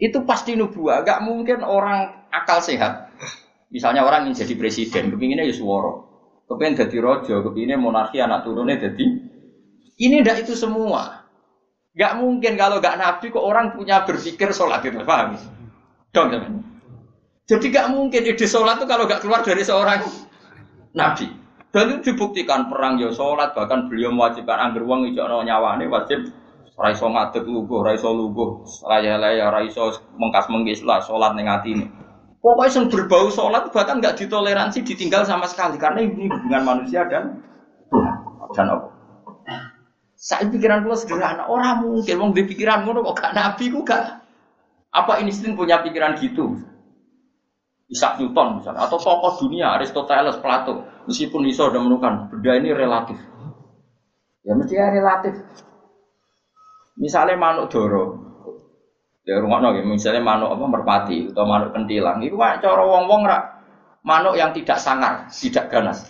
Itu 0.00 0.24
pasti 0.24 0.56
nubuah. 0.56 1.04
Gak 1.04 1.20
mungkin 1.26 1.60
orang 1.60 2.30
akal 2.32 2.64
sehat. 2.64 3.12
Misalnya 3.68 4.06
orang 4.06 4.30
ingin 4.30 4.46
jadi 4.46 4.54
presiden, 4.54 5.10
kepinginnya 5.10 5.44
ya. 5.44 5.54
Kepingin 6.44 6.76
jadi 6.78 6.96
rojo, 7.00 7.34
kepinginnya 7.50 7.76
monarki 7.80 8.22
anak 8.22 8.46
turunnya 8.46 8.78
jadi. 8.78 9.04
Ini 9.98 10.22
ndak 10.22 10.46
itu 10.46 10.54
semua. 10.54 11.23
Gak 11.94 12.18
mungkin 12.18 12.58
kalau 12.58 12.82
gak 12.82 12.98
nabi 12.98 13.30
kok 13.30 13.42
orang 13.42 13.70
punya 13.70 14.02
berpikir 14.02 14.50
sholat 14.50 14.82
itu, 14.82 14.98
paham? 15.06 15.38
Dong, 16.10 16.34
teman. 16.34 16.62
Jadi 17.46 17.70
gak 17.70 17.94
mungkin 17.94 18.26
ide 18.26 18.46
sholat 18.50 18.82
itu 18.82 18.86
kalau 18.90 19.06
gak 19.06 19.22
keluar 19.22 19.46
dari 19.46 19.62
seorang 19.62 20.02
nabi. 20.90 21.30
Dan 21.74 21.90
itu 21.90 22.14
dibuktikan 22.14 22.70
perang 22.70 23.02
ya 23.02 23.10
sholat 23.10 23.50
bahkan 23.50 23.90
beliau 23.90 24.14
mewajibkan 24.14 24.70
angger 24.70 24.86
uang 24.86 25.10
itu 25.10 25.18
nyawane 25.18 25.90
wajib 25.90 26.30
raiso 26.78 27.06
ngadeg 27.06 27.46
luguh, 27.46 27.82
raiso 27.82 28.10
luguh, 28.14 28.62
raya 28.86 29.18
laya, 29.18 29.50
raiso 29.50 29.94
mengkas 30.18 30.46
menggis 30.50 30.86
lah 30.86 31.02
sholat 31.02 31.34
ning 31.34 31.50
ini. 31.66 31.86
Pokoknya 32.38 32.78
yang 32.78 32.86
berbau 32.92 33.26
sholat 33.26 33.74
bahkan 33.74 33.98
nggak 33.98 34.22
ditoleransi 34.22 34.86
ditinggal 34.86 35.26
sama 35.26 35.50
sekali 35.50 35.74
karena 35.74 36.06
ini 36.06 36.30
hubungan 36.30 36.62
manusia 36.62 37.02
dan 37.10 37.42
dan 38.54 38.66
apa? 38.70 38.93
Saya 40.24 40.48
pikiran 40.48 40.88
gue 40.88 40.96
sederhana, 40.96 41.44
orang 41.44 41.84
mungkin 41.84 42.16
mau 42.16 42.32
di 42.32 42.48
pikiran 42.48 42.88
gue 42.88 42.96
kok 42.96 43.12
gak 43.20 43.36
nabi 43.36 43.68
gue 43.68 43.84
gak 43.84 44.24
apa 44.88 45.20
punya 45.52 45.84
pikiran 45.84 46.16
gitu. 46.16 46.64
Isaac 47.92 48.16
Newton 48.16 48.56
misalnya, 48.64 48.88
atau 48.88 48.96
tokoh 48.96 49.36
dunia 49.44 49.76
Aristoteles, 49.76 50.40
Plato, 50.40 50.88
meskipun 51.04 51.44
iso 51.44 51.68
udah 51.68 51.76
menemukan 51.76 52.32
benda 52.32 52.52
ini 52.56 52.72
relatif. 52.72 53.20
Ya 54.40 54.56
mesti 54.56 54.72
ya 54.72 54.88
relatif. 54.88 55.36
Misalnya 56.96 57.36
manuk 57.36 57.68
doro, 57.68 58.16
ya 59.28 59.36
rumah 59.36 59.60
ya, 59.76 59.84
misalnya 59.84 60.24
manuk 60.24 60.56
apa 60.56 60.64
merpati 60.64 61.28
atau 61.36 61.44
manuk 61.44 61.76
kentilang, 61.76 62.24
itu 62.24 62.32
mah 62.32 62.56
cara 62.64 62.80
wong-wong 62.80 63.28
rak 63.28 63.60
manuk 64.00 64.40
yang 64.40 64.56
tidak 64.56 64.80
sangar, 64.80 65.28
tidak 65.28 65.68
ganas. 65.68 66.08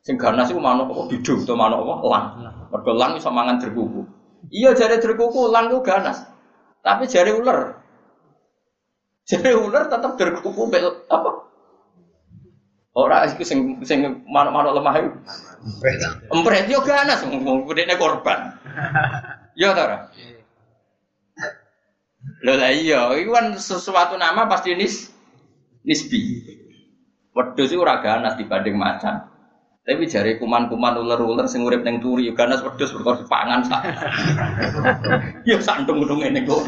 Sing 0.00 0.16
ganas 0.16 0.48
itu 0.48 0.56
manuk 0.56 0.88
apa 0.88 1.12
bidung 1.12 1.44
atau 1.44 1.56
manuk 1.60 1.84
apa 1.84 2.06
lang. 2.08 2.24
Mergo 2.72 2.92
lang 2.96 3.20
iso 3.20 3.28
mangan 3.28 3.60
terkuku. 3.60 4.08
Iya 4.48 4.72
jari 4.72 4.96
terkuku 4.96 5.52
lang 5.52 5.68
itu 5.68 5.84
ganas. 5.84 6.24
Tapi 6.80 7.06
jari 7.06 7.36
ular 7.36 7.82
jadi 9.22 9.54
ular 9.54 9.86
tetap 9.86 10.18
berkuku 10.18 10.62
bel 10.66 11.06
apa? 11.06 11.30
Ora 12.92 13.24
iku 13.24 13.40
sing 13.46 13.80
sing 13.86 14.04
manuk-manuk 14.28 14.76
lemah 14.76 14.94
iku. 15.00 15.10
Empret 16.28 16.68
yo 16.68 16.84
ganas 16.84 17.24
wong 17.24 17.64
gedene 17.70 17.96
korban. 17.96 18.60
Yo 19.56 19.72
ta 19.72 19.82
ora? 19.88 19.98
Lho 22.42 22.54
lah 22.54 22.70
iya, 22.74 23.08
iku 23.16 23.30
kan 23.32 23.56
sesuatu 23.56 24.20
nama 24.20 24.50
pasti 24.50 24.76
nis 24.76 25.08
nisbi. 25.86 26.44
Wedhus 27.32 27.72
iku 27.72 27.88
ora 27.88 28.04
ganas 28.04 28.36
dibanding 28.36 28.76
macan. 28.76 29.31
Tapi 29.82 30.06
jari 30.06 30.38
kuman-kuman 30.38 30.94
ular-ular 30.94 31.50
sing 31.50 31.66
urip 31.66 31.82
ning 31.82 31.98
turi 31.98 32.30
ganas 32.38 32.62
wedhus 32.62 32.94
perkara 32.94 33.26
pangan 33.26 33.66
sak. 33.66 33.82
Yo 35.48 35.58
santung-untung 35.58 36.22
ngene 36.22 36.46
kok. 36.46 36.62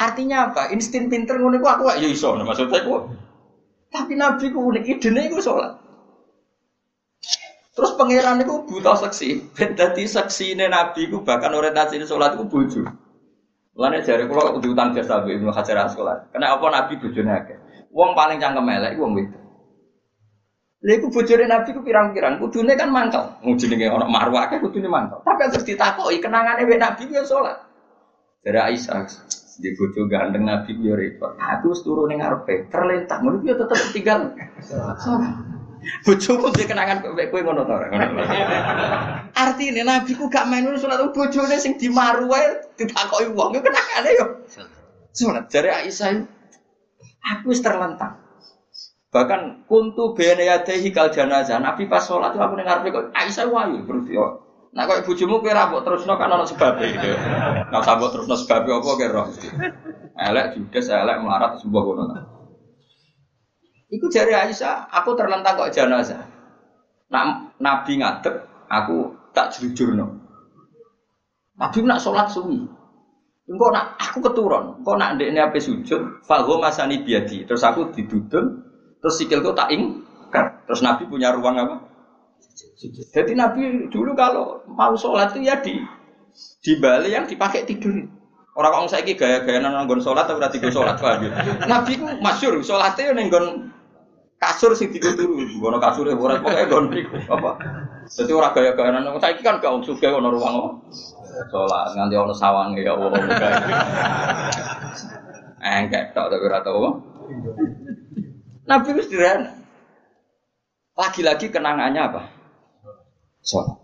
Artinya 0.00 0.48
apa? 0.48 0.72
Insting 0.72 1.12
pinter 1.12 1.36
ngono 1.36 1.60
iku 1.60 1.68
aku 1.68 1.82
ya 2.00 2.08
iso 2.08 2.32
maksudnya 2.40 2.80
aku. 2.80 3.12
Tapi 3.92 4.16
Nabi 4.16 4.48
ku 4.48 4.72
unik 4.72 4.84
idene 4.88 5.28
iku 5.28 5.44
salat. 5.44 5.76
Terus 7.76 7.92
pangeran 8.00 8.40
itu 8.40 8.64
buta 8.64 8.96
seksi. 8.96 9.52
Ben 9.52 9.76
dadi 9.76 10.08
seksine 10.08 10.72
Nabi 10.72 11.12
ku 11.12 11.20
bahkan 11.20 11.52
orientasi 11.52 12.00
salat 12.08 12.40
iku 12.40 12.48
bojo. 12.48 12.88
Mulane 13.76 14.00
jare 14.00 14.24
kula 14.24 14.56
kudu 14.56 14.72
utang 14.72 14.96
jasa 14.96 15.20
Ibnu 15.20 15.52
Hajar 15.52 15.84
Asqalani. 15.84 16.32
Karena 16.32 16.56
apa 16.56 16.66
Nabi 16.72 16.92
bojone 16.96 17.30
akeh. 17.36 17.58
Wong 17.92 18.16
paling 18.16 18.40
cangkem 18.40 18.64
elek 18.64 18.96
wong 18.96 19.12
wedok. 19.12 19.43
Lha 20.84 21.00
iku 21.00 21.08
bojone 21.08 21.48
Nabi 21.48 21.72
ku 21.72 21.80
pirang-pirang, 21.80 22.36
kudune 22.36 22.76
kan 22.76 22.92
mangkel. 22.92 23.40
Wong 23.40 23.56
jenenge 23.56 23.88
ana 23.88 24.04
marwah 24.04 24.52
akeh 24.52 24.60
kudune 24.60 24.84
mangkel. 24.84 25.24
Tapi 25.24 25.48
terus 25.48 25.64
ditakoki 25.64 26.20
kenangane 26.20 26.68
wek 26.68 26.76
Nabi 26.76 27.08
ku 27.08 27.12
ya 27.16 27.24
salat. 27.24 27.56
Dari 28.44 28.60
Aisyah, 28.60 29.08
di 29.64 29.72
bojo 29.72 30.04
ganteng 30.12 30.44
Nabi 30.44 30.76
yo 30.84 30.92
repot. 30.92 31.40
Aku 31.40 31.72
wis 31.72 31.80
turu 31.80 32.04
ning 32.04 32.20
ngarepe, 32.20 32.68
terlentang 32.68 33.24
ngono 33.24 33.40
yo 33.40 33.56
tetep 33.56 33.80
tinggal. 33.96 34.36
Bojoku 36.04 36.52
dia 36.52 36.64
kenangan 36.68 37.00
kowe 37.00 37.24
kowe 37.32 37.40
ngono 37.44 37.64
to 37.64 37.74
Artine 39.36 39.82
Nabi 39.88 40.12
ku 40.12 40.28
gak 40.28 40.48
main 40.52 40.68
salat 40.76 41.00
bojone 41.16 41.56
sing 41.56 41.80
dimaru 41.80 42.28
wae 42.28 42.60
ditakoki 42.76 43.32
wong 43.32 43.56
yo 43.56 43.60
kenangane 43.64 44.10
yo. 44.20 44.26
Salat 45.16 45.48
jare 45.48 45.80
Aisyah 45.80 46.28
aku 47.24 47.56
wis 47.56 47.64
terlentang. 47.64 48.23
Bahkan 49.14 49.70
kuntu 49.70 50.18
bene 50.18 50.42
yadehi 50.42 50.90
kal 50.90 51.14
janazah. 51.14 51.62
Nabi 51.62 51.86
pas 51.86 52.02
sholat 52.02 52.34
itu 52.34 52.42
aku 52.42 52.58
dengar 52.58 52.82
kok 52.82 53.14
Aisyah 53.14 53.46
wayu 53.46 53.86
terus 53.86 54.10
yo. 54.10 54.42
Nah 54.74 54.90
kok 54.90 55.06
bojomu 55.06 55.38
kowe 55.38 55.54
ra 55.54 55.70
terusno 55.70 56.18
kan 56.18 56.34
ana 56.34 56.42
sebab 56.42 56.82
gitu. 56.82 57.14
Nah 57.70 57.78
sabuk 57.86 58.10
terusno 58.10 58.34
sebab 58.34 58.66
apa 58.66 59.06
roh. 59.14 59.30
Elek 60.18 60.58
judes 60.58 60.90
elek 60.90 61.22
melarat 61.22 61.62
sebuah 61.62 61.82
ngono. 61.86 62.04
Iku 63.94 64.10
jari 64.10 64.34
Aisyah, 64.34 64.90
aku 64.90 65.14
terlentang 65.14 65.54
kok 65.54 65.70
jenazah. 65.70 66.26
Nak 67.14 67.54
Nabi 67.62 68.02
ngadep, 68.02 68.66
aku 68.66 69.14
tak 69.30 69.54
jujurno. 69.54 70.18
Nabi 71.54 71.78
nak 71.86 72.02
sholat 72.02 72.26
suwi. 72.34 72.66
Engkau 73.46 73.70
nak 73.70 73.94
aku 74.00 74.24
keturun, 74.24 74.82
engkau 74.82 74.98
nak 74.98 75.14
ndekne 75.14 75.38
ape 75.38 75.60
sujud, 75.60 76.24
fago 76.26 76.58
masani 76.58 77.04
biadi. 77.04 77.44
Terus 77.44 77.60
aku 77.60 77.92
didudun, 77.92 78.73
terus 79.04 79.20
sikilku 79.20 79.52
tak 79.52 79.68
ing, 79.68 80.00
terus 80.64 80.80
Nabi 80.80 81.04
punya 81.04 81.36
ruang 81.36 81.60
apa? 81.60 81.76
Jadi 83.12 83.36
Nabi 83.36 83.92
dulu 83.92 84.16
kalau 84.16 84.64
mau 84.64 84.96
sholat 84.96 85.36
itu 85.36 85.44
ya 85.44 85.60
di 85.60 85.76
di 86.64 86.72
Bali 86.80 87.12
yang 87.12 87.28
dipakai 87.28 87.68
tidur. 87.68 88.08
Orang 88.54 88.86
saya 88.86 89.04
gaya-gaya 89.04 89.60
nonggon 89.60 90.00
sholat 90.00 90.30
atau 90.30 90.38
gue 90.38 90.70
sholat 90.70 90.94
paham 91.02 91.26
Nabi 91.66 91.98
ku 91.98 92.06
masyur 92.22 92.54
sholatnya 92.62 93.12
nenggon 93.12 93.74
kasur 94.38 94.72
sih 94.72 94.88
tidur 94.88 95.12
dulu. 95.18 95.58
Gono 95.58 95.82
kasur 95.82 96.06
ya 96.06 96.16
borat 96.16 96.40
pokoknya 96.40 96.70
gon 96.70 96.88
apa. 97.28 97.50
Jadi 98.08 98.32
orang 98.32 98.54
gaya-gaya 98.56 98.90
nonggon 99.04 99.20
saya 99.20 99.36
kan 99.42 99.58
gak 99.58 99.84
suka 99.84 100.14
gono 100.14 100.30
ruang 100.32 100.80
sholat 101.50 101.92
nganti 101.98 102.14
ono 102.14 102.32
sawang 102.32 102.72
ya 102.78 102.94
Allah. 102.94 103.20
Enggak 105.64 106.14
tak 106.14 106.30
tapi 106.30 106.46
rata 106.46 106.70
apa. 106.70 106.90
Nabi 108.64 108.88
itu 108.96 109.02
sederhana. 109.08 109.52
Lagi-lagi 110.94 111.50
kenangannya 111.50 112.00
apa? 112.00 112.22
sholat. 113.44 113.76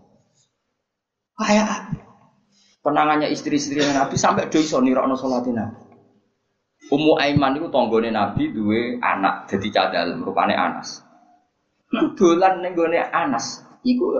Kayak 1.37 1.93
penangannya 2.81 3.29
istri-istri 3.29 3.81
Nabi 3.81 4.17
sampai 4.17 4.49
do 4.49 4.57
iso 4.57 4.81
nirokno 4.81 5.13
salate 5.13 5.53
Nabi. 5.53 5.79
Ummu 6.91 7.13
Aiman 7.21 7.55
itu 7.55 7.71
tonggone 7.71 8.11
Nabi 8.11 8.51
duwe 8.51 8.99
anak 8.99 9.47
jadi 9.47 9.67
cadal 9.71 10.19
rupane 10.19 10.57
Anas. 10.57 11.05
Dolan 12.17 12.65
ning 12.65 12.75
Anas 13.13 13.63
iku 13.85 14.11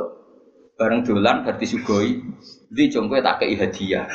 bareng 0.80 1.04
dolan 1.04 1.43
berarti 1.43 1.67
sugoi 1.67 2.21
di 2.71 2.84
tak 2.89 3.43
kei 3.43 3.60
hadiah. 3.60 4.08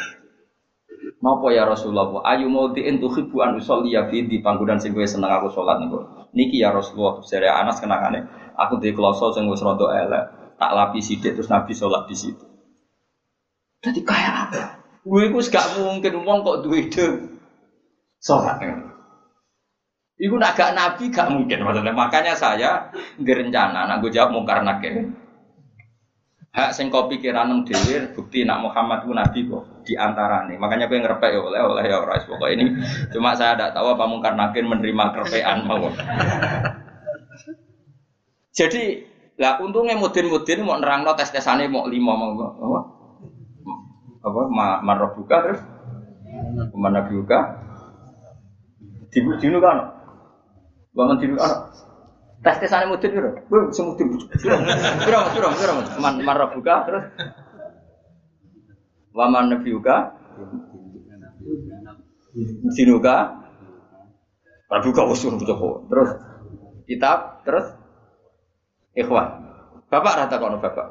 Napa 1.21 1.49
ya 1.53 1.69
Rasulullah? 1.69 2.23
Ayu 2.27 2.51
mau 2.51 2.73
diin 2.73 2.99
tuhibbu 2.99 3.39
an 3.41 3.57
usolli 3.59 3.95
ya 3.95 4.09
fi 4.11 4.27
di 4.27 4.43
panggonan 4.43 4.81
sing 4.81 4.93
kowe 4.93 5.05
seneng 5.07 5.31
aku 5.33 5.49
salat 5.53 5.81
niku. 5.81 6.01
Niki 6.37 6.61
ya 6.61 6.69
Rasulullah, 6.69 7.25
sere 7.25 7.49
Anas 7.49 7.81
kenangane 7.81 8.53
aku 8.57 8.77
di 8.77 8.93
kloso 8.93 9.33
sing 9.33 9.49
wis 9.49 9.65
rada 9.65 9.89
elek 9.89 10.25
tak 10.57 10.73
lapisi 10.73 11.17
sidik 11.17 11.37
terus 11.37 11.53
Nabi 11.53 11.73
sholat 11.73 12.05
di 12.09 12.17
situ. 12.17 12.45
Jadi 13.85 14.01
kayak 14.05 14.35
apa? 14.49 14.63
Gue 15.05 15.31
itu 15.31 15.39
gak 15.53 15.79
mungkin 15.79 16.25
uang 16.25 16.39
kok 16.43 16.61
duit 16.65 16.93
ide 16.93 17.07
sholat. 18.21 18.61
Iku 20.17 20.35
nak 20.41 20.57
Nabi 20.57 21.13
gak 21.13 21.29
mungkin 21.29 21.61
maksudnya. 21.61 21.93
Makanya 21.93 22.33
saya 22.33 22.89
direncana, 23.21 23.85
nak 23.85 24.01
gue 24.01 24.13
jawab 24.13 24.33
mungkar 24.33 24.65
nakir. 24.65 25.13
Hak 26.57 26.73
sing 26.73 26.89
kau 26.89 27.05
pikiran 27.05 27.53
dewi 27.69 28.17
bukti 28.17 28.49
nak 28.49 28.65
Muhammad 28.65 29.05
itu 29.05 29.13
Nabi 29.13 29.41
kok 29.45 29.76
di 29.87 29.95
antara 29.95 30.43
nih. 30.51 30.59
Makanya 30.59 30.91
gue 30.91 30.99
ngerepek 30.99 31.31
ya 31.31 31.41
oleh 31.41 31.61
oleh 31.63 31.85
ya 31.87 32.03
rais 32.03 32.27
pokok 32.27 32.51
ini. 32.51 32.75
Cuma 33.15 33.39
saya 33.39 33.55
tidak 33.55 33.79
tahu 33.79 33.95
apa 33.95 34.05
mungkar 34.11 34.35
nakir 34.35 34.67
menerima 34.67 35.15
kerepean 35.15 35.63
mau. 35.63 35.87
Jadi 38.51 39.07
lah 39.39 39.63
untungnya 39.63 39.95
mudin-mudin 39.95 40.67
mau 40.67 40.81
nerangno 40.81 41.15
tes-tesane 41.15 41.71
mau 41.71 41.87
lima 41.87 42.19
mau 42.19 42.35
apa? 42.35 42.81
Apa 44.27 44.41
marah 44.83 45.15
buka 45.15 45.37
terus? 45.47 45.61
Mana 46.75 47.07
buka? 47.07 47.63
Dibu 49.15 49.39
dinu 49.39 49.63
kan? 49.63 49.95
Bangun 50.97 51.21
dinu 51.23 51.39
kan? 51.39 51.71
Tes 52.43 52.59
tesane 52.59 52.91
mudin 52.91 53.13
piro? 53.15 53.31
Bu 53.47 53.71
semudin. 53.71 54.19
Piro 54.41 55.19
piro 55.31 55.49
man 56.03 56.19
marah 56.27 56.51
buka 56.51 56.75
terus 56.89 57.05
Waman 59.17 59.49
nabiuka 59.49 60.13
dinuka 62.77 63.17
Prabuka 64.67 65.07
usul. 65.07 65.39
Terus 65.39 66.11
kitab 66.91 67.41
terus 67.47 67.71
ikhwan. 68.99 69.47
Bapak 69.87 70.27
rata 70.27 70.37
kono 70.43 70.59
bapak. 70.59 70.87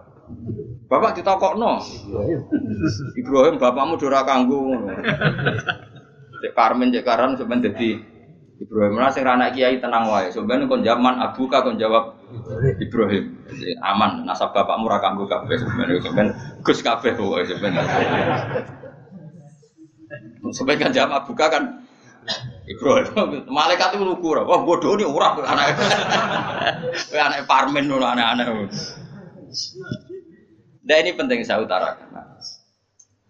Bapak 0.88 1.12
ditakokno. 1.20 1.84
Ibrahim 3.20 3.60
bapakmu 3.60 4.00
dora 4.00 4.24
ngono. 4.24 4.96
Cek 6.40 6.52
Karmen 6.56 6.96
cek 6.96 7.04
Karan 7.04 7.36
sampean 7.36 7.60
dadi 7.60 8.00
Ibrahim 8.64 8.96
lah 8.96 9.12
sing 9.12 9.28
anak 9.28 9.60
kiai 9.60 9.84
tenang 9.84 10.08
wae. 10.08 10.32
Sampeyan 10.32 10.72
kon 10.72 10.88
zaman 10.88 11.20
abuka 11.20 11.60
kon 11.68 11.76
jawab 11.76 12.16
Ibrahim. 12.82 13.46
Jadi, 13.46 13.78
aman 13.80 14.26
nasab 14.26 14.52
bapakmu 14.52 14.90
ra 14.90 14.98
kanggo 14.98 15.30
kabeh 15.30 15.62
sampeyan 15.62 16.34
Gus 16.66 16.82
kabeh 16.82 17.14
pokoke 17.14 17.46
sampeyan. 17.46 17.86
Sampeyan 20.54 20.90
kan 20.90 20.92
jawab 20.94 21.26
abuka 21.26 21.46
kan 21.50 21.64
Ibrahim, 22.66 23.46
malaikat 23.46 23.94
itu 23.94 24.02
lugu, 24.02 24.34
wah 24.34 24.62
bodoh 24.66 24.98
ini 24.98 25.06
ora 25.06 25.38
anak, 25.38 25.78
anak 27.14 27.46
parmen 27.46 27.86
loh 27.86 28.02
anak-anak. 28.02 28.74
Nah 30.86 30.98
ini 30.98 31.14
penting 31.14 31.46
saya 31.46 31.62
utarakan. 31.62 32.10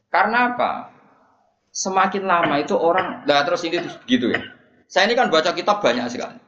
Karena 0.07 0.55
apa? 0.55 0.95
Semakin 1.75 2.23
lama 2.23 2.55
itu 2.63 2.71
orang, 2.79 3.27
nah 3.27 3.43
terus 3.43 3.67
ini 3.67 3.83
gitu 4.07 4.31
ya. 4.31 4.39
Saya 4.87 5.11
ini 5.11 5.19
kan 5.19 5.27
baca 5.27 5.51
kitab 5.51 5.83
banyak 5.83 6.07
sekali. 6.07 6.39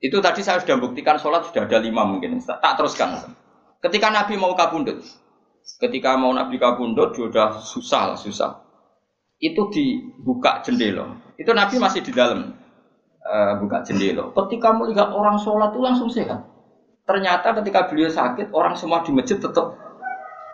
Itu 0.00 0.24
tadi 0.24 0.40
saya 0.40 0.64
sudah 0.64 0.80
buktikan 0.80 1.20
sholat 1.20 1.44
sudah 1.52 1.68
ada 1.68 1.76
lima 1.76 2.08
mungkin. 2.08 2.40
Tak 2.40 2.80
teruskan. 2.80 3.36
Ketika 3.84 4.08
Nabi 4.08 4.40
mau 4.40 4.56
kabundut, 4.56 5.04
ketika 5.76 6.16
mau 6.16 6.32
Nabi 6.32 6.56
kabundut 6.56 7.12
sudah 7.12 7.60
susah 7.60 8.12
lah 8.12 8.18
susah. 8.18 8.64
Itu 9.40 9.68
dibuka 9.72 10.64
jendela. 10.64 11.20
Itu 11.36 11.52
Nabi 11.52 11.76
masih 11.80 12.04
di 12.04 12.12
dalam 12.12 12.56
uh, 13.24 13.52
buka 13.60 13.84
jendela. 13.84 14.32
Ketika 14.32 14.72
melihat 14.72 15.12
orang 15.12 15.36
sholat 15.40 15.72
itu 15.76 15.80
langsung 15.80 16.08
sehat. 16.08 16.48
Ternyata 17.04 17.56
ketika 17.60 17.88
beliau 17.88 18.08
sakit, 18.12 18.52
orang 18.52 18.76
semua 18.76 19.04
di 19.04 19.12
masjid 19.12 19.36
tetap 19.36 19.76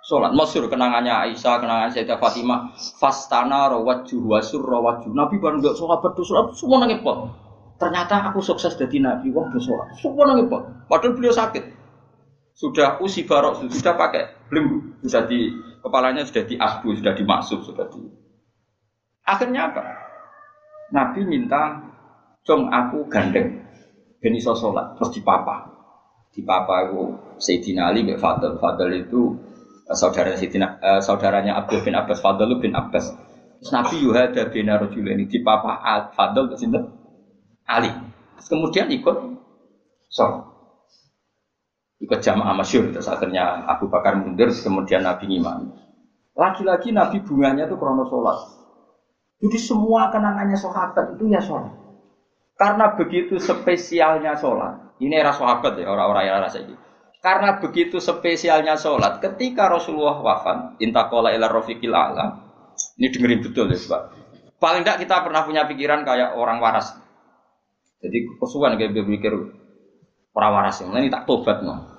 sholat. 0.06 0.34
Masyur 0.34 0.70
kenangannya 0.70 1.10
Aisyah, 1.10 1.58
kenangan 1.62 1.90
Sayyidah 1.90 2.18
Fatimah. 2.18 2.74
Fastana 2.98 3.70
rawajuh 3.74 4.22
wasur 4.26 4.62
rawajuh. 4.62 5.10
Nabi 5.10 5.38
baru 5.38 5.62
nggak 5.62 5.74
sholat 5.78 6.02
sholat 6.22 6.54
semua 6.54 6.82
nangis. 6.82 7.02
Ternyata 7.76 8.32
aku 8.32 8.40
sukses 8.40 8.72
jadi 8.80 9.04
Nabi, 9.04 9.28
wah 9.36 9.52
sholat. 9.52 9.92
Semua 10.00 10.32
nangis 10.32 10.48
pot. 10.48 10.64
Padahal 10.88 11.12
beliau 11.12 11.34
sakit. 11.36 11.76
Sudah 12.56 12.96
usi 13.04 13.28
barok, 13.28 13.68
sudah 13.68 13.94
pakai 14.00 14.48
belenggu. 14.48 15.04
Sudah 15.04 15.28
di, 15.28 15.52
kepalanya 15.84 16.24
sudah 16.24 16.48
diasbu, 16.48 16.88
sudah 16.96 17.12
dimaksud, 17.12 17.60
sudah 17.68 17.84
di... 17.92 18.00
Akhirnya 19.28 19.68
apa? 19.68 19.84
Nabi 20.88 21.20
minta, 21.28 21.84
Jom 22.46 22.70
aku 22.70 23.10
gandeng. 23.12 23.66
Gini 24.22 24.38
so 24.40 24.56
sholat, 24.56 24.96
terus 24.96 25.12
dipapa. 25.12 25.68
Dipapa 26.32 26.88
aku 26.88 27.02
Sayyidina 27.42 27.92
Ali 27.92 28.06
bin 28.06 28.16
Fadl. 28.16 28.56
Fadl 28.56 28.88
itu 28.94 29.36
saudara 29.92 30.32
Sayyidina, 30.32 30.78
uh, 30.80 31.00
saudaranya 31.02 31.58
Abdul 31.58 31.82
bin 31.84 31.92
Abbas, 31.98 32.22
Fadl 32.22 32.56
bin 32.62 32.72
Abbas. 32.72 33.12
Terus 33.60 33.70
Nabi 33.74 34.00
Yuhada 34.00 34.48
bin 34.48 34.70
di 35.28 35.38
papa 35.42 35.82
Fadl 36.14 36.54
sini 36.54 36.78
Ali. 37.66 37.90
Kemudian 38.46 38.86
ikut 38.94 39.16
sholat. 40.10 40.46
Ikut 41.98 42.18
jamaah 42.22 42.54
masyur. 42.54 42.94
Terus 42.94 43.10
akhirnya 43.10 43.66
Abu 43.66 43.90
Bakar 43.90 44.14
mundur, 44.14 44.54
kemudian 44.54 45.02
Nabi 45.02 45.26
ngimami. 45.26 45.74
Lagi-lagi 46.36 46.94
Nabi 46.94 47.24
bunganya 47.26 47.66
itu 47.66 47.74
krono 47.74 48.06
sholat. 48.06 48.38
Jadi 49.42 49.58
semua 49.60 50.08
kenangannya 50.08 50.56
sahabat 50.56 51.18
itu 51.18 51.28
ya 51.28 51.42
sholat. 51.42 51.74
Karena 52.56 52.96
begitu 52.96 53.36
spesialnya 53.36 54.38
sholat. 54.38 54.96
Ini 54.96 55.12
era 55.12 55.32
sahabat 55.36 55.76
ya, 55.76 55.92
orang-orang 55.92 56.24
yang 56.24 56.40
rasa 56.40 56.64
ini. 56.64 56.72
Karena 57.20 57.60
begitu 57.60 58.00
spesialnya 58.00 58.80
sholat, 58.80 59.20
ketika 59.20 59.68
Rasulullah 59.68 60.16
wafat, 60.24 60.80
intakola 60.80 61.34
ila 61.36 61.52
rofiqil 61.52 61.92
alam, 61.92 62.46
ini 62.96 63.12
dengerin 63.12 63.40
betul 63.44 63.68
ya, 63.68 63.76
Pak. 63.76 64.02
Paling 64.56 64.88
tidak 64.88 65.04
kita 65.04 65.16
pernah 65.20 65.42
punya 65.44 65.68
pikiran 65.68 66.00
kayak 66.08 66.32
orang 66.32 66.64
waras. 66.64 66.96
Jadi 68.00 68.18
kesukaan 68.36 68.76
kayak 68.76 68.92
berpikir 68.92 69.32
orang 70.36 70.52
waras 70.52 70.84
yang 70.84 70.92
ini 70.96 71.08
tak 71.08 71.24
tobat 71.24 71.64
no. 71.64 71.96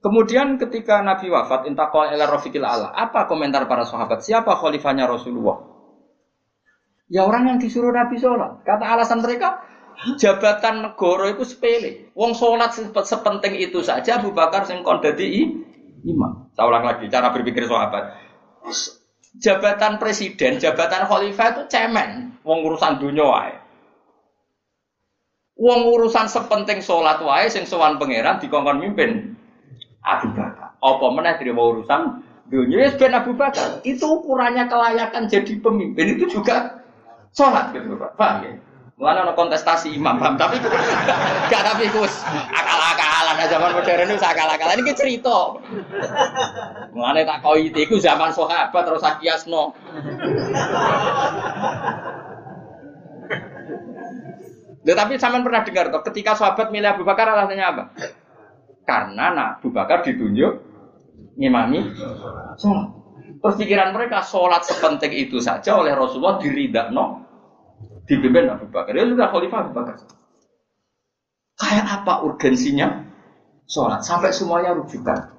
Kemudian 0.00 0.56
ketika 0.56 1.04
Nabi 1.04 1.28
wafat, 1.28 1.68
intakola 1.68 2.08
ila 2.16 2.24
rofiqil 2.24 2.64
alam, 2.64 2.88
apa 2.88 3.28
komentar 3.28 3.68
para 3.68 3.84
sahabat? 3.84 4.24
Siapa 4.24 4.56
khalifahnya 4.56 5.04
Rasulullah? 5.04 5.60
Ya 7.12 7.28
orang 7.28 7.52
yang 7.52 7.58
disuruh 7.60 7.92
Nabi 7.92 8.16
sholat. 8.16 8.64
Kata 8.64 8.96
alasan 8.96 9.20
mereka, 9.20 9.60
jabatan 10.16 10.88
negara 10.88 11.36
itu 11.36 11.44
sepele. 11.44 12.08
Wong 12.16 12.32
sholat 12.32 12.72
sepenting 13.04 13.60
itu 13.60 13.84
saja 13.84 14.16
Abu 14.16 14.32
Bakar 14.32 14.64
sing 14.64 14.80
kon 14.80 15.04
dadi 15.04 15.52
imam. 16.00 16.48
Saya 16.56 16.64
ulang 16.64 16.88
lagi 16.88 17.12
cara 17.12 17.28
berpikir 17.28 17.68
sahabat. 17.68 18.16
Jabatan 19.36 20.00
presiden, 20.00 20.56
jabatan 20.56 21.04
khalifah 21.04 21.46
itu 21.52 21.62
cemen. 21.68 22.40
Wong 22.40 22.64
urusan 22.64 22.96
dunia 22.96 23.28
wae. 23.28 23.59
Wong 25.60 25.92
urusan 25.92 26.24
sepenting 26.24 26.80
sholat 26.80 27.20
wae 27.20 27.52
sing 27.52 27.68
sowan 27.68 28.00
pangeran 28.00 28.40
dikongkon 28.40 28.80
mimpin 28.80 29.36
Abu 30.00 30.32
Bakar. 30.32 30.72
Apa 30.80 31.06
meneh 31.12 31.36
terima 31.36 31.60
urusan 31.68 32.24
dunia 32.48 32.88
ya 32.88 32.96
ben 32.96 33.12
Abu 33.12 33.36
Bakar. 33.36 33.84
Itu 33.84 34.24
ukurannya 34.24 34.72
kelayakan 34.72 35.28
jadi 35.28 35.60
pemimpin 35.60 36.16
itu 36.16 36.32
juga 36.32 36.80
sholat 37.36 37.76
gitu 37.76 37.92
Pak. 38.00 38.16
Paham 38.16 38.48
ya? 38.48 38.52
Mulane 39.00 39.24
ana 39.24 39.32
kontestasi 39.32 39.96
imam, 39.96 40.20
paham? 40.20 40.36
Tapi 40.36 40.60
gak 41.52 41.62
tapi 41.64 41.88
kus 41.88 42.20
akal-akalan 42.52 43.36
nah, 43.40 43.48
zaman 43.48 43.70
modern 43.72 44.12
itu 44.12 44.20
akal-akalan 44.20 44.76
ini 44.80 44.92
cerita. 44.92 45.56
Mulane 46.92 47.24
tak 47.24 47.40
koi 47.40 47.68
iku 47.68 47.96
zaman 47.96 48.32
sahabat 48.32 48.80
terus 48.84 49.00
akiasno. 49.00 49.72
Loh, 54.80 54.96
tapi 54.96 55.20
pernah 55.20 55.60
dengar 55.60 55.92
toh 55.92 56.02
ketika 56.08 56.32
sahabat 56.32 56.72
milih 56.72 56.96
Abu 56.96 57.04
Bakar 57.04 57.28
alasannya 57.28 57.64
apa? 57.64 57.84
Karena 58.88 59.26
nah, 59.30 59.48
Abu 59.60 59.68
Bakar 59.68 60.00
ditunjuk 60.00 60.52
ngimami 61.36 61.84
sholat. 62.56 62.88
Terus 63.40 63.56
pikiran 63.60 63.92
mereka 63.92 64.24
sholat 64.24 64.64
sepenting 64.64 65.12
itu 65.16 65.40
saja 65.40 65.76
oleh 65.76 65.92
Rasulullah 65.92 66.40
diridakno 66.40 67.24
dipimpin 68.08 68.48
Abu 68.48 68.72
Bakar. 68.72 68.96
Ya 68.96 69.04
sudah 69.04 69.28
Khalifah 69.28 69.58
Abu 69.68 69.72
Bakar. 69.76 69.96
Kayak 71.60 71.86
apa 72.00 72.24
urgensinya 72.24 73.04
sholat 73.68 74.00
sampai 74.00 74.32
semuanya 74.32 74.72
rujukan. 74.72 75.36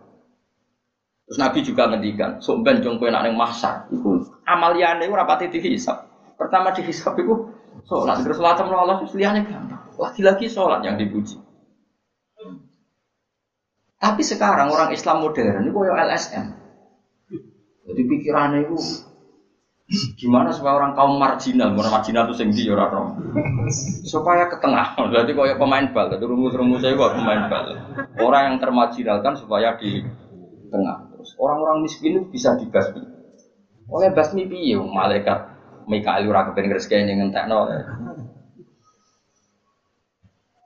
Terus 1.25 1.37
Nabi 1.39 1.59
juga 1.63 1.87
ngendikan, 1.87 2.43
sumben 2.43 2.83
jong 2.83 2.99
kowe 2.99 3.07
nak 3.07 3.23
ning 3.23 3.39
mahsyar 3.39 3.87
iku 3.87 4.19
amaliyane 4.43 5.07
ora 5.07 5.23
pati 5.23 5.47
dihisab. 5.47 6.03
Pertama 6.35 6.75
dihisab 6.75 7.15
iku 7.15 7.60
sholat, 7.85 8.21
terus 8.25 8.37
sholat 8.37 8.55
sama 8.57 8.81
Allah 8.81 8.97
liyane 9.05 9.41
gampang. 9.45 9.81
Lagi-lagi 9.97 10.45
sholat 10.49 10.81
yang 10.85 10.97
dipuji. 10.97 11.37
Tapi 14.01 14.21
sekarang 14.25 14.73
orang 14.73 14.89
Islam 14.89 15.21
modern 15.21 15.61
itu 15.61 15.77
kayak 15.77 16.09
LSM. 16.09 16.45
Jadi 17.85 18.01
pikirannya 18.07 18.59
itu 18.65 18.77
Gimana 20.15 20.55
supaya 20.55 20.79
orang 20.79 20.95
kaum 20.95 21.19
marginal, 21.19 21.75
orang 21.75 21.91
marginal 21.91 22.23
itu 22.31 22.47
di 22.47 22.63
orang 22.71 23.11
Supaya 24.07 24.47
ke 24.47 24.55
tengah. 24.63 24.95
Berarti 24.95 25.35
kayak 25.35 25.59
pemain 25.59 25.83
bal, 25.91 26.07
itu 26.15 26.25
rumus-rumus 26.31 26.79
saya 26.79 26.95
buat 26.95 27.11
pemain 27.11 27.51
bal. 27.51 27.75
Orang 28.23 28.43
yang 28.47 28.57
termarginalkan 28.63 29.35
supaya 29.35 29.75
di 29.75 29.99
tengah. 30.71 31.11
Terus 31.11 31.35
orang-orang 31.35 31.83
miskin 31.83 32.23
itu 32.23 32.31
bisa 32.31 32.55
dibasmi. 32.55 33.03
Oleh 33.91 34.15
basmi 34.15 34.47
piye 34.47 34.79
malaikat 34.79 35.51
Mikael 35.89 36.29
ora 36.29 36.49
kepen 36.49 36.73
rezeki 36.73 37.07
ning 37.07 37.17
ngentekno. 37.23 37.59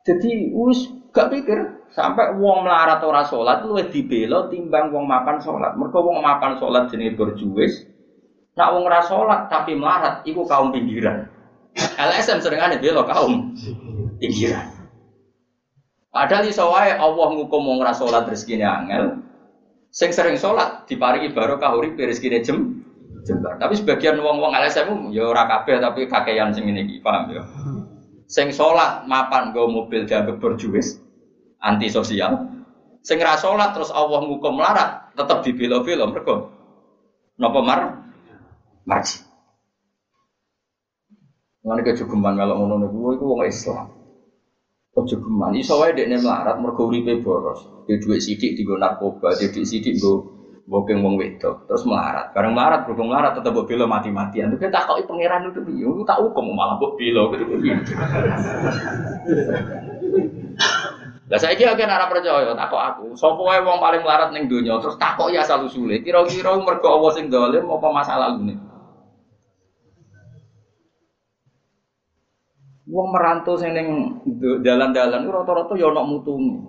Jadi 0.05 0.53
us 0.53 0.91
gak 1.09 1.33
pikir 1.33 1.89
sampai 1.95 2.37
wong 2.37 2.67
melarat 2.67 3.01
ora 3.01 3.25
salat 3.25 3.65
luwih 3.65 3.89
dibela 3.89 4.45
timbang 4.51 4.93
wong 4.93 5.09
makan 5.09 5.41
salat. 5.41 5.73
Mergo 5.79 6.05
wong 6.05 6.21
makan 6.21 6.61
salat 6.61 6.91
jenenge 6.93 7.17
berjuwis, 7.17 7.87
Nak 8.55 8.71
wong 8.71 8.83
ora 8.85 9.01
salat 9.01 9.51
tapi 9.51 9.73
melarat 9.73 10.21
iku 10.23 10.45
kaum 10.45 10.69
pinggiran. 10.69 11.27
LSM 11.75 12.39
ada 12.39 12.77
bela 12.79 13.03
kaum 13.03 13.51
pinggiran. 14.21 14.71
Padahal 16.15 16.47
iso 16.47 16.71
wae 16.71 16.95
Allah 16.95 17.27
ngukum 17.35 17.61
wong 17.65 17.77
ora 17.83 17.91
salat 17.91 18.29
rezekine 18.29 18.63
angel. 18.63 19.19
Sing 19.91 20.15
sering 20.15 20.39
salat 20.39 20.87
diparingi 20.87 21.35
barokah 21.35 21.75
urip 21.75 21.99
rezekine 21.99 22.39
jem 22.43 22.83
jembar. 23.25 23.57
Tapi 23.57 23.73
sebagian 23.75 24.21
wong-wong 24.21 24.53
LSM 24.53 25.09
ya 25.09 25.25
ora 25.25 25.49
kabeh 25.49 25.81
tapi 25.81 26.05
kakean 26.05 26.53
sing 26.53 26.69
ngene 26.69 26.85
iki, 26.85 27.01
paham 27.01 27.33
ya. 27.33 27.43
Sing 28.29 28.53
salat 28.53 29.05
mapan 29.09 29.51
nggo 29.51 29.69
mobil 29.69 30.05
dianggap 30.05 30.37
berjuwis 30.37 31.01
anti 31.57 31.89
sosial. 31.89 32.45
Sing 33.01 33.17
ra 33.21 33.37
salat 33.37 33.73
terus 33.73 33.89
Allah 33.89 34.21
ngukum 34.21 34.61
melarat 34.61 35.13
tetep 35.17 35.41
dibela-bela 35.45 36.05
mergo 36.09 36.53
napa 37.41 37.59
mar 37.65 37.79
marji. 38.85 39.25
Ngene 41.65 41.81
kejogeman 41.81 42.37
melok 42.37 42.55
ngono 42.61 42.75
niku 42.85 43.17
iku 43.17 43.25
wong 43.25 43.41
Islam. 43.49 43.89
Kejogeman 44.93 45.57
iso 45.57 45.81
wae 45.81 45.97
dekne 45.97 46.21
melarat 46.21 46.61
mergo 46.61 46.85
uripe 46.87 47.17
boros. 47.25 47.65
Dia 47.85 48.01
duit 48.01 48.21
sidik 48.21 48.57
digo 48.57 48.77
narkoba, 48.77 49.33
dia 49.37 49.53
duit 49.53 49.65
sidik 49.69 49.97
nggo 49.97 50.34
bokeng 50.65 51.05
wong 51.05 51.21
wedok, 51.21 51.69
terus 51.69 51.85
melarat. 51.85 52.33
Bareng 52.33 52.57
melarat, 52.57 52.89
berhubung 52.89 53.13
melarat 53.13 53.37
tetep 53.37 53.53
mbok 53.53 53.69
bela 53.69 53.85
mati-matian. 53.85 54.49
Itu 54.49 54.57
kita 54.57 54.81
takoki 54.81 55.05
pangeran 55.05 55.53
itu 55.53 55.61
piye? 55.61 55.85
Lu 55.85 56.01
tak 56.01 56.17
hukum 56.25 56.57
malah 56.57 56.81
gitu 56.81 56.97
piye. 56.97 57.73
Lah 61.25 61.41
saiki 61.41 61.65
akeh 61.65 61.85
ora 61.89 62.05
percaya 62.05 62.53
takok 62.53 62.81
aku. 62.81 63.05
Sapa 63.17 63.41
wae 63.41 63.61
wong 63.65 63.81
paling 63.81 64.01
melarat 64.05 64.29
ning 64.29 64.45
donya 64.45 64.77
terus 64.77 64.97
takok 65.01 65.33
ya 65.33 65.41
asal 65.41 65.65
usule. 65.65 66.01
Kira-kira 66.05 66.53
mergo 66.57 66.85
Allah 66.89 67.11
sing 67.17 67.33
dolim 67.33 67.65
apa 67.65 67.87
masalah 67.89 68.37
lune? 68.37 68.61
Wong 72.85 73.07
merantau 73.09 73.57
sing 73.57 73.73
ning 73.73 74.21
dalan-dalan 74.61 75.25
ku 75.25 75.31
rata-rata 75.33 75.73
ya 75.77 75.89
ana 75.89 76.05
mutunge. 76.05 76.61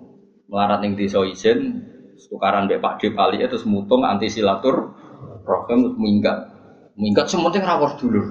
Melarat 0.49 0.81
ning 0.81 0.97
desa 0.97 1.21
isin, 1.21 1.85
tukaran 2.25 2.65
mbek 2.65 2.81
Pak 2.81 2.97
D 2.97 3.13
kali 3.13 3.45
terus 3.45 3.69
mutung 3.69 4.01
anti 4.01 4.33
silatur 4.33 4.97
terus 5.45 5.93
minggat. 6.01 6.49
Minggat 6.97 7.29
sementing 7.29 7.61
rawor 7.61 7.93
dulu. 8.01 8.25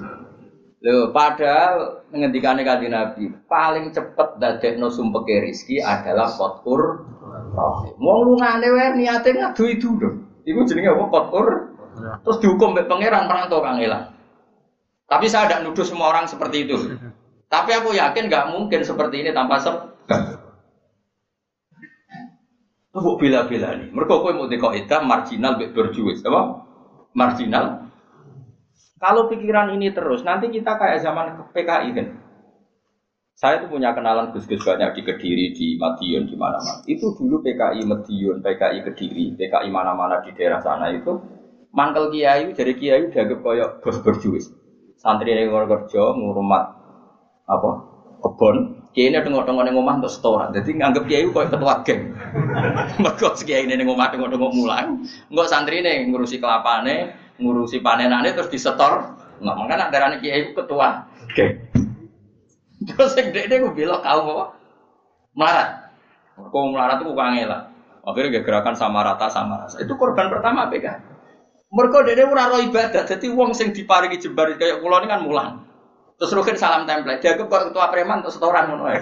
Lho, 0.77 1.09
padahal 1.09 2.05
ngendikane 2.13 2.61
kanjeng 2.61 2.93
Nabi, 2.93 3.33
paling 3.49 3.89
cepet 3.89 4.37
dadekno 4.37 4.93
sumpeke 4.93 5.49
rezeki 5.49 5.81
adalah 5.81 6.29
kotur 6.29 7.07
rahim. 7.55 7.95
Wong 7.97 8.19
lungane 8.29 8.67
wae 8.69 8.93
ngadu 8.93 9.63
itu 9.65 9.89
lho. 9.97 10.09
Iku 10.45 10.67
jenenge 10.69 10.93
apa 10.93 11.05
kotur? 11.09 11.47
Terus 11.97 12.37
dihukum 12.43 12.77
mbek 12.77 12.85
pangeran 12.85 13.25
perantau 13.25 13.63
kangelan. 13.63 14.13
Tapi 15.07 15.25
saya 15.31 15.47
tidak 15.49 15.63
nuduh 15.65 15.87
semua 15.87 16.13
orang 16.13 16.29
seperti 16.29 16.67
itu. 16.67 16.75
Tapi 17.47 17.71
aku 17.73 17.95
yakin 17.95 18.27
nggak 18.27 18.51
mungkin 18.53 18.83
seperti 18.83 19.23
ini 19.23 19.31
tanpa 19.31 19.63
sebab. 19.63 19.97
Itu 22.91 23.19
bila-bila 23.19 23.77
nih. 23.77 23.89
Mereka 23.93 24.13
kau 24.19 24.31
mau 24.33 24.47
itu 24.47 24.97
marginal 25.03 25.53
berjuis, 25.59 26.23
apa? 26.23 26.63
Marginal. 27.13 27.87
Kalau 28.97 29.29
pikiran 29.29 29.77
ini 29.77 29.93
terus, 29.93 30.25
nanti 30.25 30.49
kita 30.49 30.73
kayak 30.77 31.05
zaman 31.05 31.53
PKI 31.53 31.89
kan. 31.93 32.07
Saya 33.37 33.61
tuh 33.61 33.69
punya 33.69 33.93
kenalan 33.93 34.33
gus-gus 34.33 34.65
banyak 34.65 34.97
di 34.97 35.01
Kediri, 35.05 35.53
di 35.53 35.77
Madiun, 35.77 36.25
di 36.25 36.33
mana-mana. 36.33 36.81
Itu 36.89 37.13
dulu 37.13 37.45
PKI 37.45 37.85
Madiun, 37.85 38.41
PKI 38.41 38.81
Kediri, 38.81 39.37
PKI 39.37 39.69
mana-mana 39.69 40.25
di 40.25 40.33
daerah 40.33 40.57
sana 40.57 40.89
itu 40.89 41.21
mangkel 41.69 42.09
kiai 42.09 42.49
dari 42.57 42.73
kiai 42.73 43.13
dianggap 43.13 43.39
kayak 43.45 43.69
bos 43.85 43.97
berjuis. 44.01 44.49
Santri 44.97 45.37
yang 45.37 45.53
kerja 45.53 46.17
ngurumat 46.17 46.63
apa 47.45 47.69
kebon 48.25 48.86
kiai 48.97 49.13
ini 49.13 49.21
tengok-tengok 49.21 49.61
neng 49.61 49.77
omah 49.77 50.01
untuk 50.01 50.09
setoran 50.09 50.49
jadi 50.49 50.73
nganggep 50.73 51.05
kiai 51.05 51.29
kok 51.29 51.53
ketua 51.53 51.85
geng. 51.85 52.17
Mereka 53.05 53.29
kiai 53.45 53.69
ini 53.69 53.77
neng 53.77 53.93
omah 53.93 54.09
tengok-tengok 54.09 54.51
mulang 54.57 55.05
nggak 55.29 55.45
santri 55.45 55.85
ini 55.85 56.09
ngurusi 56.09 56.41
kelapane 56.41 57.13
ngurusi 57.37 57.77
panenannya 57.85 58.33
terus 58.33 58.49
disetor. 58.49 59.13
Nggak 59.37 59.53
makanya 59.53 59.93
darahnya 59.93 60.17
kiai 60.17 60.49
ketua 60.49 61.05
geng. 61.37 61.61
Terus 62.89 63.13
yang 63.17 63.33
dek 63.33 63.49
gue 63.49 63.73
bilang 63.73 64.01
kau 64.01 64.21
apa? 64.21 64.45
Melarat. 65.37 65.69
Kau 66.37 66.69
melarat 66.69 67.01
tuh 67.01 67.09
bukan 67.09 67.45
lah. 67.45 67.69
Akhirnya 68.01 68.41
gerakan 68.41 68.73
sama 68.77 69.01
rata 69.05 69.29
sama 69.29 69.65
rasa. 69.65 69.81
Itu 69.81 69.97
korban 69.97 70.29
pertama 70.29 70.69
PK 70.73 70.85
mereka 71.69 72.01
dek 72.01 72.25
ora 72.25 72.57
ibadah. 72.63 73.03
Jadi 73.05 73.29
uang 73.29 73.53
sing 73.53 73.75
diparingi 73.75 74.17
jembar 74.23 74.57
kayak 74.57 74.81
pulau 74.81 75.03
ini 75.03 75.11
kan 75.11 75.21
mulang 75.21 75.66
Terus 76.17 76.33
Rukin 76.33 76.57
salam 76.57 76.89
template. 76.89 77.21
Dia 77.21 77.37
kok 77.37 77.45
ketua 77.45 77.93
preman 77.93 78.25
untuk 78.25 78.33
setoran 78.33 78.73
ngono 78.73 78.89
ae. 78.89 78.97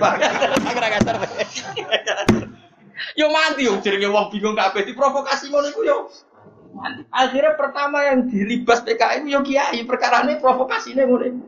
Yo 3.16 3.32
mati 3.32 3.68
yo 3.68 3.80
jenenge 3.80 4.08
wong 4.12 4.32
bingung 4.32 4.56
kabeh 4.56 4.84
diprovokasi 4.84 5.48
ngono 5.48 5.72
iku 5.72 5.82
yo. 5.88 5.98
Mati. 6.76 7.08
Akhirnya 7.12 7.56
pertama 7.56 8.04
yang 8.04 8.28
dilibas 8.28 8.84
PKI 8.84 9.24
yo 9.32 9.40
kiai 9.48 9.80
perkara 9.88 10.28
ini 10.28 10.36
ngono 10.44 11.24
iku. 11.24 11.44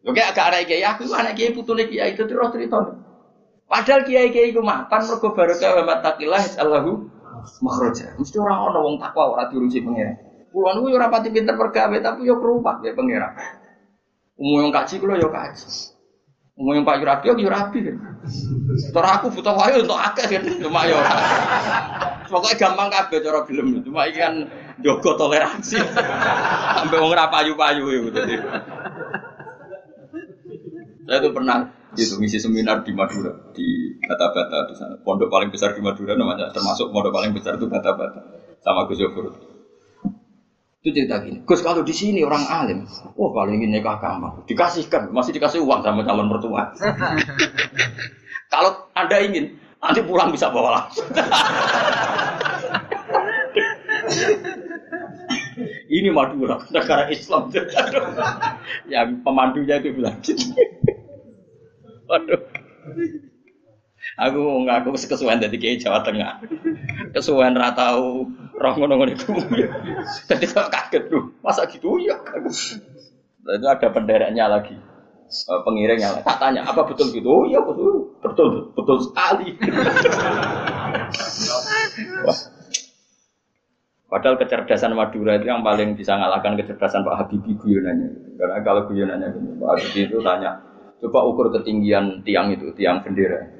Yo 0.00 0.16
kayak 0.16 0.32
agak 0.32 0.46
anak 0.48 0.64
kiai 0.64 0.84
aku 0.88 1.12
anak 1.12 1.36
kiai 1.36 1.52
putune 1.52 1.84
kiai 1.84 2.16
itu 2.16 2.24
terus 2.24 2.48
cerita. 2.48 2.96
Padahal 3.70 4.02
kiai-kiai 4.02 4.50
iku 4.50 4.64
mapan 4.64 5.04
mergo 5.06 5.30
barokah 5.36 5.70
wa 5.76 5.82
mattaqillah 5.92 6.56
Allahu 6.56 7.06
makhraja. 7.60 8.16
Mesti 8.16 8.36
ora 8.40 8.64
ana 8.64 8.80
wong 8.80 8.96
takwa 8.96 9.36
ora 9.36 9.52
diurusi 9.52 9.84
pangeran. 9.84 10.16
Kulo 10.50 10.72
niku 10.72 10.88
yo 10.88 10.96
ora 10.96 11.12
pati 11.12 11.28
pinter 11.28 11.54
pergawe 11.54 11.96
tapi 12.00 12.24
yo 12.24 12.40
kerupak 12.40 12.80
ya 12.80 12.96
pangeran. 12.96 13.59
Umum 14.40 14.64
yang 14.64 14.72
kaji 14.72 14.96
kulo 14.96 15.20
yo 15.20 15.28
kaji. 15.28 15.68
Umum 16.56 16.80
yang 16.80 16.88
Pak 16.88 16.96
Yurabi 17.04 17.24
yo 17.28 17.34
Yurabi 17.36 17.78
kan. 17.84 17.96
Terus 18.72 19.12
aku 19.12 19.26
butuh 19.36 19.52
wayu 19.52 19.84
untuk 19.84 20.00
akeh 20.00 20.24
kan 20.32 20.42
cuma 20.64 20.88
yo. 20.88 20.96
Pokoknya 22.24 22.56
gampang 22.56 22.88
kabeh 22.88 23.20
cara 23.20 23.44
gelem. 23.44 23.84
Cuma 23.84 24.08
iki 24.08 24.16
kan 24.16 24.48
jogo 24.80 25.12
toleransi. 25.20 25.76
Sampai 26.80 26.96
wong 26.96 27.12
ora 27.12 27.28
payu-payu 27.28 28.08
gitu. 28.08 28.20
Saya 31.04 31.18
tuh 31.20 31.32
pernah 31.36 31.68
itu 31.98 32.14
ngisi 32.22 32.38
seminar 32.38 32.86
di 32.86 32.94
Madura 32.94 33.34
di 33.50 33.98
Bata-Bata 33.98 34.70
di 34.70 34.74
sana. 34.78 34.94
Pondok 35.02 35.26
paling 35.26 35.50
besar 35.50 35.74
di 35.74 35.82
Madura 35.82 36.14
namanya 36.14 36.54
termasuk 36.54 36.88
pondok 36.94 37.12
paling 37.12 37.34
besar 37.34 37.58
itu 37.58 37.66
Bata-Bata 37.66 38.20
sama 38.62 38.86
Gus 38.86 39.02
Yofur. 39.02 39.49
Itu 40.80 40.96
cerita 40.96 41.20
gini, 41.20 41.44
Gus 41.44 41.60
kalau 41.60 41.84
di 41.84 41.92
sini 41.92 42.24
orang 42.24 42.48
alim, 42.48 42.88
oh 43.20 43.36
kalau 43.36 43.52
ingin 43.52 43.68
nikah 43.68 44.00
kamu, 44.00 44.48
dikasihkan, 44.48 45.12
masih 45.12 45.36
dikasih 45.36 45.60
uang 45.60 45.84
sama 45.84 46.08
calon 46.08 46.32
mertua. 46.32 46.72
kalau 48.52 48.88
anda 48.96 49.20
ingin, 49.20 49.60
nanti 49.76 50.00
pulang 50.00 50.32
bisa 50.32 50.48
bawa 50.48 50.80
langsung. 50.80 51.04
Ini 55.90 56.08
Madura, 56.14 56.62
negara 56.70 57.10
Islam. 57.10 57.50
Yang 58.92 59.08
pemandunya 59.26 59.82
itu 59.82 59.90
bilang 59.90 60.16
gitu. 60.22 60.54
Waduh. 62.06 62.40
Aku 64.20 64.68
ngaku 64.68 64.92
kesuwen 64.92 65.40
dari 65.40 65.56
kiai 65.56 65.80
Jawa 65.80 66.04
Tengah. 66.04 66.44
Kesuwen 67.16 67.56
ra 67.56 67.72
tau 67.72 68.28
roh 68.52 68.74
ngono-ngono 68.76 69.16
iku. 69.16 69.32
Dadi 70.28 70.44
kok 70.44 70.68
kaget 70.68 71.08
tuh. 71.08 71.32
Masa 71.40 71.64
gitu 71.64 71.96
ya 71.96 72.20
Itu 73.40 73.64
ada 73.64 73.88
pendereknya 73.88 74.44
lagi. 74.44 74.76
Uh, 75.48 75.64
pengiringnya 75.64 76.20
lagi. 76.20 76.26
Tak 76.26 76.36
tanya, 76.36 76.68
apa 76.68 76.84
betul 76.84 77.08
gitu? 77.16 77.24
Oh 77.32 77.44
iya 77.48 77.64
betul. 77.64 78.12
Betul, 78.20 78.76
betul 78.76 78.96
sekali. 79.08 79.56
Padahal 84.10 84.36
kecerdasan 84.36 84.92
Madura 84.92 85.38
itu 85.40 85.48
yang 85.48 85.64
paling 85.64 85.96
bisa 85.96 86.18
ngalahkan 86.18 86.60
kecerdasan 86.60 87.06
Pak 87.06 87.24
Habibie 87.24 87.56
guyonannya. 87.56 88.36
Karena 88.36 88.58
kalau 88.60 88.84
guyonannya 88.90 89.32
Pak 89.32 89.70
Habibie 89.70 90.10
itu 90.12 90.18
tanya, 90.20 90.60
coba 91.00 91.24
ukur 91.24 91.54
ketinggian 91.56 92.20
tiang 92.26 92.52
itu, 92.52 92.74
tiang 92.74 93.00
bendera 93.00 93.59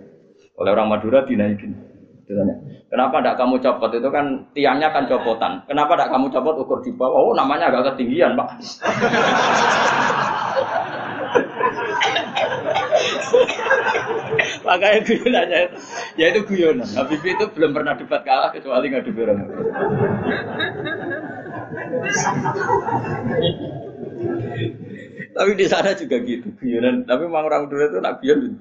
oleh 0.61 0.71
orang 0.77 0.93
Madura 0.93 1.25
dinaikin. 1.25 1.73
Kenapa 2.87 3.19
tidak 3.19 3.43
kamu 3.43 3.59
copot 3.59 3.91
itu 3.91 4.07
kan 4.13 4.47
tiangnya 4.55 4.95
kan 4.95 5.09
copotan. 5.11 5.67
Kenapa 5.67 5.99
tidak 5.99 6.15
kamu 6.15 6.31
copot 6.31 6.55
ukur 6.63 6.79
di 6.85 6.95
bawah? 6.95 7.33
Oh 7.33 7.35
namanya 7.35 7.75
agak 7.75 7.97
ketinggian 7.97 8.39
pak. 8.39 8.49
Makanya 14.67 15.01
guyonannya 15.03 15.61
ya 16.15 16.27
itu 16.31 16.41
guyonan. 16.47 16.87
Habibie 16.95 17.35
itu 17.35 17.51
belum 17.51 17.75
pernah 17.75 17.99
debat 17.99 18.23
kalah 18.23 18.55
kecuali 18.55 18.95
ngadu 18.95 19.11
orang. 19.19 19.39
Tapi 25.35 25.51
di 25.59 25.67
sana 25.67 25.99
juga 25.99 26.17
gitu 26.23 26.55
guyonan. 26.63 27.03
Tapi 27.11 27.27
memang 27.27 27.49
orang 27.51 27.67
Madura 27.67 27.91
itu 27.91 27.99
nak 27.99 28.23
guyon 28.23 28.55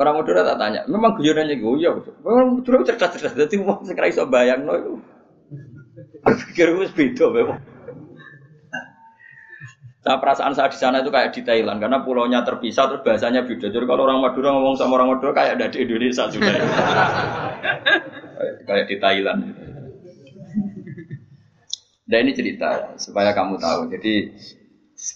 Orang 0.00 0.16
Madura 0.16 0.40
tak 0.40 0.56
tanya, 0.56 0.80
memang 0.88 1.12
guyonannya 1.12 1.60
gue 1.60 1.76
ya, 1.76 1.92
memang 2.24 2.56
Madura 2.56 2.88
cerdas-cerdas, 2.88 3.36
jadi 3.36 3.60
mau 3.60 3.84
sekarang 3.84 4.08
iso 4.08 4.24
bayang 4.24 4.64
no 4.64 4.72
itu. 4.72 4.92
Berpikir 6.24 6.72
gue 6.76 6.88
beda 6.88 7.28
memang. 7.28 7.60
Nah 10.00 10.16
perasaan 10.16 10.56
saya 10.56 10.72
di 10.72 10.80
sana 10.80 11.04
itu 11.04 11.12
kayak 11.12 11.36
di 11.36 11.44
Thailand 11.44 11.76
karena 11.76 12.00
pulaunya 12.00 12.40
terpisah 12.40 12.88
terus 12.88 13.04
bahasanya 13.04 13.44
beda. 13.44 13.68
Jadi 13.68 13.84
kalau 13.84 14.08
orang 14.08 14.24
Madura 14.24 14.56
ngomong 14.56 14.80
sama 14.80 14.96
orang 14.96 15.12
Madura 15.12 15.36
kayak 15.36 15.60
ada 15.60 15.68
di 15.68 15.84
Indonesia 15.84 16.24
juga. 16.32 16.48
kayak 18.68 18.88
di 18.88 18.96
Thailand. 18.96 19.40
Dan 22.08 22.18
ini 22.24 22.32
cerita 22.32 22.96
supaya 22.96 23.36
kamu 23.36 23.60
tahu. 23.60 23.92
Jadi 23.92 24.32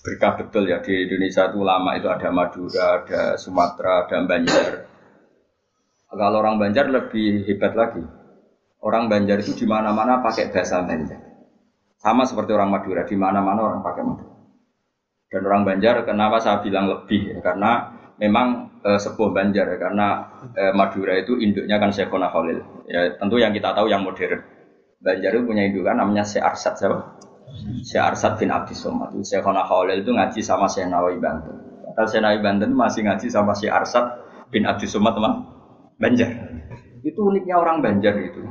berkah 0.00 0.40
betul 0.40 0.64
ya 0.64 0.80
di 0.80 1.04
Indonesia 1.04 1.52
itu 1.52 1.60
lama 1.60 1.92
itu 1.92 2.08
ada 2.08 2.28
Madura, 2.32 3.04
ada 3.04 3.22
Sumatera, 3.36 4.08
ada 4.08 4.16
Banjar. 4.24 4.72
Kalau 6.08 6.38
orang 6.40 6.56
Banjar 6.56 6.88
lebih 6.88 7.44
hebat 7.44 7.74
lagi. 7.76 8.00
Orang 8.84 9.08
Banjar 9.08 9.40
itu 9.40 9.56
di 9.56 9.66
mana-mana 9.68 10.24
pakai 10.24 10.48
bahasa 10.52 10.80
Banjar. 10.84 11.20
Sama 12.00 12.24
seperti 12.24 12.52
orang 12.52 12.72
Madura, 12.72 13.04
di 13.04 13.16
mana-mana 13.16 13.60
orang 13.60 13.80
pakai 13.84 14.02
Madura. 14.04 14.34
Dan 15.28 15.42
orang 15.50 15.62
Banjar, 15.66 15.94
kenapa 16.04 16.36
saya 16.38 16.60
bilang 16.62 16.86
lebih? 16.86 17.34
Ya, 17.34 17.38
karena 17.42 17.90
memang 18.20 18.76
e, 18.84 19.00
sebuah 19.00 19.32
Banjar, 19.32 19.66
ya, 19.72 19.78
karena 19.80 20.06
e, 20.52 20.62
Madura 20.76 21.16
itu 21.16 21.40
induknya 21.40 21.80
kan 21.80 21.90
Syekhona 21.90 22.28
Khalil. 22.30 22.60
Ya, 22.86 23.16
tentu 23.16 23.40
yang 23.40 23.56
kita 23.56 23.72
tahu 23.72 23.88
yang 23.88 24.04
modern. 24.04 24.44
Banjar 25.00 25.32
itu 25.34 25.44
punya 25.44 25.64
indukan 25.66 25.96
namanya 25.96 26.22
Syekh 26.22 26.44
Arsad, 26.44 26.76
siapa? 26.76 27.18
Syekh 27.84 28.02
Arsad 28.02 28.40
bin 28.40 28.50
Abdi 28.50 28.74
Somad. 28.74 29.14
Syekhona 29.22 29.64
Khalil 29.64 30.02
itu 30.02 30.10
ngaji 30.10 30.40
sama 30.42 30.66
Syekh 30.66 30.90
Nawawi 30.90 31.18
Banten. 31.20 31.54
Padahal 31.88 32.08
Syekh 32.10 32.22
Nawawi 32.22 32.40
Banten 32.42 32.70
masih 32.74 33.00
ngaji 33.06 33.26
sama 33.30 33.52
Syekh 33.54 33.72
Arsad 33.72 34.06
bin 34.50 34.66
Abdi 34.66 34.86
Somad, 34.86 35.14
teman 35.14 35.46
Banjar. 35.98 36.30
Itu 37.04 37.20
uniknya 37.28 37.60
orang 37.60 37.84
Banjar 37.84 38.16
itu. 38.18 38.42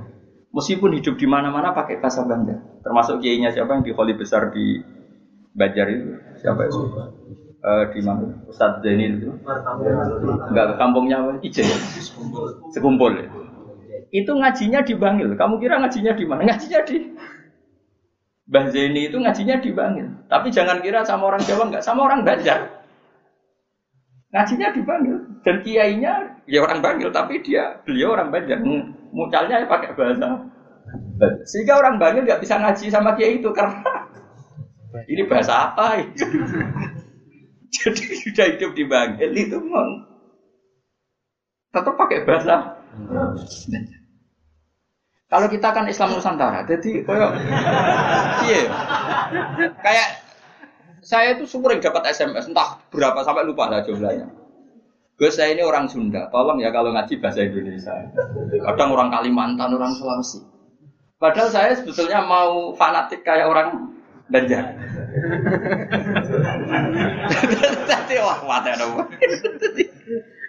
Meskipun 0.53 0.93
hidup 0.93 1.17
di 1.17 1.25
mana-mana 1.25 1.73
pakai 1.73 1.97
bahasa 1.97 2.23
Banjar. 2.23 2.61
Termasuk 2.85 3.19
kiainya 3.19 3.49
siapa 3.49 3.73
yang 3.73 3.83
di 3.83 3.91
Kholi 3.91 4.13
besar 4.13 4.53
di 4.53 4.79
Banjar 5.53 5.87
itu? 5.89 6.19
Siapa 6.41 6.61
itu? 6.69 6.81
Uh, 7.63 7.87
di 7.95 8.03
mana? 8.03 8.43
Ustadz 8.51 8.83
Zaini 8.83 9.23
itu? 9.23 9.31
Enggak 10.51 10.75
kampungnya 10.75 11.23
apa? 11.23 11.31
Ijen. 11.41 11.63
Sekumpul 12.75 13.23
ya. 13.23 13.27
Itu 14.13 14.35
ngajinya 14.35 14.85
di 14.85 14.93
Bangil. 14.93 15.33
Kamu 15.33 15.57
kira 15.57 15.81
ngajinya 15.81 16.13
di 16.13 16.25
mana? 16.27 16.45
Ngajinya 16.45 16.79
di 16.85 16.97
Mbah 18.43 18.65
Zaini 18.75 19.07
itu 19.07 19.17
ngajinya 19.19 19.55
di 19.63 19.71
Bangil. 19.71 20.07
Tapi 20.27 20.51
jangan 20.51 20.83
kira 20.83 21.07
sama 21.07 21.31
orang 21.31 21.43
Jawa 21.47 21.71
enggak, 21.71 21.83
sama 21.83 22.11
orang 22.11 22.27
Banjar. 22.27 22.83
Ngajinya 24.35 24.67
di 24.75 24.81
Bangil. 24.83 25.17
Dan 25.43 25.63
kiainya 25.63 26.43
ya 26.47 26.59
orang 26.59 26.83
Bangil, 26.83 27.11
tapi 27.11 27.39
dia 27.39 27.79
beliau 27.87 28.15
orang 28.15 28.31
Banjar 28.31 28.59
mucalnya 29.13 29.61
ya 29.61 29.67
pakai 29.69 29.93
bahasa 29.93 30.49
sehingga 31.47 31.79
orang 31.79 32.01
Bangil 32.01 32.25
nggak 32.25 32.41
bisa 32.41 32.59
ngaji 32.59 32.85
sama 32.89 33.15
kiai 33.15 33.39
itu 33.39 33.49
karena 33.53 34.09
ini 35.07 35.23
bahasa 35.25 35.71
apa 35.71 36.01
jadi 37.75 38.03
sudah 38.27 38.45
hidup 38.53 38.71
di 38.75 38.83
Bangil 38.85 39.31
itu 39.33 39.57
memang 39.57 40.09
tetap 41.73 41.93
pakai 41.97 42.25
bahasa 42.25 42.77
kalau 45.33 45.47
kita 45.49 45.67
kan 45.73 45.89
Islam 45.89 46.13
Nusantara 46.13 46.61
jadi 46.69 47.01
kayak 47.01 47.31
iya 48.45 48.61
kayak 49.81 50.07
saya 51.01 51.33
itu 51.33 51.49
sering 51.49 51.81
dapat 51.81 52.13
SMS 52.13 52.53
entah 52.53 52.77
berapa 52.93 53.25
sampai 53.25 53.49
lupa 53.49 53.73
lah 53.73 53.81
jumlahnya 53.81 54.29
Gus 55.13 55.37
saya 55.37 55.53
ini 55.53 55.61
orang 55.61 55.85
Sunda, 55.85 56.25
tolong 56.33 56.57
ya 56.57 56.73
kalau 56.73 56.89
ngaji 56.89 57.21
bahasa 57.21 57.45
Indonesia. 57.45 57.93
Kadang 58.65 58.97
orang 58.97 59.13
Kalimantan, 59.13 59.69
orang 59.77 59.93
Sulawesi. 59.93 60.41
Padahal 61.21 61.53
saya 61.53 61.77
sebetulnya 61.77 62.25
mau 62.25 62.73
fanatik 62.73 63.21
kayak 63.21 63.45
orang 63.45 63.93
Banjar. 64.33 64.73
Tapi 67.85 68.13
wah 68.17 68.39
mati 68.49 68.69
ada 68.73 68.87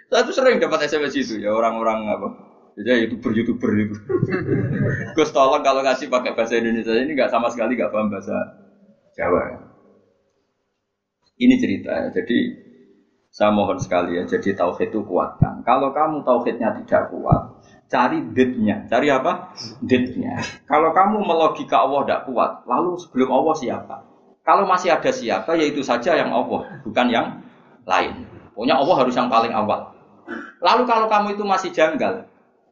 Saya 0.09 0.21
tuh 0.25 0.33
sering 0.33 0.57
dapat 0.57 0.89
SMS 0.89 1.13
itu 1.13 1.37
ya 1.43 1.53
orang-orang 1.53 2.09
apa. 2.09 2.29
Ya 2.75 2.99
youtuber 2.99 3.31
youtuber 3.31 3.71
itu. 3.79 3.95
Gus 5.15 5.31
tolong 5.31 5.63
kalau 5.63 5.79
ngasih 5.79 6.11
pakai 6.11 6.35
bahasa 6.35 6.59
Indonesia 6.59 6.91
ini 6.91 7.15
nggak 7.15 7.31
sama 7.31 7.47
sekali 7.47 7.79
nggak 7.79 7.91
paham 7.91 8.11
bahasa 8.11 8.35
Jawa. 9.15 9.63
Ini 11.39 11.55
cerita 11.55 11.91
ya. 11.91 12.07
Jadi 12.11 12.37
saya 13.35 13.51
mohon 13.51 13.75
sekali 13.75 14.15
ya, 14.15 14.23
jadi 14.23 14.55
tauhid 14.55 14.95
itu 14.95 15.03
kuatkan. 15.03 15.59
Kalau 15.67 15.91
kamu 15.91 16.23
tauhidnya 16.23 16.71
tidak 16.79 17.11
kuat, 17.11 17.59
cari 17.91 18.23
ditnya. 18.31 18.87
Cari 18.87 19.11
apa? 19.11 19.51
Ditnya. 19.83 20.39
Kalau 20.63 20.95
kamu 20.95 21.19
melogika 21.19 21.83
Allah 21.83 22.07
tidak 22.07 22.21
kuat, 22.31 22.63
lalu 22.63 22.95
sebelum 22.95 23.35
Allah 23.35 23.55
siapa? 23.59 23.95
Kalau 24.39 24.63
masih 24.63 24.95
ada 24.95 25.11
siapa, 25.11 25.51
yaitu 25.59 25.83
saja 25.83 26.15
yang 26.15 26.31
Allah, 26.31 26.79
bukan 26.87 27.07
yang 27.11 27.27
lain. 27.83 28.23
Pokoknya 28.55 28.79
Allah 28.79 28.95
harus 29.03 29.15
yang 29.19 29.27
paling 29.27 29.51
awal. 29.51 29.91
Lalu 30.63 30.83
kalau 30.87 31.11
kamu 31.11 31.35
itu 31.35 31.43
masih 31.43 31.75
janggal, 31.75 32.23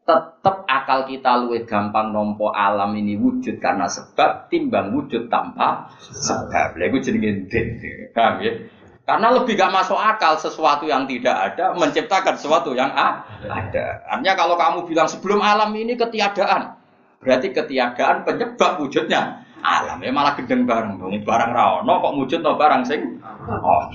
tetap 0.03 0.67
akal 0.67 1.07
kita 1.07 1.47
luwih 1.47 1.63
gampang 1.63 2.11
nompo 2.11 2.51
alam 2.51 2.91
ini 2.99 3.15
wujud 3.15 3.63
karena 3.63 3.87
sebab 3.87 4.51
timbang 4.51 4.91
wujud 4.91 5.31
tanpa 5.31 5.87
sebab. 5.99 6.75
Lagu 6.75 6.99
jenengin 6.99 7.47
dit. 7.47 7.79
Paham 8.11 8.43
ya? 8.43 8.51
Karena 9.03 9.35
lebih 9.35 9.59
gak 9.59 9.71
masuk 9.71 9.99
akal 9.99 10.39
sesuatu 10.39 10.87
yang 10.87 11.03
tidak 11.07 11.35
ada 11.35 11.75
menciptakan 11.75 12.39
sesuatu 12.39 12.71
yang 12.71 12.91
ada. 12.91 13.99
Artinya 14.07 14.33
kalau 14.35 14.55
kamu 14.55 14.87
bilang 14.87 15.11
sebelum 15.11 15.43
alam 15.43 15.75
ini 15.75 15.99
ketiadaan, 15.99 16.79
berarti 17.19 17.51
ketiadaan 17.51 18.23
penyebab 18.23 18.79
wujudnya 18.79 19.43
alam. 19.59 19.99
Ya 19.99 20.11
malah 20.11 20.39
gedeng 20.39 20.63
bareng 20.63 20.99
dong. 20.99 21.19
Barang 21.27 21.51
rawono 21.51 21.99
kok 21.99 22.15
wujud 22.15 22.39
no 22.43 22.55
barang 22.55 22.83
sing 22.87 23.19
oh. 23.47 23.87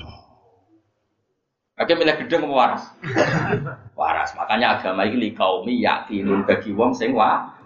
Oke 1.79 1.95
milih 1.95 2.17
gedeng 2.25 2.45
waras? 2.51 2.85
Waras. 3.99 4.31
Makanya 4.39 4.79
agama 4.79 5.03
ini 5.03 5.35
kaumi 5.35 5.83
yakinun 5.83 6.47
bagi 6.47 6.71
wong 6.71 6.95
sing 6.95 7.11
wa 7.11 7.59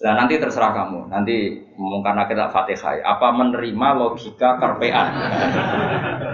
Nah 0.00 0.12
nanti 0.18 0.34
terserah 0.36 0.74
kamu. 0.74 1.08
Nanti 1.08 1.62
mungkin 1.78 2.18
kita 2.26 2.50
fatihah. 2.50 3.06
Apa 3.06 3.30
menerima 3.30 3.88
logika 3.96 4.58
kerpean? 4.58 5.08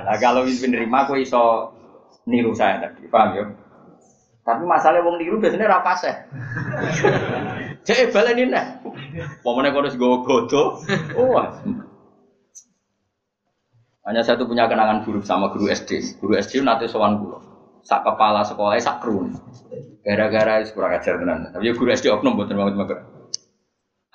nah 0.09 0.17
kalau 0.23 0.49
menerima, 0.49 0.97
aku 1.05 1.21
iso 1.21 1.75
niru 2.25 2.57
saya 2.57 2.81
tadi. 2.81 3.07
Paham 3.07 3.29
ya? 3.37 3.45
Tapi 4.47 4.63
masalah 4.65 5.03
wong 5.03 5.21
niru 5.21 5.37
biasanya 5.43 5.69
rapase. 5.69 6.11
Cek 7.87 8.11
balen 8.11 8.41
ini. 8.41 8.63
Pokoknya 9.43 9.71
kalau 9.75 9.91
gue 9.91 10.19
godo. 10.27 10.63
Oh. 11.19 11.39
Hanya 14.07 14.23
saya 14.23 14.39
tuh 14.39 14.47
punya 14.47 14.71
kenangan 14.71 15.03
buruk 15.03 15.27
sama 15.27 15.51
guru 15.51 15.67
SD. 15.67 16.23
Guru 16.23 16.39
SD 16.39 16.63
nanti 16.63 16.87
sowan 16.87 17.19
guru. 17.19 17.46
Sak 17.87 18.03
kepala 18.03 18.43
sekolah 18.43 18.75
sak 18.83 18.99
krun. 18.99 19.31
Gara-gara 20.03 20.67
kurang 20.75 20.99
ajar 20.99 21.23
tenan. 21.23 21.55
Tapi 21.55 21.71
guru 21.71 21.95
SD 21.95 22.11
oknum 22.11 22.35
buat 22.35 22.51
banget 22.51 22.75
banget 22.75 22.99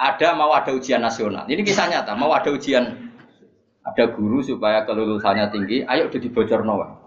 ada 0.01 0.33
mau 0.33 0.49
ada 0.49 0.73
ujian 0.73 0.97
nasional. 0.97 1.45
Ini 1.45 1.61
kisah 1.61 1.85
nyata, 1.85 2.17
mau 2.17 2.33
ada 2.33 2.49
ujian 2.49 3.13
ada 3.81 4.03
guru 4.13 4.41
supaya 4.41 4.85
kelulusannya 4.85 5.53
tinggi, 5.53 5.85
ayo 5.85 6.09
udah 6.09 6.19
dibocor 6.21 6.61
nawa. 6.65 6.97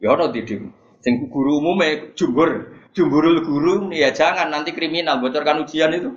Ya 0.00 0.16
ono 0.16 0.32
didik. 0.32 0.64
Sing 1.04 1.28
guru 1.28 1.60
umumnya 1.60 2.12
jumhur, 2.16 2.72
jumhurul 2.96 3.44
guru 3.44 3.92
ya 3.92 4.10
jangan 4.12 4.48
nanti 4.48 4.72
kriminal 4.72 5.20
bocorkan 5.20 5.62
ujian 5.62 5.92
itu. 5.92 6.16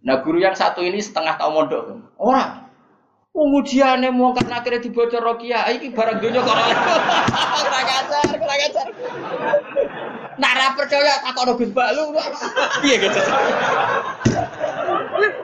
Nah 0.00 0.24
guru 0.24 0.40
yang 0.40 0.56
satu 0.56 0.80
ini 0.80 1.00
setengah 1.00 1.36
tahun 1.36 1.52
mondok. 1.52 1.82
Orang 2.16 2.69
Ujiannya 3.30 4.10
mau 4.10 4.34
karena 4.34 4.58
akhirnya 4.58 4.82
dibocor 4.82 5.22
Rokia, 5.22 5.62
ini 5.70 5.94
barang 5.94 6.18
dunia 6.18 6.42
kok 6.42 6.50
kurang 7.62 7.86
ajar, 7.86 8.26
kurang 8.34 8.58
ajar. 8.58 8.86
Nara 10.34 10.74
percaya 10.74 11.22
tak 11.22 11.38
kau 11.38 11.54
Gus 11.54 11.70
Balu, 11.70 12.10
iya 12.82 12.96
gitu. 12.98 13.20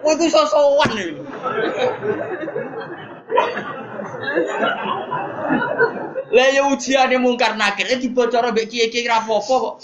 Kowe 0.02 0.12
iku 0.18 0.26
sosowan 0.26 0.90
iki. 0.98 1.14
Lah 6.34 6.48
ya 6.50 6.62
ujiane 6.74 7.16
mungkar 7.22 7.54
nakir 7.54 7.86
dibocor 8.02 8.50
mbek 8.50 8.66
kiye-kiye 8.66 9.06
ra 9.06 9.22
apa-apa 9.22 9.54
kok. 9.62 9.74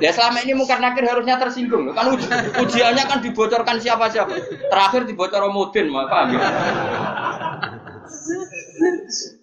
Ya 0.00 0.10
selama 0.16 0.40
ini 0.40 0.56
mungkar 0.56 0.80
nakir 0.80 1.04
harusnya 1.04 1.36
tersinggung 1.36 1.92
kan 1.92 2.16
uji, 2.16 2.24
ujiannya 2.56 3.04
kan 3.04 3.20
dibocorkan 3.20 3.76
siapa-siapa. 3.76 4.32
Terakhir 4.72 5.04
dibocor 5.04 5.44
Mudin, 5.52 5.92
paham 5.92 6.28
ya? 6.32 6.40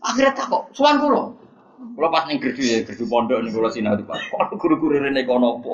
Akhirnya 0.02 0.34
tak 0.34 0.50
kok, 0.50 0.74
suan 0.74 0.98
kulo. 0.98 1.38
Kalau 1.78 2.10
pas 2.14 2.26
ning 2.26 2.42
gerdu 2.42 2.62
ya, 2.62 2.82
gerdu 2.86 3.06
pondok 3.10 3.42
nih 3.42 3.54
kalau 3.54 3.70
sinau 3.70 3.98
Pak. 4.02 4.18
Kalau 4.34 4.58
guru-guru 4.58 5.02
rene 5.02 5.26
kono 5.26 5.62
apa? 5.62 5.74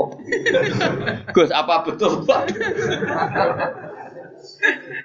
Gus, 1.35 1.51
apa 1.51 1.83
betul 1.87 2.27
Pak? 2.27 2.43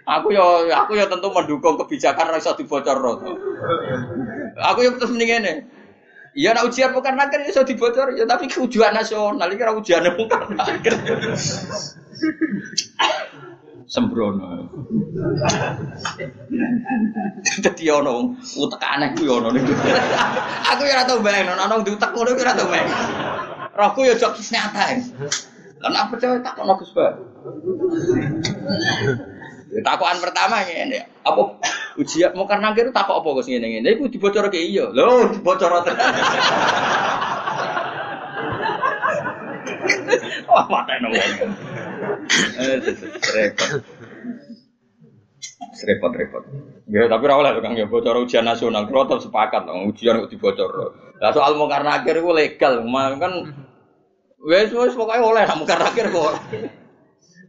aku 0.06 0.34
yo 0.34 0.70
aku 0.70 0.98
yo 0.98 1.06
tentu 1.06 1.30
mendukung 1.30 1.78
kebijakan 1.78 2.34
rasa 2.34 2.58
dibocor 2.58 2.98
roh. 2.98 3.18
Aku 4.58 4.78
yo 4.82 4.94
terus 4.98 5.14
mendingan 5.14 5.42
nih. 5.46 5.56
Iya, 6.38 6.54
nak 6.54 6.70
ujian 6.70 6.94
bukan 6.94 7.18
nakir 7.18 7.42
iso 7.50 7.66
dibocor 7.66 8.14
ya, 8.14 8.22
tapi 8.22 8.46
ujian 8.46 8.94
nasional 8.94 9.50
ora 9.50 9.72
ujian 9.74 10.06
bukan 10.14 10.54
nakir 10.54 10.94
sembrono. 13.90 14.70
Dadi 17.58 17.84
ono 17.90 18.38
utek 18.38 18.82
aneh 18.86 19.18
kuwi 19.18 19.26
ono. 19.26 19.50
Aku 20.70 20.82
ya 20.86 20.94
ora 20.94 21.10
tau 21.10 21.24
bayang 21.26 21.58
ono 21.58 21.82
diutek 21.82 22.14
ngono 22.14 22.38
kuwi 22.38 22.44
ora 22.46 22.54
tau 22.54 22.70
bayang. 22.70 22.90
Rohku 23.74 24.06
ya 24.06 24.14
jok 24.14 24.38
nyata. 24.38 24.94
Lan 25.82 25.94
apa 25.94 26.10
percaya 26.14 26.38
tak 26.38 26.54
ono 26.62 26.78
Gus 26.78 26.94
Ba. 26.94 27.18
Ya, 29.68 29.84
takokan 29.84 30.16
pertama 30.24 30.64
ngene, 30.64 31.04
apa 31.20 31.60
ujian 32.00 32.32
mau 32.32 32.48
karena 32.48 32.72
kira 32.72 32.88
takok 32.88 33.20
apa 33.20 33.28
Gus 33.36 33.52
ngene 33.52 33.68
ngene 33.68 34.00
iku 34.00 34.08
dibocor 34.08 34.48
ke 34.48 34.56
iya. 34.56 34.88
Lho, 34.88 35.28
dibocor 35.28 35.84
tenan. 35.84 36.14
Wah, 40.48 40.64
patene 40.64 41.12
wong. 41.12 41.52
Eh, 42.56 42.80
repot. 43.36 43.84
Repot 45.84 46.12
repot. 46.16 46.44
Ya 46.88 47.04
tapi 47.04 47.22
ora 47.28 47.36
oleh 47.36 47.60
Kang 47.60 47.76
ya 47.76 47.84
bocor 47.84 48.24
ujian 48.24 48.48
nasional, 48.48 48.88
tetap 48.88 49.20
sepakat 49.20 49.68
dong 49.68 49.92
ujian 49.92 50.24
kok 50.24 50.32
dibocor. 50.32 50.96
Lah 51.20 51.36
soal 51.36 51.60
mungkar 51.60 51.84
nakir 51.84 52.16
itu 52.16 52.32
legal, 52.32 52.80
kan 53.20 53.52
wes 54.40 54.72
wes 54.72 54.96
pokoknya 54.96 55.28
oleh 55.28 55.44
nak 55.44 55.60
mungkar 55.60 55.76
nakir 55.76 56.08
kok. 56.08 56.32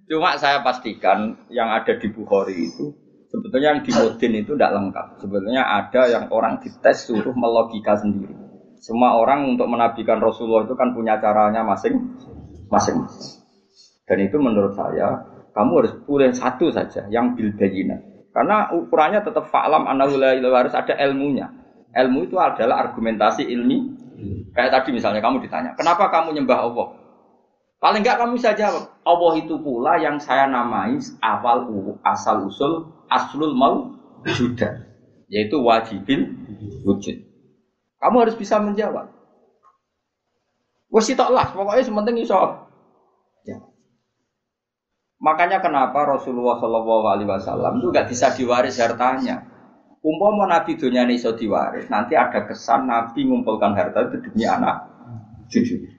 Cuma 0.10 0.34
saya 0.41 0.66
pastikan 0.66 1.38
yang 1.53 1.70
ada 1.70 1.93
di 1.93 2.10
Bukhari 2.10 2.66
itu 2.66 2.89
sebetulnya 3.30 3.78
yang 3.78 3.82
di 3.86 3.93
Modin 3.93 4.34
itu 4.41 4.57
tidak 4.57 4.74
lengkap. 4.74 5.05
Sebetulnya 5.22 5.64
ada 5.70 6.01
yang 6.10 6.26
orang 6.34 6.57
dites 6.66 7.05
suruh 7.05 7.38
melogika 7.38 7.93
sendiri. 7.93 8.34
Semua 8.82 9.22
orang 9.22 9.45
untuk 9.53 9.70
menabikan 9.70 10.18
Rasulullah 10.18 10.66
itu 10.66 10.74
kan 10.74 10.97
punya 10.97 11.22
caranya 11.22 11.62
masing-masing. 11.62 13.05
Dan 14.10 14.18
itu 14.26 14.41
menurut 14.41 14.74
saya 14.74 15.30
kamu 15.53 15.72
harus 15.78 15.93
pilih 16.01 16.32
satu 16.34 16.74
saja 16.74 17.05
yang 17.14 17.38
bil 17.38 17.53
bayina. 17.53 18.01
Karena 18.34 18.74
ukurannya 18.74 19.22
tetap 19.22 19.45
fa'lam 19.53 19.86
anahu 19.86 20.18
harus 20.49 20.74
ada 20.74 20.97
ilmunya. 21.05 21.53
Ilmu 21.93 22.30
itu 22.30 22.38
adalah 22.41 22.89
argumentasi 22.89 23.45
ilmi. 23.45 23.78
Kayak 24.57 24.82
tadi 24.82 24.89
misalnya 24.93 25.22
kamu 25.22 25.45
ditanya, 25.45 25.78
kenapa 25.78 26.12
kamu 26.12 26.36
nyembah 26.36 26.60
Allah? 26.66 26.88
Paling 27.80 28.04
enggak 28.04 28.20
kamu 28.20 28.36
bisa 28.36 28.52
jawab, 28.60 28.92
Allah 29.08 29.34
itu 29.40 29.56
pula 29.64 29.96
yang 30.04 30.20
saya 30.20 30.52
namai 30.52 31.00
awal 31.24 31.64
asal 32.04 32.52
usul 32.52 32.92
aslul 33.08 33.56
mau 33.56 33.96
sudah, 34.28 34.84
yaitu 35.32 35.56
wajibin 35.64 36.44
wujud. 36.84 37.24
Kamu 38.04 38.16
harus 38.20 38.36
bisa 38.36 38.60
menjawab. 38.60 39.08
Wes 40.92 41.08
lah, 41.16 41.48
pokoknya 41.56 41.88
sementing 41.88 42.20
iso. 42.20 42.36
Ya. 43.48 43.64
Makanya 45.24 45.64
kenapa 45.64 46.04
Rasulullah 46.04 46.60
Shallallahu 46.60 47.06
Alaihi 47.08 47.30
Wasallam 47.30 47.80
itu 47.80 47.94
gak 47.96 48.10
bisa 48.12 48.34
diwaris 48.34 48.82
hartanya. 48.82 49.46
Umpama 50.04 50.48
Nabi 50.48 50.76
dunia 50.76 51.08
ini 51.08 51.16
iso 51.16 51.32
diwaris, 51.32 51.88
nanti 51.88 52.20
ada 52.20 52.44
kesan 52.44 52.92
Nabi 52.92 53.24
mengumpulkan 53.24 53.72
harta 53.76 54.08
itu 54.12 54.20
demi 54.28 54.44
anak 54.44 54.88
cucu. 55.48 55.99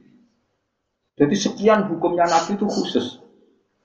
Jadi 1.21 1.37
sekian 1.37 1.85
hukumnya 1.93 2.25
Nabi 2.25 2.57
itu 2.57 2.64
khusus. 2.64 3.21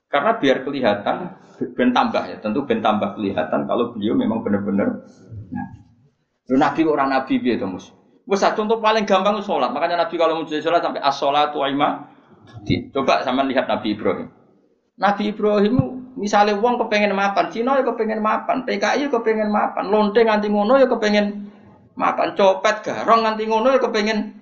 Karena 0.08 0.40
biar 0.40 0.64
kelihatan, 0.64 1.36
ben 1.76 1.92
tambah 1.92 2.24
ya, 2.24 2.40
tentu 2.40 2.64
ben 2.64 2.80
tambah 2.80 3.12
kelihatan 3.12 3.68
kalau 3.68 3.92
beliau 3.92 4.16
memang 4.16 4.40
benar-benar 4.40 5.04
Nabi. 5.52 5.78
Nabi 6.56 6.80
orang 6.88 7.12
Nabi 7.12 7.36
biar 7.36 7.60
itu 7.60 7.68
mus. 7.68 7.92
Wes 8.26 8.42
contoh 8.42 8.80
paling 8.80 9.04
gampang 9.04 9.38
sholat. 9.44 9.70
Makanya 9.70 10.08
Nabi 10.08 10.14
kalau 10.16 10.40
mau 10.40 10.48
sholat 10.48 10.80
sampai 10.80 11.04
as 11.04 11.14
sholatu 11.14 11.60
aima. 11.62 12.08
Coba 12.90 13.22
sama 13.22 13.44
lihat 13.44 13.68
Nabi 13.68 13.94
Ibrahim. 13.94 14.32
Nabi 14.96 15.30
Ibrahim 15.30 15.74
misalnya 16.16 16.56
uang 16.56 16.80
kepengen 16.80 17.12
mapan, 17.12 17.52
Cina 17.52 17.76
ya 17.76 17.84
kepengen 17.84 18.24
mapan, 18.24 18.64
PKI 18.64 19.06
ya 19.06 19.08
kepengen 19.12 19.52
mapan, 19.52 19.92
lonte 19.92 20.24
nganti 20.24 20.48
ngono 20.48 20.80
ya 20.80 20.88
kepengen 20.88 21.52
mapan, 21.94 22.32
copet 22.32 22.80
garong 22.80 23.20
nganti 23.28 23.44
ngono 23.44 23.76
ya 23.76 23.80
kepengen 23.82 24.40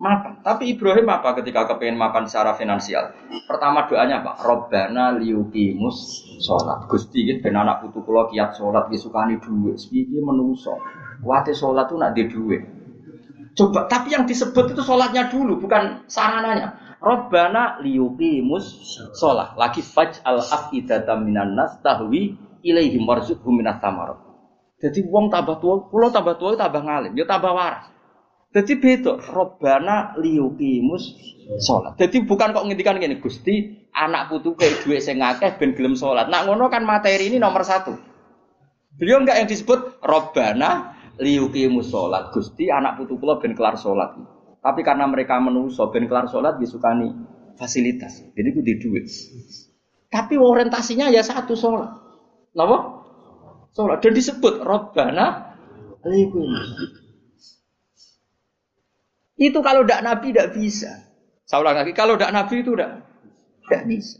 makan. 0.00 0.40
Tapi 0.40 0.74
Ibrahim 0.74 1.06
apa 1.12 1.36
ketika 1.38 1.68
kepengen 1.68 2.00
makan 2.00 2.24
secara 2.24 2.56
finansial? 2.56 3.12
Pertama 3.44 3.84
doanya 3.84 4.24
apa? 4.24 4.40
Robbana 4.40 5.14
liukimus 5.20 6.24
sholat. 6.40 6.88
Gusti 6.88 7.28
gitu, 7.28 7.44
ben 7.44 7.60
anak 7.60 7.84
putu 7.84 8.00
kulo 8.02 8.32
kiat 8.32 8.56
sholat, 8.56 8.88
disukani 8.88 9.36
duit. 9.38 9.76
Sepiye 9.76 10.24
menungso. 10.24 10.80
Wate 11.20 11.52
sholat 11.52 11.92
tuh 11.92 12.00
nak 12.00 12.16
di 12.16 12.24
duit. 12.26 12.64
Coba, 13.52 13.84
tapi 13.84 14.16
yang 14.16 14.24
disebut 14.24 14.72
itu 14.72 14.80
sholatnya 14.80 15.28
dulu, 15.28 15.60
bukan 15.60 16.08
sarananya. 16.08 16.96
Robbana 17.04 17.84
liukimus 17.84 18.96
sholat. 19.12 19.52
Lagi 19.60 19.84
faj 19.84 20.24
al 20.24 20.40
afidatam 20.40 21.28
minan 21.28 21.52
nas 21.52 21.76
tahwi 21.84 22.40
ilaihim 22.64 23.04
warzuqhum 23.04 23.60
minas 23.60 23.76
samarot. 23.84 24.16
Jadi 24.80 25.04
uang 25.04 25.28
tambah 25.28 25.60
tua, 25.60 25.92
pulau 25.92 26.08
tambah 26.08 26.40
tua 26.40 26.56
tambah 26.56 26.80
ngalim, 26.80 27.12
ya 27.12 27.28
tambah 27.28 27.52
waras. 27.52 27.99
Jadi 28.50 28.82
beda, 28.82 29.22
Robbana 29.30 30.18
liyukimus 30.18 31.14
sholat. 31.62 31.94
Jadi 31.94 32.26
bukan 32.26 32.50
kok 32.50 32.66
ngintikan 32.66 32.98
gini, 32.98 33.22
Gusti 33.22 33.86
anak 33.94 34.26
putu 34.26 34.58
kayak 34.58 34.82
dua 34.82 34.98
sing 34.98 35.22
akeh 35.22 35.54
ben 35.54 35.78
gelem 35.78 35.94
sholat. 35.94 36.26
Nak 36.26 36.50
ngono 36.50 36.66
kan 36.66 36.82
materi 36.82 37.30
ini 37.30 37.38
nomor 37.38 37.62
satu. 37.62 37.94
Beliau 38.98 39.22
enggak 39.22 39.38
yang 39.38 39.46
disebut 39.46 40.02
Robbana 40.02 40.98
liyukimus 41.22 41.94
sholat. 41.94 42.34
Gusti 42.34 42.66
anak 42.66 42.98
putu 42.98 43.22
kula 43.22 43.38
ben 43.38 43.54
kelar 43.54 43.78
sholat. 43.78 44.18
Tapi 44.58 44.82
karena 44.82 45.06
mereka 45.06 45.38
menuso 45.38 45.86
ben 45.94 46.10
kelar 46.10 46.26
sholat 46.26 46.58
disukani 46.58 47.06
fasilitas. 47.54 48.18
Jadi 48.34 48.50
di 48.50 48.74
duit. 48.82 49.06
Tapi 50.10 50.34
orientasinya 50.34 51.06
ya 51.06 51.22
satu 51.22 51.54
sholat. 51.54 51.86
Kenapa? 52.50 52.98
Sholat. 53.78 54.02
Dan 54.02 54.10
disebut 54.10 54.58
Robbana 54.66 55.54
liyukimus 56.02 57.06
itu 59.40 59.58
kalau 59.64 59.88
tidak 59.88 60.04
Nabi 60.04 60.36
tidak 60.36 60.52
bisa. 60.52 60.92
Saya 61.48 61.64
ulang 61.64 61.80
lagi, 61.80 61.96
kalau 61.96 62.20
tidak 62.20 62.36
Nabi 62.36 62.60
itu 62.60 62.76
tidak 62.76 62.92
tidak 63.64 63.82
bisa. 63.88 64.18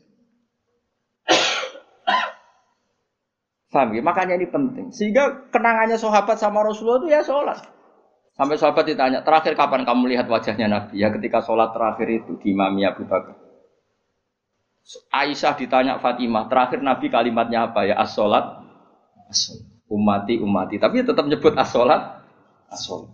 Faham 3.71 3.95
ya? 3.95 4.03
Makanya 4.03 4.35
ini 4.35 4.51
penting. 4.51 4.91
Sehingga 4.91 5.47
kenangannya 5.55 5.95
sahabat 5.95 6.43
sama 6.43 6.67
Rasulullah 6.67 7.07
itu 7.07 7.09
ya 7.13 7.23
sholat. 7.23 7.63
Sampai 8.35 8.57
sahabat 8.59 8.89
ditanya, 8.89 9.21
terakhir 9.23 9.55
kapan 9.55 9.87
kamu 9.87 10.17
lihat 10.17 10.27
wajahnya 10.27 10.67
Nabi? 10.67 10.99
Ya 10.99 11.13
ketika 11.13 11.45
sholat 11.45 11.71
terakhir 11.77 12.09
itu 12.09 12.41
di 12.41 12.57
Imami 12.57 12.83
Abu 12.89 13.05
Bakar. 13.05 13.37
Aisyah 15.13 15.55
ditanya 15.55 16.01
Fatimah, 16.03 16.51
terakhir 16.51 16.83
Nabi 16.83 17.13
kalimatnya 17.13 17.71
apa 17.71 17.87
ya? 17.87 18.01
As-sholat, 18.01 18.65
as 19.29 19.55
umati, 19.87 20.41
umati. 20.41 20.83
Tapi 20.83 21.07
tetap 21.07 21.29
nyebut 21.31 21.55
as-sholat, 21.55 22.27
as-sholat. 22.73 23.13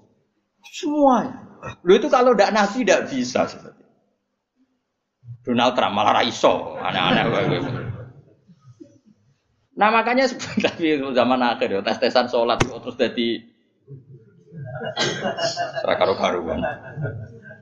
Semuanya. 0.72 1.42
Lu 1.86 1.92
itu 1.96 2.06
kalau 2.10 2.34
tidak 2.34 2.50
nabi 2.54 2.82
tidak 2.84 3.00
bisa. 3.10 3.46
Donald 5.46 5.78
Trump 5.78 5.94
malah 5.94 6.22
raiso, 6.22 6.74
aneh-aneh. 6.82 7.22
nah 9.76 9.92
makanya 9.92 10.24
tapi 10.66 10.98
zaman 11.12 11.36
akhir 11.36 11.68
ya 11.68 11.80
tes 11.84 12.00
tesan 12.00 12.32
sholat 12.32 12.56
terus 12.64 12.96
jadi 12.96 13.44
serakaru 15.84 16.14
karuan. 16.16 16.64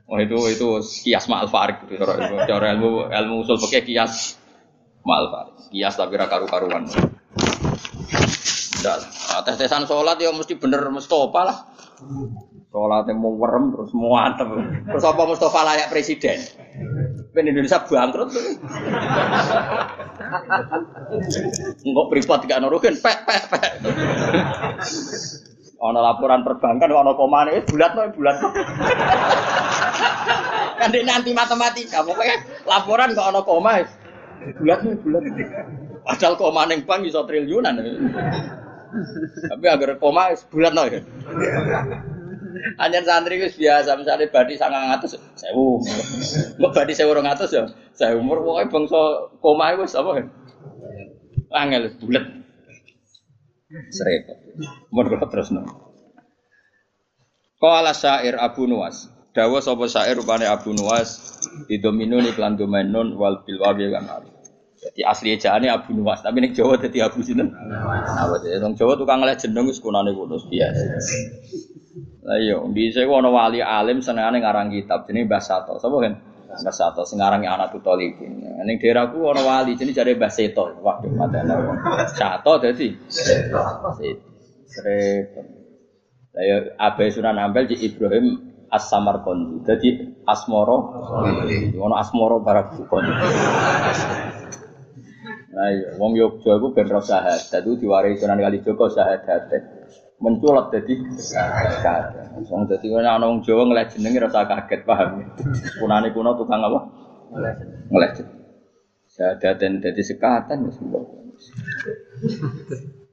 Oh 0.07 0.17
itu 0.21 0.37
itu 0.49 0.67
kias 1.05 1.27
ma'al 1.27 1.51
farik 1.51 1.85
itu 1.85 1.99
cara 1.99 2.65
ilmu 2.73 3.11
ilmu 3.11 3.35
usul 3.43 3.59
pakai 3.61 3.83
kias 3.85 4.39
ma'al 5.05 5.27
farik. 5.29 5.55
Kias 5.75 5.93
tapi 5.99 6.15
rakaru 6.17 6.47
karuan. 6.47 6.87
Nah, 8.85 9.41
tes 9.43 9.57
tesan 9.59 9.83
sholat 9.85 10.17
ya 10.17 10.31
mesti 10.33 10.55
bener 10.57 10.81
Mustafa 10.89 11.41
lah. 11.45 11.57
Sholatnya 12.75 13.15
mau 13.15 13.31
werem 13.39 13.71
terus 13.71 13.95
mau 13.95 14.19
antem. 14.19 14.51
Terus 14.83 15.07
apa 15.07 15.23
Mustafa 15.23 15.63
layak 15.63 15.95
presiden? 15.95 16.43
Ben 17.31 17.47
Indonesia 17.47 17.79
bangkrut. 17.79 18.35
Enggak 21.87 22.07
privat 22.11 22.43
gak 22.43 22.59
nuruhin, 22.59 22.99
pek 22.99 23.23
pek 23.23 23.43
pek. 23.47 23.71
Ono 25.79 25.99
laporan 26.03 26.43
perbankan, 26.43 26.91
ono 26.91 27.15
komane, 27.15 27.55
eh, 27.55 27.63
bulat 27.63 27.95
no, 27.95 28.11
bulat. 28.11 28.43
kan 30.75 30.91
nanti 30.91 31.31
matematika, 31.31 32.03
pokoknya 32.03 32.43
laporan 32.67 33.15
kok 33.15 33.27
ono 33.31 33.39
koma, 33.47 33.87
bulat 34.59 34.79
no, 34.83 34.99
bulat. 34.99 35.23
Padahal 36.03 36.35
koma 36.35 36.67
neng 36.67 36.83
bank 36.83 37.07
bisa 37.07 37.23
triliunan. 37.23 37.79
Tapi 39.47 39.63
agar 39.63 39.95
koma 39.95 40.35
bulat 40.51 40.75
no. 40.75 40.83
Hanya 42.81 43.05
santri 43.05 43.37
itu 43.37 43.61
biasa, 43.61 43.93
misalnya 43.93 44.25
badi 44.33 44.57
sangat 44.57 44.81
ngatus, 44.89 45.21
sewu. 45.37 45.77
Mau 46.57 46.73
badi 46.73 46.97
sewu 46.97 47.13
orang 47.13 47.29
ngatus 47.29 47.53
ya, 47.53 47.69
saya 47.93 48.17
umur 48.17 48.41
pokoknya 48.41 48.73
bangsa 48.73 49.01
koma 49.37 49.71
itu 49.77 49.85
apa 49.93 50.09
kan? 50.17 50.25
Angel 51.53 51.93
bulat. 52.01 52.25
Serempet. 53.93 54.37
Mau 54.89 55.05
kalau 55.05 55.27
terus 55.29 55.49
no. 55.53 55.61
Kala 57.61 57.93
syair 57.95 58.35
Abu 58.41 58.65
Nuwas. 58.65 59.09
Dawa 59.35 59.59
sapa 59.59 59.85
syair 59.91 60.15
rupane 60.15 60.47
Abu 60.47 60.71
Nuwas 60.71 61.39
didomino 61.67 62.19
iklan 62.23 62.55
domenon 62.55 63.19
wal 63.19 63.43
bilwawi 63.43 63.91
kan 63.91 64.07
Jadi 64.85 65.01
asli 65.01 65.33
ejaane 65.33 65.65
Abu 65.71 65.97
Nuwas, 65.97 66.21
tapi 66.21 66.45
nek 66.45 66.53
Jawa 66.53 66.77
dadi 66.77 67.01
Abu 67.01 67.25
sinten? 67.25 67.49
Dadi 67.49 68.61
wong 68.61 68.77
Jawa 68.77 68.93
tukang 68.99 69.23
lek 69.25 69.41
jeneng 69.41 69.65
wis 69.65 69.81
kunane 69.81 70.13
kuno 70.13 70.37
biasa. 70.37 70.83
Lah 72.25 72.41
iya, 72.41 72.57
ku 72.57 73.13
ana 73.13 73.29
wali 73.29 73.61
alim 73.61 74.01
senengane 74.01 74.41
ngarang 74.41 74.73
kitab 74.73 75.05
jenenge 75.05 75.29
Mbah 75.29 75.43
Sato. 75.45 75.77
Sapa 75.77 75.93
kan? 76.01 76.13
Mbah 76.57 76.73
Sato 76.73 77.05
sing 77.05 77.21
ngarangi 77.21 77.45
anak 77.45 77.69
tutolipin. 77.69 78.41
Ning 78.65 78.81
daerahku 78.81 79.29
ana 79.29 79.45
wali 79.45 79.77
jenenge 79.77 79.93
jare 79.93 80.17
Mbah 80.17 80.33
Seto. 80.33 80.73
Waduh, 80.81 81.13
madana. 81.13 81.53
Sato 82.17 82.57
dadi 82.57 82.97
Seto. 83.05 83.61
Seto. 84.65 85.41
Lah 86.33 86.43
ya 86.43 86.57
Abai 86.81 87.13
Sunan 87.13 87.37
Ampel 87.37 87.69
di 87.69 87.77
Ibrahim 87.85 88.41
As-Samarqandi. 88.73 89.61
Dadi 89.61 89.89
Asmoro. 90.25 90.77
Ono 91.77 91.93
Asmoro 91.93 92.41
Barak 92.41 92.73
Kondi. 92.89 93.13
Nah 95.55 95.71
iya, 95.71 95.95
wong 95.95 96.17
Yogyo 96.17 96.57
iku 96.57 96.75
ben 96.75 96.89
roh 96.89 97.05
syahadat 97.05 97.61
itu 97.63 97.85
diwaris 97.85 98.17
Sunan 98.17 98.41
Kalijaga 98.41 98.85
syahadat. 98.89 99.74
Menculot 100.25 100.73
dadi 100.73 100.97
syahadat. 101.21 102.33
Wong 102.49 102.65
dadi 102.65 102.89
ana 102.97 103.21
wong 103.21 103.45
Jawa 103.45 103.69
ngeleh 103.69 103.85
jenenge 103.93 104.25
rasa 104.25 104.49
kaget 104.49 104.81
paham. 104.81 105.21
Kunane 105.77 106.09
kuno 106.09 106.33
tukang 106.33 106.65
apa? 106.65 106.79
Ngeleh. 107.93 108.25
Syahadat 109.05 109.61
dan 109.61 109.85
dadi 109.85 110.01
sekatan 110.01 110.65
wis 110.65 110.81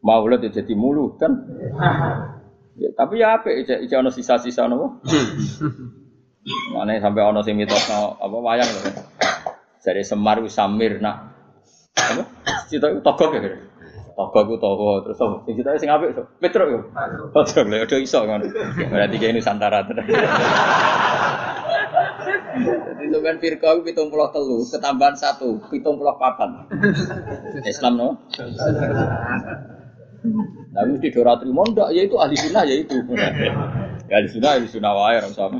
Maulid 0.03 0.43
ya 0.43 0.51
jadi 0.51 0.73
mulutan. 0.73 1.47
Ya, 2.75 2.89
tapi 2.97 3.21
ya 3.21 3.39
apa? 3.39 3.53
Ija, 3.53 3.79
ija 3.79 4.01
ono 4.01 4.11
sisa-sisa 4.11 4.67
nopo. 4.67 5.05
Mana 6.75 6.99
sampai 6.99 7.23
ono 7.23 7.45
sing 7.45 7.55
mitos 7.55 7.87
apa 7.93 8.37
wayang. 8.41 8.67
Dari 9.83 10.03
Semar 10.03 10.41
Samir 10.49 10.99
nak 10.99 11.35
apa? 11.95 12.23
Cita 12.67 12.89
togok 13.05 13.31
ya. 13.37 13.72
Togok 14.31 14.47
itu 14.47 14.55
togok 14.63 14.97
terus 15.03 15.19
apa? 15.19 15.37
Sing 15.43 15.55
cita 15.59 15.75
sing 15.75 15.91
apik 15.91 16.15
so. 16.15 16.23
Petro 16.39 16.65
yo. 16.71 16.81
Ojo 17.35 17.59
lho, 17.67 17.83
ojo 17.83 17.97
iso 17.99 18.23
ngono. 18.23 18.47
Berarti 18.87 19.17
kayak 19.19 19.35
Nusantara 19.35 19.83
tenan. 19.83 20.07
Jadi 22.53 23.03
itu 23.11 23.19
kan 23.19 23.35
Firqa 23.43 23.75
puluh 23.83 24.29
telu, 24.31 24.63
ketambahan 24.63 25.19
satu, 25.19 25.59
pitung 25.73 25.99
puluh 25.99 26.15
papan. 26.23 26.69
Islam 27.67 27.93
no? 27.99 28.09
Nah, 30.73 30.83
mesti 30.87 31.11
dora 31.11 31.35
terima 31.35 31.67
ndak, 31.67 31.91
ya 31.91 32.07
itu 32.07 32.15
ahli 32.15 32.39
sunnah 32.39 32.63
ya 32.63 32.79
itu. 32.79 32.95
Ya 34.07 34.15
ahli 34.23 34.29
sunnah, 34.31 34.51
ahli 34.55 34.71
sunnah 34.71 34.93
wae 34.95 35.19
sama. 35.35 35.59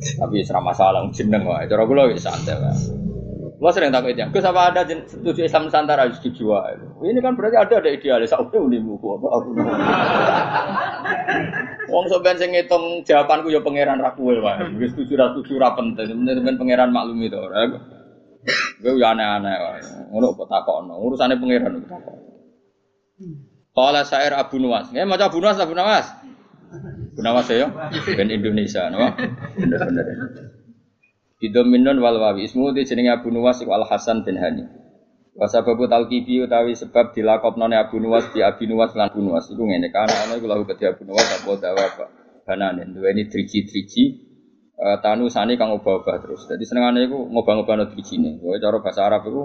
Tapi 0.00 0.40
serama 0.48 0.72
masalah 0.72 1.04
jeneng 1.12 1.44
wae. 1.44 1.68
Cara 1.68 1.84
kula 1.84 2.08
wis 2.08 2.24
santai 2.24 2.56
wae. 2.56 3.09
Lo 3.60 3.68
sering 3.68 3.92
takut 3.92 4.16
itu. 4.16 4.24
Gus 4.32 4.48
apa 4.48 4.72
ada 4.72 4.88
setuju 4.88 5.44
Islam 5.44 5.68
Nusantara 5.68 6.08
harus 6.08 6.16
dijual? 6.24 6.80
Ini 7.04 7.20
kan 7.20 7.36
berarti 7.36 7.60
ada 7.60 7.76
ada 7.76 7.92
idealis. 7.92 8.32
Aku 8.32 8.72
ini 8.72 8.80
buku 8.80 9.20
apa 9.20 9.26
aku. 9.36 9.48
Wong 11.92 12.08
soben 12.08 12.40
sing 12.40 12.56
ngitung 12.56 13.04
jawabanku 13.04 13.52
ya 13.52 13.60
pangeran 13.60 14.00
ra 14.00 14.16
kowe 14.16 14.32
wae. 14.32 14.64
Wis 14.80 14.96
setuju 14.96 15.12
ra 15.12 15.36
setuju 15.36 15.60
ra 15.60 15.76
penting. 15.76 16.08
Pangeran 16.56 16.88
maklum 16.88 17.20
itu. 17.20 17.36
Gue 18.80 18.96
ya 18.96 19.12
aneh-aneh 19.12 19.56
wae. 19.60 19.80
Ngono 20.08 20.32
kok 20.40 20.48
takokno. 20.48 20.96
Urusane 20.96 21.36
pangeran 21.36 21.84
kok 21.84 22.00
takok. 22.00 22.16
Qala 23.76 24.08
syair 24.08 24.40
Abu 24.40 24.56
Nuwas. 24.56 24.88
Nggih 24.88 25.04
maca 25.04 25.28
Abu 25.28 25.36
Nuwas 25.36 25.60
Abu 25.60 25.76
Nuwas. 25.76 26.08
Abu 27.12 27.20
Nuwas 27.20 27.44
ya. 27.52 27.68
Ben 28.16 28.32
Indonesia, 28.32 28.88
no? 28.88 29.04
Bener-bener. 29.60 30.56
Bidominun 31.40 31.96
wal 32.04 32.20
wawi 32.20 32.44
ismu 32.44 32.68
di 32.76 32.84
jenenge 32.84 33.16
Abu 33.16 33.32
Nuwas 33.32 33.64
iku 33.64 33.72
Al 33.72 33.88
Hasan 33.88 34.28
bin 34.28 34.36
Hani. 34.36 34.68
Wa 35.32 35.48
sababu 35.48 35.88
talqibi 35.88 36.44
utawi 36.44 36.76
sebab 36.76 37.16
dilakopnone 37.16 37.80
Abu 37.80 37.96
Nuwas 37.96 38.28
di 38.36 38.44
Abi 38.44 38.68
Nuwas 38.68 38.92
lan 38.92 39.08
Abu 39.08 39.24
Nuwas 39.24 39.48
iku 39.48 39.64
ngene 39.64 39.88
kana 39.88 40.28
ana 40.28 40.36
iku 40.36 40.44
lahu 40.44 40.68
kedhi 40.68 40.84
Abu 40.84 41.08
Nuwas 41.08 41.24
apa 41.24 41.56
dawa 41.56 41.80
apa 41.80 42.04
banane 42.44 42.92
duweni 42.92 43.24
driji-driji 43.24 44.04
uh, 44.76 45.00
tanu 45.00 45.32
sani 45.32 45.56
kang 45.56 45.72
obah-obah 45.72 46.20
terus. 46.20 46.44
Dadi 46.44 46.68
senengane 46.68 47.08
iku 47.08 47.24
ngobah-ngobahno 47.32 47.88
drijine. 47.88 48.36
Kowe 48.36 48.60
cara 48.60 48.76
bahasa 48.84 49.00
Arab 49.08 49.24
iku 49.24 49.42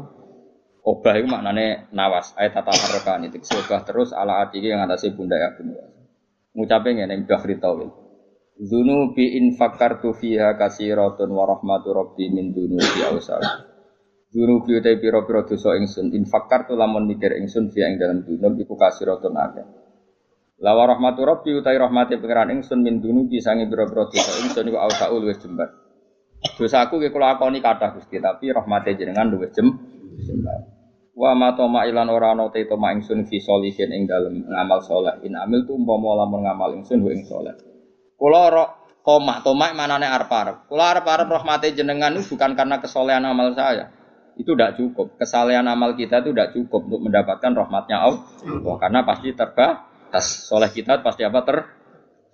obah 0.84 1.16
iku 1.16 1.28
maknane 1.32 1.88
nawas 1.96 2.36
ayat 2.36 2.60
tata 2.60 2.76
harokan 2.76 3.32
itu 3.32 3.40
obah 3.56 3.88
terus 3.88 4.12
ala 4.12 4.44
ati 4.44 4.60
yang 4.60 4.84
atase 4.84 5.16
bunda 5.16 5.40
Abu 5.40 5.64
Nuwas. 5.64 5.96
Ngucape 6.60 6.92
ngene 6.92 7.24
Bahri 7.24 7.56
Tawil. 7.56 8.05
Zunubi 8.56 9.36
in 9.36 9.52
fakartu 9.52 10.16
fiha 10.16 10.56
kasiratun 10.56 11.28
wa 11.28 11.44
rahmatu 11.44 11.92
rabbi 11.92 12.32
min 12.32 12.56
dunubi 12.56 13.04
awsal. 13.04 13.44
Zunubi 14.32 14.80
utai 14.80 14.96
piro-piro 14.96 15.44
dosa 15.44 15.76
ingsun 15.76 16.16
in 16.16 16.24
fakartu 16.24 16.72
lamun 16.72 17.04
mikir 17.04 17.36
ingsun 17.36 17.68
fiha 17.68 17.92
ing 17.92 18.00
dalam 18.00 18.24
dunub 18.24 18.56
iku 18.56 18.80
kasiratun 18.80 19.36
akeh. 19.36 19.68
Lawa 20.64 20.88
rahmatu 20.96 21.28
rabbi 21.28 21.52
utai 21.52 21.76
rahmati 21.76 22.16
pengiran 22.16 22.48
ingsun 22.56 22.80
min 22.80 23.04
dunubi 23.04 23.44
sangi 23.44 23.68
piro-piro 23.68 24.08
dosa 24.08 24.32
ingsun 24.48 24.72
iku 24.72 24.80
awsal 24.80 25.20
luwes 25.20 25.36
jembar. 25.44 25.76
Dosa 26.56 26.88
aku 26.88 27.04
ke 27.04 27.12
kula 27.12 27.36
akoni 27.36 27.60
kathah 27.60 27.92
Gusti 27.92 28.24
tapi 28.24 28.56
rahmati 28.56 28.96
jenengan 28.96 29.36
luwes 29.36 29.52
jem. 29.52 29.68
Wa 31.12 31.36
ma 31.36 31.52
toma 31.60 31.84
ilan 31.92 32.08
ora 32.08 32.32
ana 32.32 32.48
te 32.56 32.64
toma 32.64 32.96
ingsun 32.96 33.28
fi 33.28 33.36
solihin 33.44 33.92
ing 33.92 34.08
dalem 34.08 34.48
ngamal 34.48 34.80
saleh. 34.80 35.20
In 35.28 35.36
amil 35.36 35.68
tu 35.68 35.76
umpama 35.76 36.24
lamun 36.24 36.48
ngamal 36.48 36.72
ingsun 36.80 37.04
ing 37.04 37.28
saleh. 37.28 37.75
Kula 38.16 38.52
tomak, 39.06 39.46
tomak 39.46 39.72
manane 39.78 40.08
arep-arep. 40.10 40.66
Kula 40.72 40.98
arep-arep 40.98 41.28
rahmati 41.30 41.76
jenengan 41.78 42.16
itu 42.16 42.36
bukan 42.36 42.58
karena 42.58 42.82
kesolehan 42.82 43.24
amal 43.28 43.54
saya. 43.54 43.94
Itu 44.36 44.52
tidak 44.56 44.76
cukup. 44.76 45.16
Kesalehan 45.16 45.64
amal 45.64 45.96
kita 45.96 46.20
itu 46.20 46.36
tidak 46.36 46.52
cukup 46.52 46.92
untuk 46.92 47.02
mendapatkan 47.08 47.52
rahmatnya 47.56 48.04
Allah. 48.04 48.76
Karena 48.80 49.08
pasti 49.08 49.32
terbatas. 49.32 50.26
Soleh 50.52 50.72
kita 50.76 51.00
pasti 51.00 51.24
apa 51.24 51.40
ter 51.48 51.58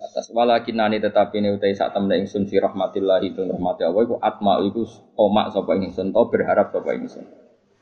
atas 0.02 0.34
walakin 0.34 0.82
nani 0.82 0.98
tetapi 0.98 1.38
ini 1.38 1.54
utai 1.54 1.78
saat 1.78 1.94
temen 1.94 2.26
ingsun 2.26 2.50
fi 2.50 2.58
rahmatillah 2.58 3.22
itu 3.22 3.46
rahmati 3.46 3.86
Allah 3.86 4.02
itu 4.02 4.18
atma 4.18 4.58
itu 4.58 4.82
tomak 5.14 5.54
sapa 5.54 5.78
ingsun 5.78 6.10
to 6.10 6.22
berharap 6.26 6.74
sapa 6.74 6.90
ingsun. 6.98 7.22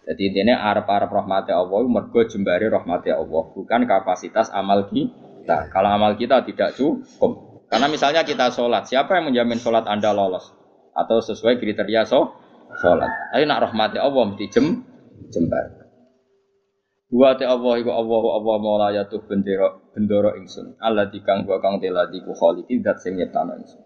Jadi 0.04 0.28
intinya 0.28 0.68
arep 0.68 0.84
arep 0.84 1.08
rahmati 1.08 1.48
Allah 1.56 1.80
mergo 1.88 2.20
jembari 2.28 2.68
rahmati 2.68 3.08
Allah 3.08 3.42
bukan 3.56 3.88
kapasitas 3.88 4.52
amal 4.52 4.92
kita. 4.92 5.72
Kalau 5.72 5.88
amal 5.96 6.12
kita 6.20 6.44
tidak 6.44 6.76
cukup, 6.76 7.49
karena 7.70 7.86
misalnya 7.86 8.26
kita 8.26 8.50
sholat, 8.50 8.90
siapa 8.90 9.14
yang 9.14 9.30
menjamin 9.30 9.62
sholat 9.62 9.86
Anda 9.86 10.10
lolos? 10.10 10.50
Atau 10.90 11.22
sesuai 11.22 11.62
kriteria 11.62 12.02
so, 12.02 12.34
sholat. 12.82 13.30
Ayo 13.30 13.46
nak 13.46 13.70
rahmati 13.70 14.02
Allah 14.02 14.26
mesti 14.26 14.50
jem, 14.50 14.82
jembar. 15.30 15.86
Dua 17.10 17.34
te 17.38 17.46
Allah 17.46 17.74
iku 17.78 17.90
Allah 17.90 18.22
Allah 18.38 18.54
maula 18.62 18.88
yatuh 18.94 19.22
bendera 19.22 19.70
bendera 19.94 20.34
ingsun. 20.38 20.78
Allah 20.78 21.10
dikang 21.10 21.42
gua 21.42 21.58
kang 21.58 21.82
teladi 21.82 22.22
ku 22.22 22.34
khaliki 22.34 22.78
zat 22.82 23.02
sing 23.02 23.18
nyiptano 23.18 23.58
ingsun. 23.58 23.82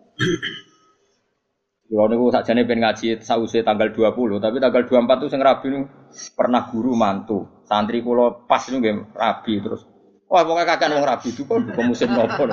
Kalau 1.84 2.08
niku 2.08 2.32
sakjane 2.32 2.64
pengen 2.64 2.88
ngaji 2.88 3.20
sause 3.20 3.60
tanggal 3.64 3.92
20, 3.92 4.40
tapi 4.40 4.56
tanggal 4.60 4.82
24 4.88 5.20
tuh 5.20 5.28
sing 5.28 5.40
rabi 5.40 5.66
nu 5.72 5.88
pernah 6.36 6.68
guru 6.68 6.92
mantu. 6.96 7.64
Santri 7.64 8.04
kula 8.04 8.48
pas 8.48 8.60
niku 8.68 9.08
rabi 9.16 9.60
terus 9.60 9.93
Wah, 10.34 10.42
pokoknya 10.42 10.66
kakek 10.66 10.90
wong 10.98 11.06
rabi 11.06 11.30
itu 11.30 11.46
kok 11.46 11.62
bukan 11.62 11.84
musim 11.94 12.10
nopo. 12.10 12.50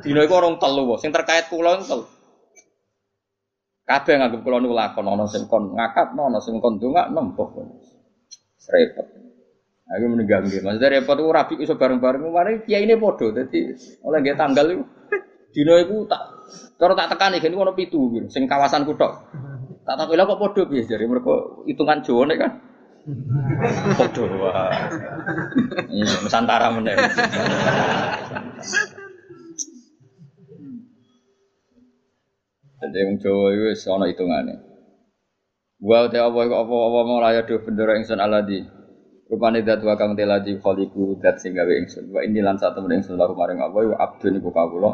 Dino 0.00 0.24
iku 0.24 0.40
orang 0.40 0.56
telu, 0.56 0.96
sing 0.96 1.12
terkait 1.12 1.52
pulau 1.52 1.76
telu. 1.84 2.08
Kabeh 3.84 4.16
nganggep 4.16 4.40
kula 4.40 4.56
niku 4.56 4.72
lakon 4.72 5.04
ana 5.04 5.28
sing 5.28 5.44
kon 5.44 5.76
ngakat, 5.76 6.16
ana 6.16 6.40
sing 6.40 6.56
kon 6.64 6.80
ndongak 6.80 7.12
nempok. 7.12 7.60
Repot. 8.72 9.04
Aku 9.90 10.04
meninggal 10.08 10.48
nggih. 10.48 10.64
Maksudnya 10.64 10.96
repot 10.96 11.20
itu 11.20 11.28
rabi 11.28 11.54
iso 11.60 11.76
bareng-bareng. 11.76 12.24
Mari 12.24 12.64
kiai 12.64 12.88
ini 12.88 12.96
podo. 12.96 13.36
Jadi 13.36 13.68
oleh 14.00 14.18
nggih 14.24 14.40
tanggal 14.40 14.64
itu 14.72 14.82
dino 15.52 15.76
iku 15.76 16.08
tak 16.08 16.22
cara 16.80 16.96
tak 16.96 17.08
tekan 17.12 17.36
iki 17.36 17.52
ono 17.52 17.76
pitu 17.76 18.08
sing 18.32 18.48
kawasan 18.48 18.88
kutok. 18.88 19.28
Tak 19.84 19.92
tak 19.92 20.08
kok 20.08 20.40
podo 20.40 20.64
piye 20.72 20.88
jare 20.88 21.04
mergo 21.04 21.68
hitungan 21.68 22.00
Jawa 22.00 22.32
kan. 22.32 22.69
Podo 23.98 24.24
wah. 24.40 24.70
Iya, 25.90 26.24
Nusantara 26.24 26.68
meneh. 26.74 26.96
Jadi 32.80 32.96
yang 32.96 33.20
Jawa 33.20 33.52
itu 33.52 33.64
wis 33.68 33.84
ana 33.84 34.08
hitungane. 34.08 34.56
Wa 35.80 36.08
ta 36.08 36.28
apa 36.28 36.40
apa 36.48 36.74
apa 36.76 36.98
mau 37.04 37.20
layak 37.20 37.48
do 37.48 37.60
bendera 37.60 37.96
ingsun 38.00 38.20
aladi. 38.20 38.64
Rupane 39.30 39.62
dat 39.62 39.84
wa 39.86 39.94
kang 39.94 40.18
teladi 40.18 40.58
khaliqu 40.58 41.20
dat 41.22 41.38
sing 41.38 41.54
gawe 41.54 41.70
ingsun. 41.70 42.10
Wa 42.10 42.24
ini 42.26 42.42
lan 42.42 42.58
satu 42.58 42.82
meneng 42.82 43.04
ingsun 43.04 43.14
laku 43.14 43.36
maring 43.38 43.62
apa 43.62 43.78
wa 43.78 43.96
abdun 44.00 44.42
iku 44.42 44.50
kawula. 44.50 44.92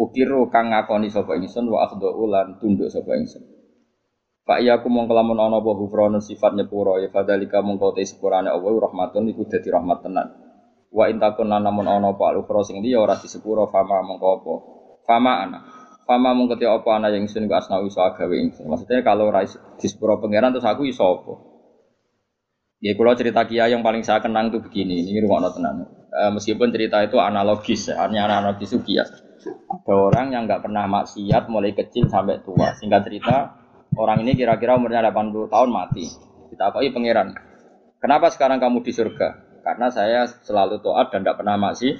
Ukiru 0.00 0.48
kang 0.48 0.72
ngakoni 0.72 1.12
sapa 1.12 1.36
ingsun 1.36 1.68
wa 1.68 1.84
akhdhu 1.84 2.26
lan 2.30 2.56
tunduk 2.62 2.88
sapa 2.88 3.12
ingsun. 3.18 3.61
Pak 4.42 4.58
iya 4.58 4.74
aku 4.74 4.90
mong 4.90 5.06
kelamun 5.06 5.38
ana 5.38 5.62
apa 5.62 5.70
hufrana 5.78 6.18
sifat 6.18 6.58
nyepuro 6.58 6.98
ya 6.98 7.06
fadalika 7.14 7.62
mongko 7.62 7.94
te 7.94 8.02
sepurane 8.02 8.50
Allah 8.50 8.74
rahmatun 8.74 9.30
iku 9.30 9.46
dadi 9.46 9.70
rahmat 9.70 10.02
tenan. 10.02 10.26
Wa 10.90 11.06
intakun 11.06 11.46
namun 11.46 11.86
ana 11.86 12.10
apa 12.10 12.34
ukhra 12.34 12.66
sing 12.66 12.82
liya 12.82 12.98
ora 12.98 13.14
fama 13.70 14.02
mongko 14.02 14.26
apa. 14.42 14.54
Fama 15.06 15.32
ana. 15.46 15.58
Fama 16.02 16.34
mongko 16.34 16.58
te 16.58 16.66
apa 16.66 16.90
ana 16.90 17.14
yang 17.14 17.30
ingsun 17.30 17.46
ku 17.46 17.54
asnawi 17.54 17.86
iso 17.86 18.02
gawe 18.02 18.34
ingsun. 18.34 18.66
Maksudnya 18.66 19.06
kalau 19.06 19.30
ora 19.30 19.46
disepuro 19.78 20.18
pangeran 20.18 20.50
terus 20.50 20.66
aku 20.66 20.90
iso 20.90 21.06
apa? 21.06 21.32
Ya 22.82 22.98
kalau 22.98 23.14
cerita 23.14 23.46
Kia 23.46 23.70
yang 23.70 23.86
paling 23.86 24.02
saya 24.02 24.18
kenang 24.18 24.50
itu 24.50 24.58
begini, 24.58 25.06
ini 25.06 25.22
rumah 25.22 25.54
tenan. 25.54 25.86
E, 26.10 26.34
meskipun 26.34 26.74
cerita 26.74 26.98
itu 27.06 27.14
analogis, 27.22 27.86
ya, 27.86 28.02
hanya 28.02 28.26
analogis 28.26 28.74
itu 28.74 28.82
kias. 28.82 29.06
Ada 29.70 29.94
orang 29.94 30.34
yang 30.34 30.50
nggak 30.50 30.66
pernah 30.66 30.90
maksiat 30.90 31.46
mulai 31.46 31.78
kecil 31.78 32.10
sampai 32.10 32.42
tua. 32.42 32.74
Singkat 32.74 33.06
cerita, 33.06 33.61
Orang 33.96 34.24
ini 34.24 34.36
kira-kira 34.36 34.76
umurnya 34.76 35.04
80 35.04 35.52
tahun 35.52 35.70
mati. 35.70 36.08
Kita 36.52 36.72
akui 36.72 36.92
pangeran. 36.92 37.36
Kenapa 38.00 38.32
sekarang 38.32 38.58
kamu 38.58 38.82
di 38.82 38.92
surga? 38.92 39.28
Karena 39.62 39.88
saya 39.92 40.26
selalu 40.26 40.82
taat 40.82 41.14
dan 41.14 41.22
tidak 41.22 41.38
pernah 41.38 41.54
maksi 41.60 41.94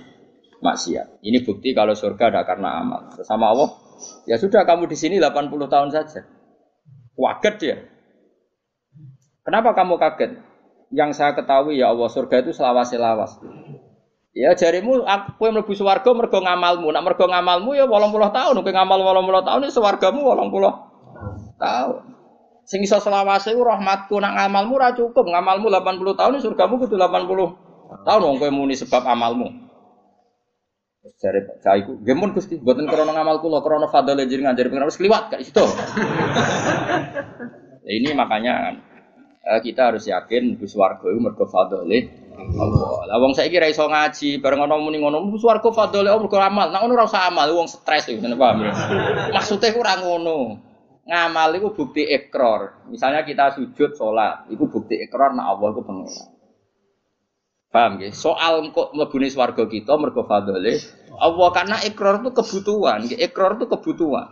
maksiat. 0.61 1.23
Ini 1.23 1.45
bukti 1.47 1.77
kalau 1.77 1.95
surga 1.95 2.33
ada 2.33 2.43
karena 2.43 2.81
amal. 2.81 3.13
Sama 3.23 3.55
Allah, 3.55 3.71
ya 4.27 4.37
sudah 4.41 4.67
kamu 4.67 4.91
di 4.91 4.97
sini 4.99 5.17
80 5.23 5.53
tahun 5.71 5.89
saja. 5.95 6.27
Waget 7.15 7.55
dia. 7.61 7.77
Kenapa 9.47 9.75
kamu 9.77 10.01
kaget? 10.01 10.53
yang 10.93 11.11
saya 11.17 11.33
ketahui 11.33 11.81
ya 11.81 11.91
Allah 11.91 12.07
surga 12.13 12.45
itu 12.45 12.53
selawas-selawas. 12.53 13.41
Ya 14.33 14.53
jarimu 14.57 15.05
aku 15.05 15.45
yang 15.45 15.61
mlebu 15.61 15.73
swarga 15.77 16.09
mergo 16.13 16.41
ngamalmu. 16.41 16.89
Nak 16.93 17.03
mergo 17.05 17.25
ngamalmu 17.29 17.77
ya 17.77 17.85
80 17.89 18.33
tahun, 18.33 18.55
kowe 18.61 18.73
ngamal 18.73 18.99
80 19.01 19.49
tahun 19.49 19.61
ya 19.69 19.71
swargamu 19.73 20.21
80 20.25 20.92
tahun. 21.63 22.03
Sing 22.67 22.83
iso 22.83 22.99
selawase 22.99 23.55
ku 23.55 23.63
rahmatku 23.63 24.19
nak 24.19 24.35
ngamalmu 24.39 24.75
ora 24.75 24.91
cukup. 24.95 25.31
Ngamalmu 25.31 25.71
80 25.71 26.19
tahun 26.19 26.33
surgamu 26.43 26.75
kudu 26.83 26.99
80 26.99 28.07
tahun 28.07 28.21
wong 28.25 28.37
kowe 28.41 28.51
muni 28.51 28.75
sebab 28.75 29.03
amalmu. 29.07 29.51
Jare 31.19 31.43
Pak 31.43 31.59
Cai 31.67 31.83
ku, 31.83 31.99
"Nggih 31.99 32.15
mun 32.15 32.31
Gusti, 32.31 32.63
mboten 32.63 32.87
krana 32.87 33.11
ngamal 33.11 33.43
kula, 33.43 33.59
krana 33.59 33.91
fadhole 33.91 34.23
jenengan 34.31 34.55
jare 34.55 34.71
pengen 34.71 34.87
wis 34.87 34.99
kliwat 34.99 35.35
gak 35.35 35.43
situ." 35.43 35.63
Ini 37.99 38.15
makanya 38.15 38.79
eh, 39.43 39.61
kita 39.67 39.91
harus 39.91 40.07
yakin 40.07 40.55
Gus 40.63 40.79
Wargo 40.79 41.11
itu 41.11 41.19
mergo 41.19 41.51
fadhole 41.51 42.07
Allah. 42.39 43.11
Lah 43.11 43.17
wong 43.19 43.35
saiki 43.35 43.59
ra 43.59 43.67
iso 43.67 43.83
ngaji, 43.91 44.39
bareng 44.39 44.63
ana 44.63 44.79
muni 44.79 45.03
ngono, 45.03 45.27
Gus 45.35 45.43
Wargo 45.43 45.75
fadhole 45.75 46.07
Allah 46.07 46.23
mergo 46.23 46.39
amal. 46.39 46.71
Nek 46.71 46.81
ngono 46.87 46.95
ora 46.95 47.11
usah 47.11 47.27
amal, 47.27 47.51
wong 47.51 47.67
stres 47.67 48.07
iku, 48.07 48.23
paham 48.39 48.63
ya? 48.63 48.73
Maksudnya 49.35 49.75
ku 49.75 49.83
ora 49.83 49.99
ngono. 49.99 50.71
Ngamal 51.03 51.59
itu 51.59 51.69
bukti 51.75 52.07
ekor. 52.07 52.87
Misalnya 52.87 53.27
kita 53.27 53.59
sujud 53.59 53.99
sholat, 53.99 54.47
itu 54.49 54.65
bukti 54.71 55.03
ekor 55.03 55.35
nak 55.35 55.59
Allah 55.59 55.69
itu 55.75 55.83
pengeran. 55.83 56.33
Paham 57.73 58.05
ya? 58.05 58.13
Soal 58.13 58.69
kok 58.69 58.93
mlebune 58.93 59.33
swarga 59.33 59.65
kita 59.65 59.97
mergo 59.97 60.29
fadhole 60.29 60.77
Allah 61.17 61.49
karena 61.57 61.77
ikrar 61.89 62.21
itu 62.21 62.31
kebutuhan, 62.37 63.01
ikrar 63.09 63.57
itu 63.57 63.65
kebutuhan. 63.65 64.29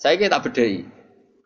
Saya 0.00 0.16
kita 0.16 0.40
bedai. 0.40 0.88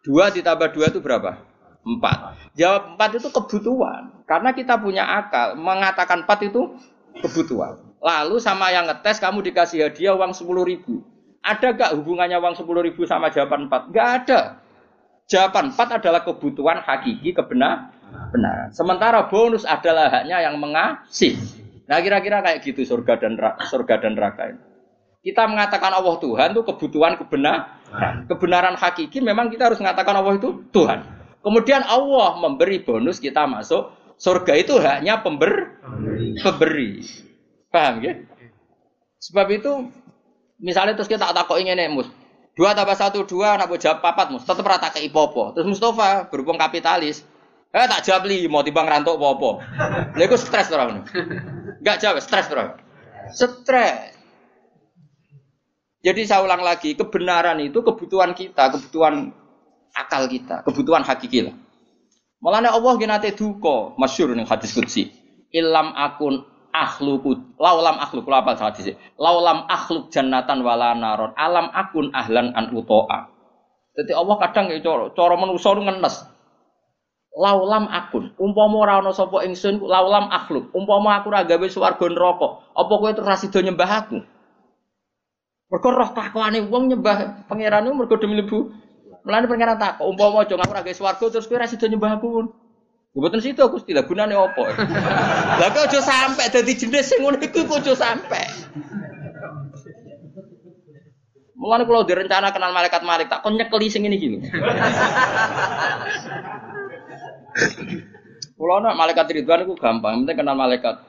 Dua 0.07 0.31
ditambah 0.31 0.71
dua 0.71 0.87
itu 0.87 1.03
berapa? 1.03 1.43
Empat. 1.83 2.55
Jawab 2.55 2.95
empat 2.95 3.11
itu 3.19 3.29
kebutuhan. 3.35 4.23
Karena 4.23 4.55
kita 4.55 4.79
punya 4.79 5.03
akal. 5.03 5.59
Mengatakan 5.59 6.23
empat 6.23 6.47
itu 6.47 6.79
kebutuhan. 7.19 7.91
Lalu 7.99 8.39
sama 8.39 8.71
yang 8.71 8.87
ngetes 8.87 9.19
kamu 9.19 9.43
dikasih 9.51 9.91
hadiah 9.91 10.15
uang 10.15 10.31
sepuluh 10.31 10.63
ribu. 10.63 11.03
Ada 11.41 11.73
gak 11.73 11.93
hubungannya 11.97 12.37
uang 12.37 12.55
sepuluh 12.57 12.85
ribu 12.85 13.09
sama 13.09 13.33
jawaban 13.33 13.67
empat? 13.67 13.89
Gak 13.93 14.09
ada. 14.25 14.41
Jawaban 15.31 15.73
empat 15.73 16.03
adalah 16.03 16.21
kebutuhan 16.27 16.83
hakiki 16.85 17.33
kebenar 17.33 17.95
benar. 18.35 18.75
Sementara 18.75 19.31
bonus 19.31 19.63
adalah 19.63 20.11
haknya 20.11 20.43
yang 20.43 20.59
mengasih. 20.59 21.39
Nah 21.87 21.99
kira-kira 22.03 22.43
kayak 22.43 22.63
gitu 22.63 22.83
surga 22.87 23.19
dan 23.19 23.39
surga 23.67 23.95
dan 24.03 24.19
neraka 24.19 24.55
ini. 24.55 24.61
Kita 25.21 25.45
mengatakan 25.45 25.93
Allah 25.93 26.17
Tuhan 26.17 26.57
itu 26.57 26.63
kebutuhan 26.65 27.21
kebenaran. 27.21 28.25
Kebenaran 28.25 28.75
hakiki 28.79 29.21
memang 29.21 29.53
kita 29.53 29.69
harus 29.69 29.79
mengatakan 29.79 30.17
Allah 30.17 30.35
itu 30.41 30.65
Tuhan. 30.73 31.05
Kemudian 31.41 31.85
Allah 31.85 32.41
memberi 32.41 32.81
bonus 32.81 33.21
kita 33.21 33.45
masuk 33.45 33.93
surga 34.17 34.53
itu 34.57 34.77
hanya 34.81 35.21
pember 35.21 35.77
pemberi. 36.41 37.05
Paham 37.69 38.01
ya? 38.01 38.17
Sebab 39.21 39.47
itu 39.53 39.73
misalnya 40.61 40.95
terus 40.95 41.09
kita 41.09 41.33
tak 41.33 41.49
ingin 41.59 41.81
mus. 41.91 42.07
Dua 42.55 42.77
tambah 42.77 42.93
satu 42.93 43.25
dua, 43.25 43.57
nak 43.57 43.73
jawab 43.81 44.05
papat 44.05 44.37
mus. 44.37 44.45
Tetap 44.45 44.63
rata 44.63 44.93
ke 44.93 45.01
ipopo. 45.01 45.57
Terus 45.57 45.67
Mustafa 45.67 46.29
berhubung 46.29 46.61
kapitalis. 46.61 47.25
Eh 47.71 47.87
tak 47.87 48.03
jawab 48.03 48.27
li, 48.27 48.51
mau 48.51 48.67
timbang 48.67 48.85
rantok 48.85 49.15
apa-apa. 49.15 49.51
Lha 50.19 50.25
iku 50.27 50.35
stres 50.35 50.69
ora 50.75 50.91
Enggak 50.91 51.97
jawab, 52.03 52.19
stres 52.19 52.51
ora? 52.51 52.75
Stres. 53.31 54.19
Jadi 56.03 56.21
saya 56.27 56.43
ulang 56.43 56.67
lagi, 56.67 56.99
kebenaran 56.99 57.63
itu 57.63 57.79
kebutuhan 57.85 58.35
kita, 58.35 58.75
kebutuhan 58.75 59.31
akal 59.95 60.27
kita, 60.27 60.67
kebutuhan 60.67 61.07
hakiki 61.07 61.47
lah. 61.47 61.55
Mulane 62.43 62.73
Allah 62.73 62.93
ki 62.99 63.07
nate 63.07 63.31
duka, 63.37 63.95
masyhur 64.01 64.35
ning 64.35 64.49
hadis 64.51 64.75
qudsi. 64.75 65.13
Ilam 65.55 65.95
akun 65.95 66.50
akhluku 66.71 67.59
laulam 67.59 67.99
akhluk 67.99 68.27
kula 68.27 68.43
apa 68.43 68.57
hadis 68.59 68.95
laulam 69.19 69.67
akhluk 69.67 70.09
jannatan 70.09 70.63
wala 70.63 70.95
naron. 70.97 71.35
Alam 71.35 71.71
akun 71.71 72.15
ahlan 72.15 72.55
an 72.55 72.71
utoa. 72.75 73.31
Jadi 73.95 74.13
Allah 74.15 74.37
kadang 74.39 74.71
ya 74.71 74.79
cara 74.81 75.11
cara 75.13 75.35
manusa 75.35 75.71
ngenes. 75.75 76.17
Laulam 77.31 77.87
akun. 77.87 78.35
Umpama 78.39 78.77
ora 78.83 79.03
ana 79.03 79.11
sapa 79.15 79.43
ingsun 79.47 79.83
laulam 79.83 80.31
akhluk. 80.31 80.71
Umpama 80.75 81.19
aku 81.19 81.31
ora 81.31 81.47
gawe 81.47 81.67
swarga 81.71 82.07
neraka 82.07 82.49
apa 82.75 82.93
kowe 82.95 83.11
terus 83.15 83.29
rasido 83.29 83.59
nyembah 83.63 83.91
aku? 84.07 84.19
Mergo 85.71 85.89
roh 85.95 86.11
takwane 86.11 86.67
wong 86.67 86.91
nyembah 86.91 87.47
pangeran 87.47 87.91
mergo 87.95 88.19
demi 88.19 88.39
lebu. 88.39 88.75
Mulane 89.21 89.47
pangeran 89.47 89.77
takok, 89.77 90.07
umpama 90.09 90.49
aja 90.49 90.57
ngaku 90.57 90.73
ra 90.75 90.83
swarga 90.91 91.25
terus 91.31 91.47
kowe 91.47 91.59
ra 91.61 91.71
sida 91.71 91.87
nyembah 91.87 92.19
aku. 92.19 92.60
Mboten 93.11 93.43
situ 93.43 93.59
aku 93.59 93.83
istilah 93.83 94.07
gunane 94.07 94.39
apa? 94.39 94.71
Lah 95.59 95.69
kok 95.75 95.91
aja 95.91 95.99
sampe 95.99 96.47
dadi 96.47 96.79
jenis 96.79 97.11
sing 97.11 97.19
ngono 97.19 97.43
iku 97.43 97.67
kok 97.67 97.83
aja 97.83 97.99
sampe. 97.99 98.39
Mulane 101.59 101.85
kalau 101.85 102.07
direncana 102.07 102.55
kenal 102.55 102.71
malaikat 102.71 103.03
malaikat 103.03 103.29
tak 103.35 103.41
kon 103.43 103.59
nyekeli 103.59 103.91
sing 103.91 104.07
iki 104.07 104.31
lho. 104.31 104.39
Kulo 108.55 108.79
nak 108.79 108.95
malaikat 108.95 109.27
Ridwan 109.27 109.67
iku 109.67 109.75
gampang, 109.75 110.23
penting 110.23 110.37
kenal 110.47 110.55
malaikat. 110.55 111.03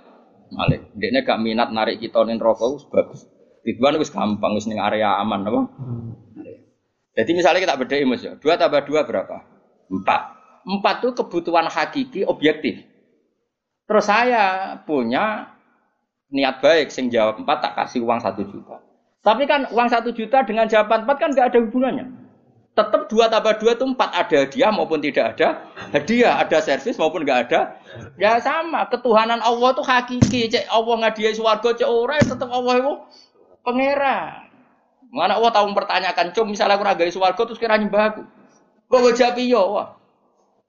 Malik, 0.51 0.91
dia 0.99 1.23
gak 1.23 1.39
minat 1.39 1.71
narik 1.71 2.03
kita 2.03 2.27
ning 2.27 2.35
rokok 2.35 2.91
bagus. 2.91 3.23
Ridwan 3.63 3.95
wis 4.01 4.11
gampang 4.11 4.51
wis 4.57 4.67
ning 4.67 4.83
area 4.83 5.15
aman 5.21 5.47
apa? 5.47 5.61
Hmm. 5.79 6.11
Jadi 7.15 7.31
misalnya 7.35 7.63
kita 7.63 7.79
beda 7.79 7.95
Mas 8.03 8.23
ya. 8.23 8.35
Dua 8.35 8.59
tambah 8.59 8.83
dua 8.83 9.07
berapa? 9.07 9.47
Empat. 9.91 10.40
Empat 10.61 11.01
itu 11.01 11.11
kebutuhan 11.17 11.65
hakiki 11.65 12.25
objektif. 12.25 12.85
Terus 13.89 14.05
saya 14.07 14.77
punya 14.85 15.51
niat 16.31 16.63
baik 16.63 16.87
sing 16.89 17.11
jawab 17.11 17.43
empat 17.43 17.57
tak 17.59 17.73
kasih 17.75 18.05
uang 18.07 18.23
satu 18.23 18.47
juta. 18.47 18.79
Tapi 19.21 19.45
kan 19.45 19.69
uang 19.69 19.89
satu 19.91 20.09
juta 20.15 20.41
dengan 20.47 20.65
jawaban 20.65 21.03
empat 21.05 21.17
kan 21.19 21.29
nggak 21.35 21.53
ada 21.53 21.59
hubungannya. 21.61 22.07
Tetap 22.71 23.11
dua 23.11 23.27
tambah 23.27 23.59
dua 23.59 23.75
itu 23.75 23.83
empat 23.83 24.09
ada 24.15 24.47
hadiah 24.47 24.71
maupun 24.71 25.03
tidak 25.03 25.35
ada 25.35 25.67
hadiah, 25.91 26.39
ada 26.39 26.57
servis 26.63 26.95
maupun 26.95 27.27
nggak 27.27 27.51
ada. 27.51 27.75
Ya 28.15 28.39
sama, 28.39 28.87
ketuhanan 28.87 29.43
Allah 29.43 29.75
itu 29.75 29.83
hakiki. 29.83 30.41
Cek 30.47 30.71
Allah 30.71 30.95
ngadiai 31.03 31.35
suwargo 31.35 31.75
cek 31.75 31.85
orang 31.85 32.23
tetap 32.23 32.47
Allah 32.47 32.73
itu 32.79 32.93
pangeran. 33.67 34.47
Mana 35.11 35.35
Allah 35.35 35.51
tahu 35.51 35.75
mempertanyakan, 35.75 36.31
cum 36.31 36.47
misalnya 36.47 36.79
aku 36.79 36.87
ragai 36.87 37.11
suwargo 37.11 37.43
terus 37.43 37.59
kira 37.59 37.75
nyembah 37.75 38.15
aku. 38.15 38.23
Kok 38.87 39.11
jawab 39.19 39.35
iya, 39.35 39.59
wah. 39.59 40.00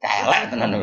Celek 0.03 0.51
tenan. 0.51 0.75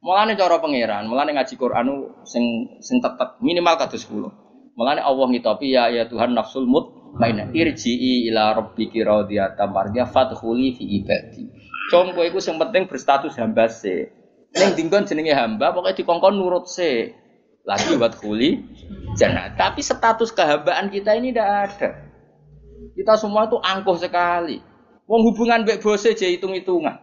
Mulane 0.00 0.32
cara 0.32 0.56
pangeran, 0.56 1.04
mulane 1.12 1.36
ngaji 1.36 1.54
Quran 1.60 2.08
sing 2.24 2.44
sing 2.80 3.04
tetep 3.04 3.36
minimal 3.44 3.76
kados 3.76 4.08
10. 4.08 4.72
Mulane 4.72 5.04
Allah 5.04 5.26
ngitopi 5.28 5.76
ya 5.76 5.92
ya 5.92 6.08
Tuhan 6.08 6.32
nafsul 6.32 6.64
mutmainnah 6.64 7.52
irji'i 7.52 8.32
ila 8.32 8.56
rabbiki 8.56 9.04
radiyatan 9.04 9.68
mardiyah 9.68 10.08
fadkhuli 10.08 10.72
fi 10.80 10.84
ibadi. 11.04 11.44
Cung 11.92 12.16
kowe 12.16 12.24
iku 12.24 12.40
sing 12.40 12.56
penting 12.56 12.88
berstatus 12.88 13.36
hamba 13.36 13.68
se. 13.68 14.08
Ning 14.56 14.72
dinggon 14.72 15.04
jenenge 15.04 15.36
hamba 15.36 15.76
pokoke 15.76 15.92
dikongkon 15.92 16.32
nurut 16.40 16.64
se 16.64 17.12
lagi 17.68 18.00
buat 18.00 18.16
kuli 18.16 18.64
jannah. 19.20 19.52
Tapi 19.52 19.84
status 19.84 20.32
kehambaan 20.32 20.88
kita 20.88 21.12
ini 21.12 21.36
tidak 21.36 21.76
ada. 21.76 21.88
Kita 22.96 23.20
semua 23.20 23.52
itu 23.52 23.60
angkuh 23.60 24.00
sekali. 24.00 24.69
Wong 25.10 25.26
hubungan 25.26 25.66
baik 25.66 25.82
bose 25.82 26.14
aja 26.14 26.30
hitung-hitungan. 26.30 27.02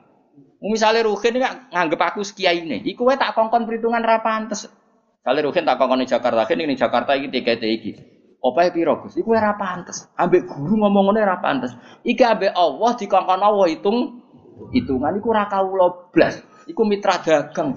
Misalnya 0.63 1.03
Ruhin 1.03 1.35
ini 1.35 1.43
nganggep 1.43 1.99
aku 1.99 2.23
sekiai 2.23 2.63
ini, 2.63 2.79
iku 2.87 3.03
wae 3.03 3.19
tak 3.19 3.35
kongkon 3.35 3.67
perhitungan 3.67 3.99
ra 3.99 4.23
pantes. 4.23 4.71
Kali 5.27 5.43
Ruhin 5.43 5.67
tak 5.67 5.75
kongkon 5.75 6.01
di 6.01 6.07
Jakarta, 6.07 6.47
ini 6.55 6.73
Jakarta 6.79 7.19
iki 7.19 7.27
tiket 7.27 7.61
iki. 7.67 7.91
Ya 8.37 8.71
piro 8.71 9.03
Gus? 9.03 9.19
Iku 9.19 9.35
ora 9.35 9.59
pantes. 9.59 10.07
Ambek 10.15 10.47
guru 10.47 10.79
ngomong 10.79 11.11
ngene 11.11 11.19
ora 11.27 11.37
pantes. 11.43 11.75
Iki 12.07 12.23
ambek 12.23 12.55
Allah 12.55 12.91
dikongkon 12.95 13.41
Allah 13.43 13.67
hitung 13.67 14.23
hitungan 14.71 15.19
iku 15.19 15.35
ora 15.35 15.51
kawula 15.51 16.09
blas. 16.15 16.39
Iku 16.63 16.87
mitra 16.87 17.19
dagang. 17.19 17.75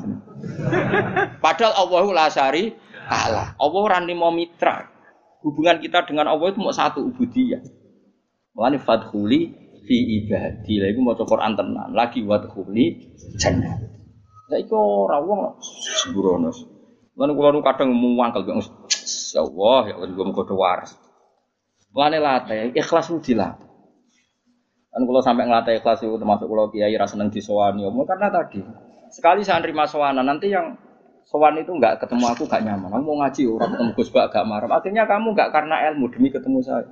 Padahal 1.42 1.74
Allah 1.74 2.04
la 2.14 2.26
syari 2.30 2.70
Allah. 3.10 3.58
Allah 3.58 3.80
ora 3.82 3.98
mau 4.14 4.30
mitra. 4.30 4.86
Hubungan 5.42 5.80
kita 5.82 6.06
dengan 6.06 6.30
Allah 6.30 6.52
itu 6.52 6.60
mau 6.60 6.70
satu 6.70 7.02
ubudiyah. 7.02 7.64
Mulane 8.54 8.78
fadkhuli 8.78 9.56
fi 9.90 10.22
ibadi. 10.22 10.78
Lah 10.78 10.88
iku 10.94 11.00
maca 11.02 11.26
Quran 11.26 11.58
tenan. 11.58 11.90
Lagi 11.90 12.22
wadkhuli 12.22 13.10
jannah. 13.34 13.74
Lah 14.46 14.58
iku 14.62 15.10
ora 15.10 15.18
wong 15.18 15.58
sembrono. 15.98 16.54
Lan 17.18 17.34
kula 17.34 17.50
nu 17.50 17.58
kadang 17.66 17.90
muangkel 17.90 18.46
ya 18.46 18.54
Allah 19.42 19.90
ya 19.90 19.94
Allah 19.98 20.08
juga 20.14 20.22
mengkodo 20.30 20.54
waras. 20.54 20.94
Mulane 21.90 22.22
latih 22.22 22.70
ikhlas 22.78 23.10
dilatih. 23.18 23.66
Kan 24.90 25.02
kalau 25.06 25.22
sampai 25.22 25.50
ngelatih 25.50 25.82
ikhlas 25.82 26.06
itu 26.06 26.14
termasuk 26.14 26.46
kalau 26.46 26.70
kiai 26.70 26.94
rasa 26.98 27.14
seneng 27.14 27.30
disowani, 27.30 27.86
omong 27.86 28.06
karena 28.06 28.26
tadi 28.30 28.58
sekali 29.10 29.46
saya 29.46 29.62
nerima 29.62 29.86
sowanan 29.86 30.26
nanti 30.26 30.50
yang 30.50 30.74
sowan 31.30 31.58
itu 31.62 31.70
nggak 31.70 32.02
ketemu 32.02 32.26
aku 32.26 32.42
gak 32.46 32.62
nyaman. 32.66 32.90
Kamu 32.90 33.06
mau 33.06 33.16
ngaji 33.22 33.42
orang 33.46 33.70
ketemu 33.74 33.90
Gus 33.94 34.10
Bak 34.10 34.34
gak 34.34 34.46
marah. 34.46 34.70
Akhirnya 34.70 35.06
kamu 35.06 35.30
nggak 35.30 35.50
karena 35.54 35.76
ilmu 35.90 36.10
demi 36.10 36.28
ketemu 36.30 36.58
saya. 36.62 36.86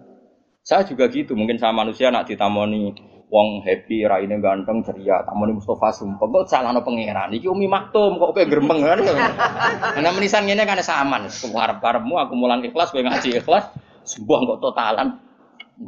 Saya 0.69 0.85
juga 0.85 1.09
gitu, 1.09 1.33
mungkin 1.33 1.57
sama 1.57 1.81
manusia 1.81 2.13
nak 2.13 2.29
ditamoni 2.29 2.93
wong 3.33 3.65
happy, 3.65 4.05
raine 4.05 4.37
ganteng, 4.37 4.85
ceria, 4.85 5.25
tamoni 5.25 5.57
Mustafa 5.57 5.97
sumpah. 5.97 6.29
Kok 6.29 6.45
salah 6.45 6.77
no 6.77 6.85
pangeran? 6.85 7.33
Iki 7.33 7.49
umi 7.49 7.65
maktum, 7.65 8.21
kok 8.21 8.37
kayak 8.37 8.53
gerembeng 8.53 8.85
kan? 8.85 9.01
Karena 9.01 10.13
menisan 10.13 10.45
gini 10.45 10.61
kan 10.69 10.77
saman. 10.85 11.25
Harap 11.57 11.81
harapmu 11.81 12.21
aku 12.21 12.37
mulang 12.37 12.61
ikhlas, 12.61 12.93
gue 12.93 13.01
ngaji 13.01 13.41
ikhlas. 13.41 13.65
Sebuah 14.05 14.45
kok 14.45 14.61
totalan, 14.61 15.17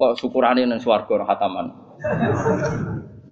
kok 0.00 0.16
syukurane 0.16 0.64
nang 0.64 0.80
swarga 0.80 1.28
hataman. 1.28 1.76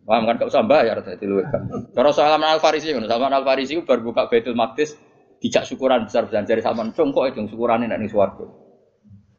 Paham 0.04 0.28
kan 0.28 0.36
gak 0.36 0.52
usah 0.52 0.68
bayar 0.68 1.00
dadi 1.00 1.24
luwih 1.24 1.48
kan. 1.48 1.64
Cara 1.96 2.12
Salman 2.12 2.44
Al 2.44 2.60
Farisi 2.60 2.92
ngono, 2.92 3.08
Salman 3.08 3.32
Al 3.32 3.48
Farisi 3.48 3.72
bar 3.80 4.04
buka 4.04 4.28
Baitul 4.28 4.52
Maqdis 4.52 4.96
dijak 5.40 5.64
syukuran 5.64 6.04
besar-besar 6.04 6.44
dari 6.44 6.60
Salman 6.60 6.92
cung 6.92 7.16
kok 7.16 7.24
itu 7.32 7.40
syukurane 7.48 7.88
nek 7.88 8.04
ning 8.04 8.12
swarga. 8.12 8.67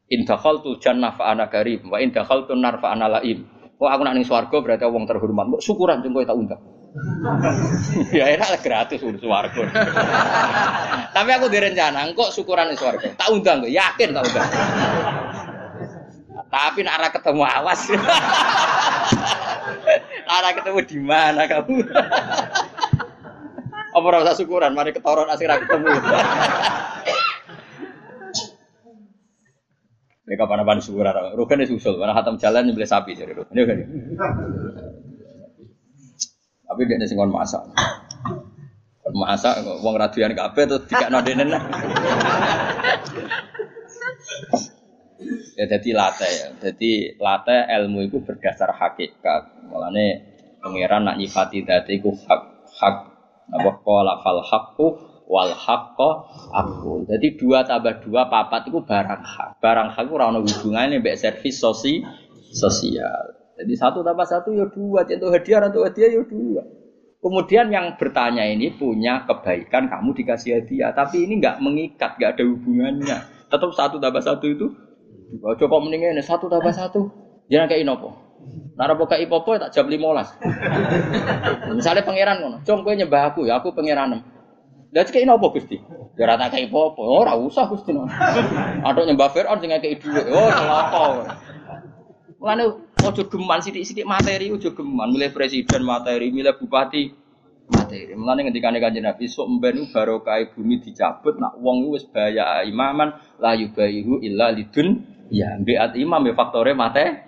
In 0.09 0.25
dakhaltu 0.25 0.81
jannah 0.81 1.13
fa 1.13 1.29
ana 1.29 1.45
karim 1.45 1.85
wa 1.85 2.01
in 2.01 2.09
dakhaltu 2.09 2.57
nar 2.57 2.81
fa 2.81 2.97
ana 2.97 3.19
laim. 3.19 3.45
Kok 3.77 3.87
aku 3.87 4.01
nak 4.03 4.13
ning 4.17 4.25
swarga 4.25 4.57
berarti 4.57 4.89
wong 4.89 5.05
terhormat. 5.05 5.45
Kok 5.55 5.63
syukuran 5.63 6.01
cung 6.01 6.17
tak 6.17 6.35
undang. 6.35 6.61
ya 8.17 8.33
enak 8.33 8.65
gratis 8.65 9.05
urus 9.05 9.21
swarga. 9.21 9.61
Tapi 11.15 11.29
aku 11.29 11.45
direncana 11.53 12.09
kok 12.17 12.33
syukuran 12.33 12.73
ning 12.73 12.79
swarga. 12.81 13.13
Tak 13.13 13.29
undang 13.29 13.61
kok, 13.61 13.69
yakin 13.69 14.09
tak 14.17 14.25
undang. 14.25 14.49
Tapi 16.49 16.79
nak 16.81 16.95
arah 16.97 17.11
ketemu 17.13 17.43
awas. 17.45 17.81
arah 20.33 20.51
ketemu 20.57 20.79
di 20.89 20.97
mana 20.97 21.45
kamu? 21.45 21.85
Apa 23.93 24.07
rasa 24.09 24.33
syukuran? 24.33 24.73
Mari 24.73 24.97
ketoron 24.97 25.29
asik 25.29 25.45
ketemu. 25.45 25.93
Mereka 30.29 30.45
kapan 30.45 30.61
apa 30.61 30.77
syukuran? 30.77 31.33
Rugen 31.33 31.65
itu 31.65 31.81
usul, 31.81 31.97
mana 31.97 32.13
hatam 32.13 32.37
jalan 32.37 32.69
beli 32.69 32.85
sapi 32.85 33.17
jadi. 33.17 33.33
Ini 33.33 33.61
kan. 33.65 33.77
Tapi 36.69 36.81
dia 36.85 37.01
nasi 37.01 37.17
ngon 37.17 37.33
masak. 37.33 37.65
Masak, 39.09 39.65
uang 39.81 39.95
radian 39.97 40.37
kafe 40.37 40.69
tuh 40.69 40.85
tiga 40.85 41.09
nodenen. 41.09 41.49
Ya 45.57 45.65
jadi 45.65 45.89
late 45.97 46.29
ya. 46.29 46.47
Jadi 46.61 47.17
late 47.17 47.65
ilmu 47.65 48.05
itu 48.05 48.21
berdasar 48.21 48.69
hakikat. 48.69 49.65
Mulane 49.65 50.29
pangeran 50.61 51.09
nak 51.09 51.17
nyifati 51.17 51.65
dadi 51.65 51.97
iku 51.97 52.13
hak 52.13 52.41
hak 52.69 52.95
apa 53.49 53.69
qala 53.81 54.21
fal 54.21 54.45
haqqu 54.45 55.08
wal 55.29 55.53
haqqo 55.53 56.09
aku. 56.49 57.05
Jadi 57.05 57.37
dua 57.37 57.61
tambah 57.61 58.01
dua 58.01 58.25
papat 58.27 58.67
itu 58.73 58.81
barang 58.81 59.21
hak. 59.21 59.61
Barang 59.61 59.93
hak 59.93 60.09
itu 60.09 60.13
ora 60.17 60.33
ono 60.33 60.41
hubungane 60.41 60.97
mbek 60.97 61.15
servis 61.15 61.61
sosi 61.61 62.01
sosial. 62.49 63.37
Jadi 63.61 63.73
satu 63.77 64.01
tambah 64.01 64.25
satu 64.25 64.55
ya 64.57 64.65
dua, 64.73 65.05
contoh 65.05 65.29
hadiah 65.29 65.69
atau 65.69 65.85
hadiah 65.85 66.09
ya 66.09 66.23
dua. 66.25 66.63
Kemudian 67.19 67.67
yang 67.69 67.99
bertanya 67.99 68.47
ini 68.47 68.71
punya 68.73 69.27
kebaikan 69.27 69.91
kamu 69.91 70.15
dikasih 70.15 70.63
hadiah, 70.63 70.95
tapi 70.95 71.27
ini 71.27 71.43
nggak 71.43 71.59
mengikat, 71.59 72.15
nggak 72.15 72.39
ada 72.39 72.43
hubungannya. 72.47 73.17
Tetap 73.51 73.71
satu 73.75 73.99
tambah 73.99 74.23
satu 74.23 74.47
itu 74.47 74.71
Coba 75.37 75.75
mendingin 75.77 76.17
ini 76.17 76.23
satu 76.25 76.49
tambah 76.49 76.73
satu. 76.73 77.05
Jangan 77.53 77.69
kayak 77.69 77.85
inopo. 77.85 78.09
Nara 78.73 78.95
buka 78.97 79.19
ipopo 79.19 79.59
tak 79.59 79.75
jam 79.75 79.85
belas. 79.85 80.31
Misalnya 81.69 82.01
pangeran 82.01 82.39
ngono, 82.41 82.57
cung 82.63 82.81
nyembah 82.81 83.29
aku 83.29 83.45
ya 83.45 83.59
aku 83.61 83.75
pangeran. 83.75 84.23
Lah 84.89 85.05
kayak 85.05 85.25
inopo 85.29 85.53
gusti. 85.53 85.77
Ya 86.17 86.25
rata 86.25 86.49
kayak 86.49 86.73
ipopo. 86.73 87.05
Oh 87.05 87.21
ora 87.21 87.37
usah 87.37 87.69
gusti 87.69 87.93
no. 87.93 88.09
Ada 88.81 89.05
nyembah 89.05 89.29
Fir'aun 89.29 89.61
sing 89.61 89.69
kayak 89.69 90.01
duit. 90.01 90.25
Oh 90.33 90.49
celaka. 90.49 91.05
Mulane 92.39 92.63
ojo 93.03 93.23
geman 93.29 93.59
sidik-sidik 93.61 94.07
materi 94.07 94.49
ojo 94.49 94.71
geman 94.73 95.11
milih 95.11 95.29
presiden 95.35 95.85
materi, 95.85 96.33
milih 96.33 96.57
bupati 96.57 97.13
materi. 97.69 98.17
Mulane 98.17 98.49
ngendikane 98.49 98.81
Kanjeng 98.81 99.05
Nabi 99.05 99.29
sok 99.29 99.59
mben 99.59 99.93
barokah 99.93 100.41
bumi 100.57 100.81
dicabut 100.81 101.37
nak 101.37 101.59
wong 101.61 101.93
wis 101.93 102.09
bahaya 102.09 102.65
imaman 102.65 103.13
la 103.37 103.53
yubayihu 103.53 104.25
illa 104.25 104.49
lidun 104.49 105.19
Ya, 105.29 105.53
biat 105.61 105.93
imam 105.93 106.25
ya 106.25 106.33
faktore 106.33 106.73
mate. 106.73 107.21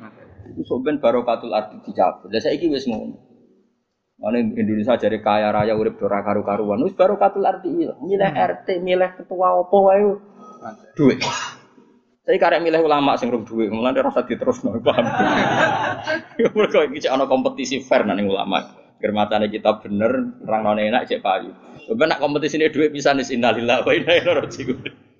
Itu 0.50 0.66
soben 0.66 0.98
barokatul 0.98 1.54
arti 1.54 1.78
dicabut. 1.86 2.34
Lah 2.34 2.42
saiki 2.42 2.66
wis 2.74 2.90
ngono. 2.90 3.31
Mana 4.22 4.38
Indonesia 4.38 4.94
jadi 5.02 5.18
kaya 5.18 5.50
raya 5.50 5.74
urip 5.74 5.98
dora 5.98 6.22
karu-karuan. 6.22 6.86
Wis 6.86 6.94
barokatul 6.94 7.42
arti 7.42 7.74
milih 8.06 8.30
RT, 8.30 8.78
milih 8.78 9.18
ketua 9.18 9.58
opo 9.66 9.90
wae. 9.90 10.14
Duit. 10.94 11.26
Saya 12.22 12.38
karek 12.38 12.62
milih 12.62 12.86
ulama 12.86 13.18
sing 13.18 13.34
rum 13.34 13.42
duit, 13.42 13.74
mulane 13.74 13.98
rasa 13.98 14.22
diterusno, 14.22 14.78
paham. 14.86 15.10
Mergo 16.54 16.86
iki 16.86 17.10
ana 17.10 17.26
kompetisi 17.26 17.82
fair 17.82 18.06
nang 18.06 18.22
ulama. 18.22 18.78
Germatane 19.02 19.50
kita 19.50 19.82
bener, 19.82 20.38
orang 20.46 20.62
non 20.62 20.78
enak 20.78 21.10
cek 21.10 21.26
payu. 21.26 21.50
Sebenarnya 21.90 22.22
kompetisi 22.22 22.62
ini 22.62 22.70
duit 22.70 22.94
bisa 22.94 23.18
nis 23.18 23.34
innalillah 23.34 23.82
wa 23.82 23.90
inna 23.98 24.14
ilaihi 24.22 24.38
raji'un. 24.38 25.11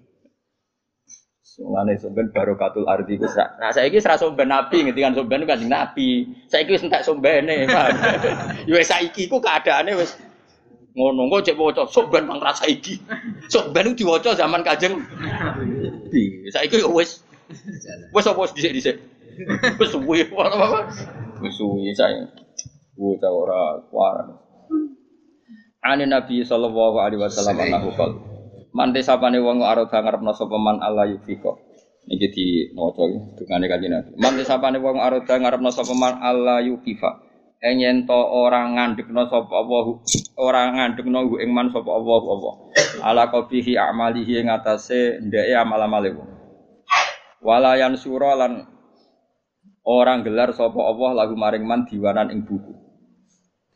Mulane 1.62 1.94
somben 2.02 2.34
barokatul 2.34 2.90
ardi 2.90 3.22
ku 3.22 3.30
Nah 3.30 3.70
saiki 3.70 4.02
ora 4.02 4.18
somben 4.18 4.50
nabi 4.50 4.82
ngendikan 4.82 5.14
somben 5.14 5.46
kan 5.46 5.62
nabi. 5.62 6.26
Saiki 6.50 6.74
wis 6.74 6.82
entek 6.82 7.06
sombene. 7.06 7.70
Ya 8.68 8.74
wis 8.74 8.90
saiki 8.90 9.30
ku 9.30 9.38
keadaane 9.38 9.94
wis 9.94 10.18
ngono 10.98 11.30
kok 11.32 11.46
cek 11.46 11.56
waca 11.62 11.86
somben 11.86 12.26
mang 12.26 12.42
rasa 12.42 12.66
iki. 12.66 12.98
Somben 13.46 13.94
ku 13.94 14.04
diwaca 14.04 14.34
zaman 14.34 14.66
Kanjeng 14.66 14.98
Nabi. 14.98 16.50
Saiki 16.50 16.82
yo 16.82 16.90
wis 16.98 17.22
wis 18.10 18.26
apa 18.26 18.40
wis 18.42 18.54
dhisik-dhisik. 18.58 18.98
Wis 19.78 19.90
suwi 19.94 20.26
apa 20.26 20.90
Wis 21.46 21.54
suwi 21.62 21.94
saya. 21.94 22.26
Bocah 22.98 23.32
ora 23.32 23.62
kuaran. 23.94 24.28
Ani 25.86 26.10
Nabi 26.10 26.42
sallallahu 26.42 26.98
alaihi 26.98 27.22
wasallam 27.22 27.58
annahu 27.58 27.90
qala 27.94 28.31
Mante 28.72 29.04
sapane 29.04 29.40
wong 29.44 29.64
arep 29.64 29.92
ngarepno 29.92 30.32
sapa 30.32 30.56
man 30.56 30.80
Allah 30.80 31.12
yufiko. 31.12 31.60
Iki 32.08 32.28
di 32.34 32.46
maca 32.74 33.06
dungane 33.38 33.66
kanjeng 33.70 33.92
Nabi. 33.94 34.10
Mante 34.18 34.44
sapane 34.48 34.80
wong 34.80 34.98
arep 34.98 35.28
ngarepno 35.28 35.70
sapa 35.70 35.94
man 35.94 36.18
Allah 36.24 36.64
yufifa. 36.64 37.32
Enyen 37.62 38.10
to 38.10 38.18
ora 38.18 38.66
ngandekno 38.66 39.30
sapa 39.30 39.54
Allah 39.54 39.86
ora 40.34 40.62
ngandekno 40.74 41.38
ing 41.38 41.52
man 41.54 41.70
sapa 41.70 41.94
Allah 41.94 42.22
Allah. 42.26 42.54
Ala 43.06 43.24
qabihi 43.30 43.78
amalihi 43.78 44.42
ing 44.42 44.50
atase 44.50 45.22
ndeke 45.22 45.54
amal-amale 45.54 46.10
wong. 46.10 46.30
Walayan 47.46 47.94
sura 48.02 48.34
lan 48.34 48.66
orang 49.86 50.26
gelar 50.26 50.58
sapa 50.58 50.80
Allah 50.82 51.22
lagu 51.22 51.38
maring 51.38 51.62
man 51.62 51.86
diwanan 51.86 52.34
ing 52.34 52.50
buku. 52.50 52.74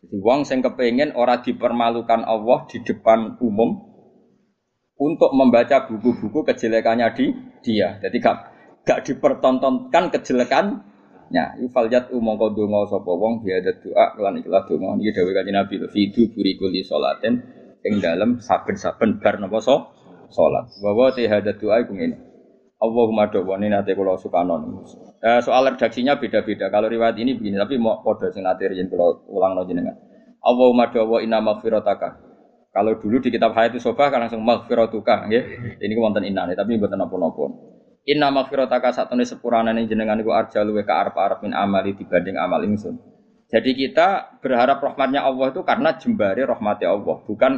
Jadi 0.02 0.18
wong 0.22 0.50
sing 0.50 0.66
kepengin 0.66 1.14
ora 1.14 1.42
dipermalukan 1.42 2.26
Allah 2.26 2.66
di 2.70 2.82
depan 2.82 3.38
umum, 3.38 3.95
untuk 4.96 5.32
membaca 5.36 5.88
buku-buku 5.88 6.48
kejelekannya 6.48 7.08
di 7.16 7.26
dia. 7.60 8.00
Jadi 8.00 8.18
gak 8.24 8.38
gak 8.88 9.00
dipertontonkan 9.04 10.14
kejelekannya. 10.16 11.60
Yufaljat 11.60 12.16
umongko 12.16 12.56
donga 12.56 12.88
sapa 12.88 13.12
wong 13.12 13.44
biada 13.44 13.76
doa 13.76 14.16
lan 14.24 14.40
ikhlas 14.40 14.64
donga 14.72 14.96
iki 15.04 15.12
dawuh 15.12 15.34
kanjeng 15.36 15.56
Nabi 15.56 15.76
fidu 15.92 16.32
buriku 16.32 16.72
li 16.72 16.86
salatin 16.86 17.44
ing 17.84 18.00
dalem 18.00 18.40
saben-saben 18.40 19.20
bar 19.20 19.36
napa 19.42 19.60
so 19.60 19.92
salat. 20.32 20.72
Wa 20.80 20.96
wa 20.96 21.12
hada 21.12 21.52
doa 21.60 21.76
iku 21.84 21.92
ngene. 21.92 22.18
Allahumma 22.76 23.32
dawani 23.32 23.72
nate 23.72 23.96
kula 23.96 24.20
sukanon. 24.20 24.84
Eh, 25.24 25.40
soal 25.42 25.64
redaksinya 25.74 26.20
beda-beda. 26.20 26.68
Kalau 26.68 26.92
riwayat 26.92 27.16
ini 27.18 27.40
begini, 27.40 27.56
tapi 27.56 27.80
mau 27.80 28.04
kode 28.04 28.36
sing 28.36 28.44
nate 28.44 28.68
riyen 28.68 28.92
kula 28.92 29.26
ulangno 29.32 29.64
jenengan. 29.64 29.96
Allahumma 30.44 30.92
dawa 30.94 31.24
inna 31.24 31.42
maghfirataka 31.42 32.25
kalau 32.76 33.00
dulu 33.00 33.24
di 33.24 33.32
kitab 33.32 33.56
Hayat 33.56 33.80
Sobah 33.80 34.12
kan 34.12 34.20
langsung 34.20 34.44
maghfiratuka 34.44 35.32
ya. 35.32 35.40
Ini 35.80 35.96
wonten 35.96 36.28
inane 36.28 36.60
tapi 36.60 36.76
mboten 36.76 37.00
napa-napa. 37.00 37.48
Inna 38.04 38.36
maghfirataka 38.36 38.92
satune 38.92 39.24
sepurane 39.24 39.72
jenengan 39.88 40.20
iku 40.20 40.36
arja 40.36 40.60
luwe 40.60 40.84
ka 40.84 41.00
arep-arep 41.00 41.40
min 41.48 41.56
amali 41.56 41.96
dibanding 41.96 42.36
amal 42.36 42.60
ingsun. 42.68 43.00
Jadi 43.48 43.80
kita 43.80 44.38
berharap 44.44 44.84
rahmatnya 44.84 45.24
Allah 45.24 45.56
itu 45.56 45.64
karena 45.64 45.96
jembari 45.96 46.44
rahmatnya 46.44 46.92
Allah, 46.92 47.16
bukan 47.24 47.52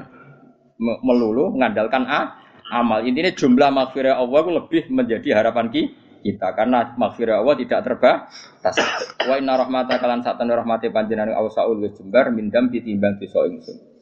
melulu 0.77 1.57
mengandalkan 1.57 2.05
a, 2.05 2.37
amal. 2.69 3.01
Intinya 3.01 3.33
jumlah 3.33 3.73
maghfirah 3.73 4.21
Allah 4.21 4.37
itu 4.37 4.51
lebih 4.53 4.81
menjadi 4.93 5.41
harapan 5.41 5.73
kita 5.73 6.47
karena 6.53 6.93
maghfirah 6.93 7.41
Allah 7.41 7.57
tidak 7.57 7.79
terbatas. 7.81 8.77
Wa 9.25 9.41
inna 9.41 9.57
rahmata 9.57 9.97
kalan 9.97 10.21
satune 10.21 10.53
rahmati 10.53 10.93
panjenengan 10.93 11.33
awsaul 11.33 11.81
jembar 11.89 12.29
mindam 12.29 12.69
ditimbang 12.69 13.17
dosa 13.17 13.49
ingsun. 13.49 13.96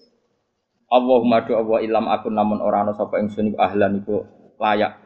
Allahumma 0.86 1.42
do 1.46 1.58
Allah 1.58 1.82
ilam 1.82 2.06
aku 2.06 2.30
namun 2.30 2.62
ora 2.62 2.86
ana 2.86 2.94
sapa 2.94 3.18
ingsun 3.18 3.54
iku 3.54 3.58
ahlan 3.58 4.06
iku 4.06 4.26
layak. 4.62 5.02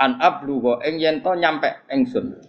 An 0.00 0.18
ablugo 0.18 0.80
ing 0.82 0.98
yen 0.98 1.22
to 1.22 1.32
nyampe 1.38 1.86
ingsun. 1.92 2.40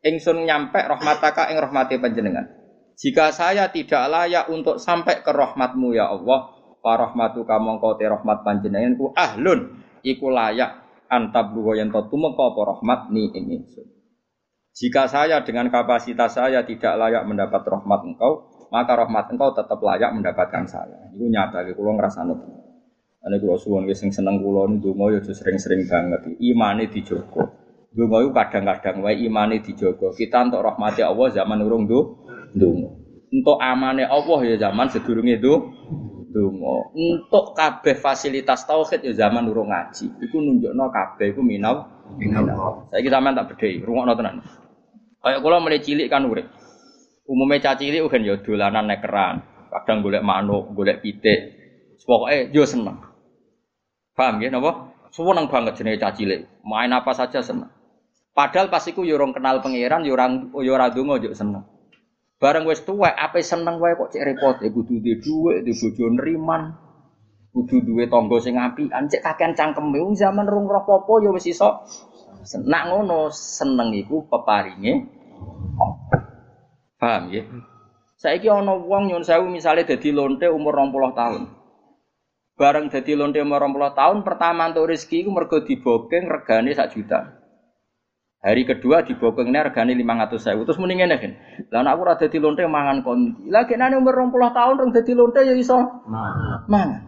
Ingsun 0.00 0.46
nyampe 0.46 0.78
rahmataka 0.78 1.50
ing 1.50 1.58
rahmati 1.58 1.98
panjenengan. 1.98 2.46
Jika 3.00 3.32
saya 3.32 3.72
tidak 3.72 4.06
layak 4.12 4.52
untuk 4.52 4.76
sampai 4.76 5.24
ke 5.24 5.32
rahmatmu 5.32 5.96
ya 5.96 6.12
Allah, 6.12 6.52
fa 6.84 7.00
rahmatuka 7.00 7.56
mongko 7.56 7.96
te 7.96 8.04
rahmat 8.04 8.44
panjenengan 8.44 8.96
ku 8.96 9.12
ahlun 9.16 9.80
iku 10.04 10.28
layak 10.28 10.84
antablugo 11.08 11.74
yen 11.76 11.88
to 11.88 12.00
tumeka 12.12 12.52
apa 12.52 12.60
rahmat 12.76 13.00
ni 13.10 13.32
ing 13.32 13.44
ingsun. 13.60 13.88
Jika 14.70 15.10
saya 15.10 15.42
dengan 15.42 15.68
kapasitas 15.68 16.38
saya 16.38 16.62
tidak 16.62 16.94
layak 16.94 17.26
mendapat 17.26 17.64
rahmat 17.66 18.00
engkau, 18.06 18.49
maka 18.70 18.92
rahmat 18.94 19.34
engkau 19.34 19.50
tetap 19.52 19.78
layak 19.82 20.14
mendapatkan 20.14 20.64
saya. 20.66 21.10
Itu 21.12 21.26
nyata, 21.26 21.66
kalau 21.74 21.94
ngerasa 21.98 22.22
nut. 22.26 22.40
Ini 23.20 23.36
kalau 23.36 23.60
suwon 23.60 23.84
sing 23.92 24.08
seneng 24.08 24.40
kulo 24.40 24.64
ini 24.64 24.80
dungo 24.80 25.12
ya 25.12 25.20
sering-sering 25.20 25.84
banget. 25.84 26.40
Imane 26.40 26.88
dijogo. 26.88 27.52
Dungo 27.92 28.16
itu 28.24 28.32
kadang-kadang 28.32 29.04
wae 29.04 29.20
imane 29.20 29.60
dijogo. 29.60 30.16
Kita 30.16 30.48
untuk 30.48 30.64
rahmati 30.64 31.04
Allah 31.04 31.28
zaman 31.28 31.60
urung 31.60 31.84
do 31.84 32.24
dungo. 32.56 32.96
Untuk 33.28 33.60
amane 33.60 34.08
Allah 34.08 34.40
ya 34.48 34.56
zaman 34.56 34.88
sedurunge 34.88 35.36
do 35.36 35.68
dungo. 36.32 36.96
Untuk 36.96 37.52
kabeh 37.52 37.92
fasilitas 37.92 38.64
tauhid 38.64 39.04
ya 39.04 39.28
zaman 39.28 39.44
urung 39.52 39.68
ngaji. 39.68 40.16
Iku 40.24 40.40
nunjukno 40.40 40.88
kabeh 40.88 41.36
iku 41.36 41.44
minau 41.44 42.00
minau. 42.16 42.88
Saya 42.88 43.04
kita 43.04 43.20
tak 43.20 43.46
bedhei, 43.52 43.84
rungokno 43.84 44.16
tenan. 44.16 44.40
Kayak 45.20 45.44
kula 45.44 45.60
mulai 45.60 45.84
cilik 45.84 46.08
kan 46.08 46.24
urip. 46.24 46.48
Umumnya 47.30 47.62
caci 47.62 47.94
cilik 47.94 48.10
kan 48.10 48.26
ya 48.26 48.34
dolanan 48.42 48.90
nekeran. 48.90 49.38
Kadang 49.70 50.02
golek 50.02 50.26
manuk, 50.26 50.74
golek 50.74 50.98
pitik. 50.98 51.54
Pokoknya 52.02 52.50
yo 52.50 52.66
seneng. 52.66 52.98
Paham 54.18 54.42
ya, 54.42 54.50
napa? 54.50 54.90
Seneng 55.14 55.46
banget 55.46 55.78
jenenge 55.78 56.02
caci. 56.02 56.26
Main 56.66 56.90
apa 56.90 57.14
saja 57.14 57.38
seneng. 57.38 57.70
Padahal 58.34 58.66
pas 58.66 58.82
iku 58.82 59.06
yo 59.06 59.14
orang 59.14 59.30
kenal 59.30 59.62
pangeran, 59.62 60.02
yo 60.02 60.18
orang 60.18 60.50
yo 60.58 60.74
ora 60.74 60.90
yo 60.90 61.30
seneng. 61.30 61.62
Bareng 62.40 62.64
wis 62.66 62.82
tuwek 62.82 63.14
ape 63.14 63.44
seneng 63.44 63.78
wae 63.78 63.94
kok 63.94 64.16
cek 64.16 64.24
repot, 64.24 64.56
e 64.64 64.72
kudu 64.72 64.98
duwe 65.04 65.20
dhuwit, 65.20 65.60
duwe 65.60 65.76
bojo 65.76 66.04
neriman. 66.08 66.62
Kudu 67.52 67.84
duwe 67.84 68.08
tangga 68.08 68.40
sing 68.40 68.56
apian, 68.56 69.12
cek 69.12 69.20
kakean 69.20 69.52
cangkeme 69.52 70.00
wong 70.00 70.16
zaman 70.16 70.48
rung 70.48 70.64
roh 70.64 70.80
apa 70.80 71.12
yo 71.20 71.36
wis 71.36 71.52
iso. 71.52 71.84
Nak 72.64 72.82
ngono 72.88 73.28
seneng 73.28 73.92
iku 73.92 74.24
peparinge 74.24 75.04
Paham 77.00 77.32
ya? 77.32 77.48
Saiki 78.20 78.52
ana 78.52 78.76
wong 78.76 79.08
nyun 79.08 79.24
sewu 79.24 79.48
misale 79.48 79.88
dadi 79.88 80.12
lonte 80.12 80.44
umur 80.52 80.76
20 80.76 81.16
tahun. 81.16 81.42
Bareng 82.60 82.92
dadi 82.92 83.16
lonte 83.16 83.40
umur 83.40 83.64
20 83.64 83.96
tahun, 83.96 84.18
pertama 84.20 84.68
untuk 84.68 84.92
rezeki 84.92 85.24
iku 85.24 85.30
mergo 85.32 85.64
dibokeng 85.64 86.28
regane 86.28 86.76
sak 86.76 86.92
juta. 86.92 87.40
Hari 88.44 88.68
kedua 88.68 89.00
dibokengnya 89.04 89.72
regane 89.72 89.96
500 89.96 90.36
sewu. 90.36 90.68
Terus 90.68 90.76
mending 90.76 91.00
ngene 91.00 91.16
kan. 91.16 91.32
Lah 91.72 91.92
aku 91.96 92.00
ora 92.04 92.20
dadi 92.20 92.36
lonte 92.36 92.64
mangan 92.68 93.00
konti. 93.00 93.48
Lah 93.48 93.64
kenane 93.64 93.96
umur 93.96 94.16
20 94.16 94.52
tahun 94.52 94.74
rong 94.80 94.92
dadi 94.92 95.12
lonte 95.16 95.40
ya 95.40 95.56
iso 95.56 95.80
mangan. 96.04 96.68
Mangan. 96.68 97.02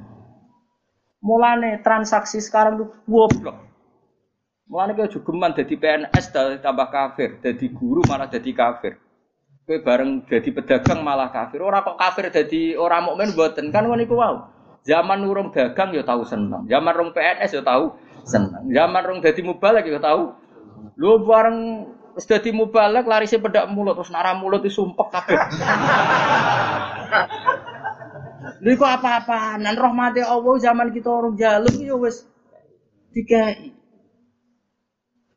Mulane 1.20 1.84
transaksi 1.84 2.40
sekarang 2.40 2.80
tuh 2.80 2.88
goblok. 3.05 3.57
Mulane 4.72 4.97
kaya 4.97 5.12
jogeman 5.12 5.53
dadi 5.53 5.76
PNS 5.76 6.32
tambah 6.64 6.88
kafir, 6.88 7.45
dadi 7.45 7.68
guru 7.68 8.01
malah 8.09 8.32
dadi 8.32 8.57
kafir. 8.57 8.97
Kowe 9.63 9.79
bareng 9.79 10.27
jadi 10.27 10.51
pedagang 10.51 11.07
malah 11.07 11.31
kafir. 11.31 11.63
Ora 11.63 11.87
kok 11.87 11.95
kafir 11.95 12.35
jadi 12.35 12.75
orang 12.75 13.07
mukmin 13.07 13.31
mboten 13.31 13.71
kan 13.71 13.87
ngono 13.87 14.03
iku. 14.03 14.19
Zaman 14.83 15.23
urung 15.23 15.55
dagang 15.55 15.95
ya 15.95 16.03
tahu 16.03 16.27
seneng. 16.27 16.67
Zaman 16.67 16.91
rong 16.91 17.11
PNS 17.15 17.55
ya 17.55 17.63
tahu 17.63 17.95
seneng. 18.27 18.67
Zaman 18.75 19.03
rong 19.07 19.19
dadi 19.23 19.41
mubalek 19.47 19.87
ya 19.87 20.03
tahu. 20.03 20.35
Lu 20.99 21.23
bareng 21.23 21.87
wis 22.19 22.27
dadi 22.27 22.51
mubalek 22.51 23.07
larise 23.07 23.39
pedak 23.39 23.71
mulut 23.71 23.95
terus 23.95 24.11
nara 24.11 24.35
mulut 24.35 24.67
disumpek 24.67 25.09
kabeh. 25.15 25.39
Lha 28.63 28.73
kok 28.75 28.91
apa-apaan? 28.99 29.63
Rahmati 29.63 30.23
Allah 30.27 30.55
zaman 30.59 30.91
kita 30.91 31.07
orang 31.11 31.39
jaluk 31.39 31.75
ya 31.79 31.95
wis 31.95 32.27
dikai. 33.15 33.82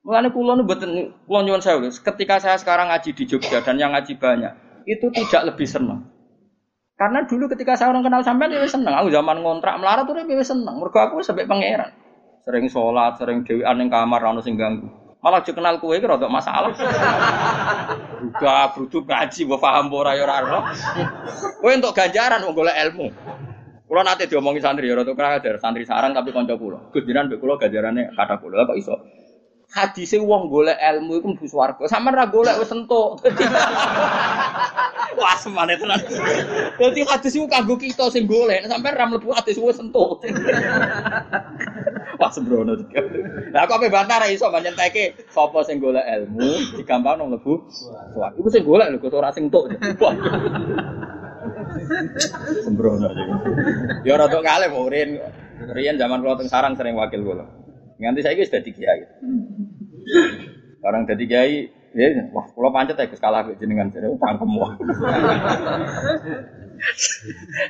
Mulane 0.05 0.29
kula 0.29 0.53
nu 0.53 0.69
mboten 0.69 1.17
kula 1.25 1.41
nyuwun 1.41 1.65
sewu. 1.65 1.89
Ketika 1.89 2.37
saya 2.37 2.61
sekarang 2.61 2.93
ngaji 2.93 3.17
di 3.17 3.23
Jogja 3.25 3.65
dan 3.65 3.81
yang 3.81 3.89
ngaji 3.89 4.21
banyak, 4.21 4.53
itu 4.85 5.09
tidak 5.09 5.49
lebih 5.49 5.65
senang. 5.65 6.05
Karena 6.93 7.25
dulu 7.25 7.49
ketika 7.49 7.73
saya 7.73 7.89
orang 7.89 8.05
kenal 8.05 8.21
sampean 8.21 8.53
ya 8.53 8.61
seneng. 8.69 8.93
Aku 8.93 9.09
zaman 9.09 9.41
ngontrak 9.41 9.81
melarat 9.81 10.05
tuh 10.05 10.13
ya 10.13 10.45
seneng. 10.45 10.77
Mergo 10.77 11.01
aku 11.01 11.25
sampai 11.25 11.49
pangeran. 11.49 11.89
Sering 12.45 12.69
sholat, 12.69 13.17
sering 13.17 13.41
dewi 13.41 13.65
ning 13.65 13.89
kamar 13.89 14.21
ora 14.21 14.37
sing 14.45 14.53
ganggu. 14.53 14.85
Malah 15.25 15.41
aja 15.41 15.57
kenal 15.57 15.81
kue 15.81 15.97
iki 15.97 16.05
rada 16.05 16.29
masalah. 16.29 16.69
Juga 18.21 18.69
brutu 18.77 19.01
ngaji 19.01 19.39
mbok 19.49 19.57
paham 19.57 19.89
ora 19.89 20.13
ya 20.13 20.29
ora 20.29 20.69
Kowe 21.57 21.73
entuk 21.73 21.97
ganjaran 21.97 22.45
wong 22.45 22.53
golek 22.53 22.77
ilmu. 22.77 23.09
Kulo 23.89 24.01
nate 24.05 24.29
diomongi 24.29 24.61
santri 24.61 24.85
ya 24.85 24.93
rada 24.93 25.17
krader, 25.17 25.57
santri 25.57 25.81
saran 25.81 26.13
tapi 26.13 26.29
kanca 26.29 26.53
kula. 26.53 26.93
Gus 26.93 27.09
jenengan 27.09 27.33
mbek 27.33 27.41
kula 27.41 27.57
ganjarane 27.57 28.13
kata 28.13 28.37
kula. 28.37 28.69
Kok 28.69 28.77
iso? 28.77 29.24
Hadise 29.75 30.15
wong 30.23 30.47
golek 30.47 30.79
ilmu 30.79 31.19
iku 31.19 31.35
mlebu 31.35 31.47
swarga. 31.51 31.83
Sampeyan 31.91 32.15
ra 32.15 32.25
golek 32.31 32.55
wis 32.63 32.71
entuk. 32.71 33.19
Wah, 35.19 35.35
semane 35.39 35.75
tenan. 35.75 35.99
Dadi 36.79 37.03
hadis 37.03 37.35
iku 37.35 37.51
kanggo 37.51 37.75
kita 37.75 38.07
sing 38.07 38.23
golek, 38.23 38.63
sampeyan 38.71 38.95
ra 38.95 39.05
mlebu 39.11 39.35
hadis 39.35 39.59
wis 39.59 39.75
entuk. 39.83 40.23
Wah, 42.15 42.31
sembrono. 42.31 42.79
Lah 43.51 43.67
kok 43.67 43.75
ape 43.83 43.91
bantah 43.91 44.23
ra 44.23 44.31
iso 44.31 44.47
nyenteke 44.47 45.27
sapa 45.27 45.67
sing 45.67 45.83
golek 45.83 46.07
ilmu 46.07 46.79
digampang 46.79 47.19
nang 47.19 47.35
mlebu 47.35 47.67
swarga. 47.67 48.31
Iku 48.39 48.47
sing 48.47 48.63
golek 48.63 48.95
lho, 48.95 49.11
ora 49.11 49.35
sing 49.35 49.51
entuk. 49.51 49.75
Sembrono. 52.63 53.11
Ya 54.07 54.15
rada 54.15 54.39
kalih 54.39 54.71
murin. 54.71 55.19
Riyen 55.55 55.99
zaman 55.99 56.19
kula 56.19 56.39
teng 56.39 56.51
sarang 56.51 56.79
sering 56.79 56.95
wakil 56.95 57.23
kula. 57.23 57.64
Nganti 57.95 58.19
saiki 58.23 58.43
wis 58.43 58.51
dadi 58.51 58.71
kiai. 58.75 59.01
Orang 60.83 61.07
dadi 61.07 61.25
kiai, 61.25 61.65
ya 61.95 62.07
wah 62.35 62.45
kula 62.51 62.69
pancet 62.75 62.99
ya 62.99 63.07
kalah 63.17 63.47
jenengan 63.55 63.87
jare 63.89 64.11
pangkem 64.19 64.51
wae. 64.51 64.75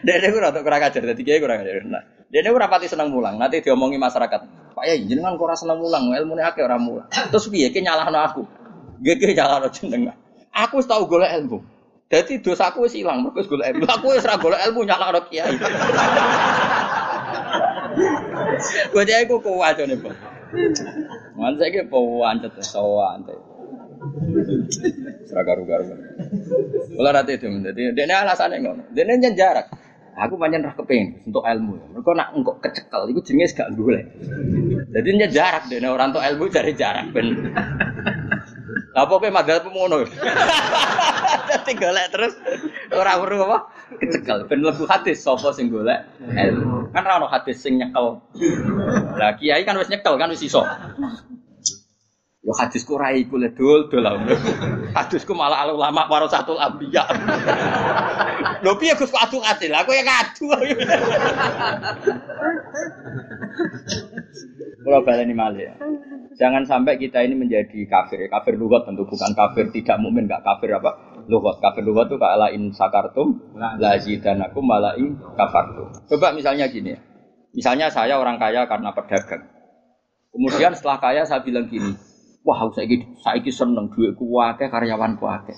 Dene 0.01 0.27
ora 0.33 0.49
tok 0.49 0.65
kurang 0.65 0.81
ajar 0.81 1.01
dadi 1.05 1.21
kiai 1.21 1.37
kurang 1.37 1.61
ajar. 1.61 1.85
Nah, 1.85 2.03
dene 2.27 2.49
ora 2.49 2.65
pati 2.65 2.89
seneng 2.89 3.13
mulang. 3.13 3.37
Nanti 3.37 3.61
diomongi 3.61 4.01
masyarakat. 4.01 4.41
Pak 4.75 4.83
ya 4.83 4.97
jenengan 4.99 5.39
kok 5.39 5.45
ora 5.47 5.55
seneng 5.55 5.79
mulang, 5.79 6.11
ilmune 6.11 6.43
akeh 6.43 6.65
ora 6.65 6.75
mulang. 6.75 7.07
Terus 7.07 7.47
piye 7.47 7.71
ki 7.71 7.85
nyalahno 7.85 8.19
aku? 8.19 8.43
Nggih 8.99 9.31
nyalahno 9.37 9.69
jenengan. 9.71 10.17
Aku 10.51 10.81
wis 10.81 10.89
tau 10.89 11.05
golek 11.07 11.31
ilmu. 11.39 11.63
Jadi 12.05 12.43
dosaku 12.43 12.85
wis 12.85 12.97
ilang, 12.97 13.23
mergo 13.23 13.39
wis 13.39 13.47
golek 13.47 13.71
ilmu. 13.71 13.87
Aku 13.87 14.11
wis 14.11 14.25
ora 14.27 14.35
golek 14.41 14.59
ilmu 14.67 14.83
nyalahno 14.83 15.23
kiai. 15.31 15.55
Dia 19.05 19.17
iku 19.23 19.41
kuat 19.41 19.77
nih 19.79 19.97
pak. 19.99 20.15
Mana 21.35 21.55
saya 21.59 21.69
kira 21.73 21.85
pawan 21.91 22.39
cet 22.39 22.57
sawan 22.63 23.27
teh. 23.27 23.39
Seragam 25.27 25.65
garu. 25.67 25.83
Kalau 26.95 27.11
nanti 27.11 27.31
itu 27.35 27.47
dia 27.73 28.03
ini 28.05 28.13
alasannya 28.13 28.57
ngono. 28.63 28.83
Dia 28.95 29.03
ini 29.03 29.33
jarak. 29.35 29.67
Aku 30.15 30.39
banyak 30.39 30.63
rah 30.63 30.71
kepengen 30.79 31.27
untuk 31.27 31.43
ilmu. 31.43 31.91
Mereka 31.91 32.11
nak 32.15 32.31
engkau 32.39 32.55
kecekel, 32.63 33.11
itu 33.11 33.19
jenis 33.19 33.51
gak 33.51 33.75
boleh. 33.75 34.07
Jadi 34.95 35.07
dia 35.19 35.27
jarak 35.27 35.67
dia 35.67 35.83
orang 35.91 36.15
tuh 36.15 36.23
ilmu 36.23 36.47
cari 36.47 36.71
jarak 36.71 37.11
ben. 37.11 37.51
Lah 38.95 39.03
pokoknya 39.11 39.43
madhal 39.43 39.59
pemono. 39.59 40.07
Dadi 41.51 41.73
golek 41.83 42.07
terus 42.15 42.33
ora 42.95 43.19
weruh 43.19 43.43
apa? 43.43 43.57
Kecekel 43.99 44.47
ben 44.47 44.63
lebu 44.63 44.87
hadis 44.87 45.19
sapa 45.19 45.51
sing 45.51 45.67
golek 45.67 46.07
ilmu. 46.23 46.95
Kan 46.95 47.03
ora 47.03 47.19
ono 47.19 47.27
hadis 47.27 47.59
sing 47.59 47.75
nyekel. 47.75 48.23
Lah 49.19 49.35
kiai 49.35 49.67
kan 49.67 49.75
wis 49.75 49.91
nyekel 49.91 50.15
kan 50.15 50.31
wis 50.31 50.47
iso. 50.47 50.63
Yo 52.45 52.55
hadisku 52.55 52.95
ora 52.95 53.11
iku 53.11 53.35
le 53.35 53.51
dol 53.51 53.91
dol 53.91 54.07
Hadisku 54.95 55.35
malah 55.35 55.67
ulama 55.67 56.07
warasatul 56.07 56.55
anbiya. 56.55 57.03
Lho 58.63 58.79
piye 58.79 58.95
Gus 58.95 59.11
kok 59.11 59.27
adu 59.27 59.43
adil? 59.43 59.75
Aku 59.75 59.91
ya 59.91 60.07
ngadu. 60.07 60.47
Kalau 64.87 64.99
baleni 65.03 65.35
malih. 65.35 65.75
Jangan 66.35 66.67
sampai 66.67 66.99
kita 66.99 67.23
ini 67.23 67.35
menjadi 67.39 67.87
kafir. 67.87 68.27
Kafir 68.27 68.59
lugat 68.59 68.83
tentu 68.83 69.07
bukan 69.07 69.31
kafir 69.31 69.71
tidak 69.71 69.95
mukmin, 70.03 70.27
enggak 70.27 70.43
kafir 70.43 70.75
apa? 70.75 71.15
Lugat. 71.31 71.63
Kafir 71.63 71.87
lugat 71.87 72.11
itu 72.11 72.19
kaala 72.19 72.51
in 72.51 72.75
sakartum 72.75 73.55
la 73.55 73.95
zidanakum 73.95 74.67
mala'i 74.67 75.15
kafartum. 75.39 75.95
Coba 76.11 76.35
misalnya 76.35 76.67
gini 76.67 76.91
ya. 76.91 76.99
Misalnya 77.55 77.87
saya 77.87 78.19
orang 78.19 78.35
kaya 78.35 78.67
karena 78.67 78.91
pedagang. 78.91 79.47
Kemudian 80.35 80.75
setelah 80.75 80.99
kaya 80.99 81.23
saya 81.23 81.39
bilang 81.39 81.71
gini, 81.71 81.95
wah 82.43 82.59
saya 82.75 82.83
gitu, 82.91 83.07
saya 83.23 83.39
seneng 83.39 83.87
duitku 83.87 84.27
akeh 84.43 84.67
karyawanku 84.67 85.23
akeh. 85.23 85.55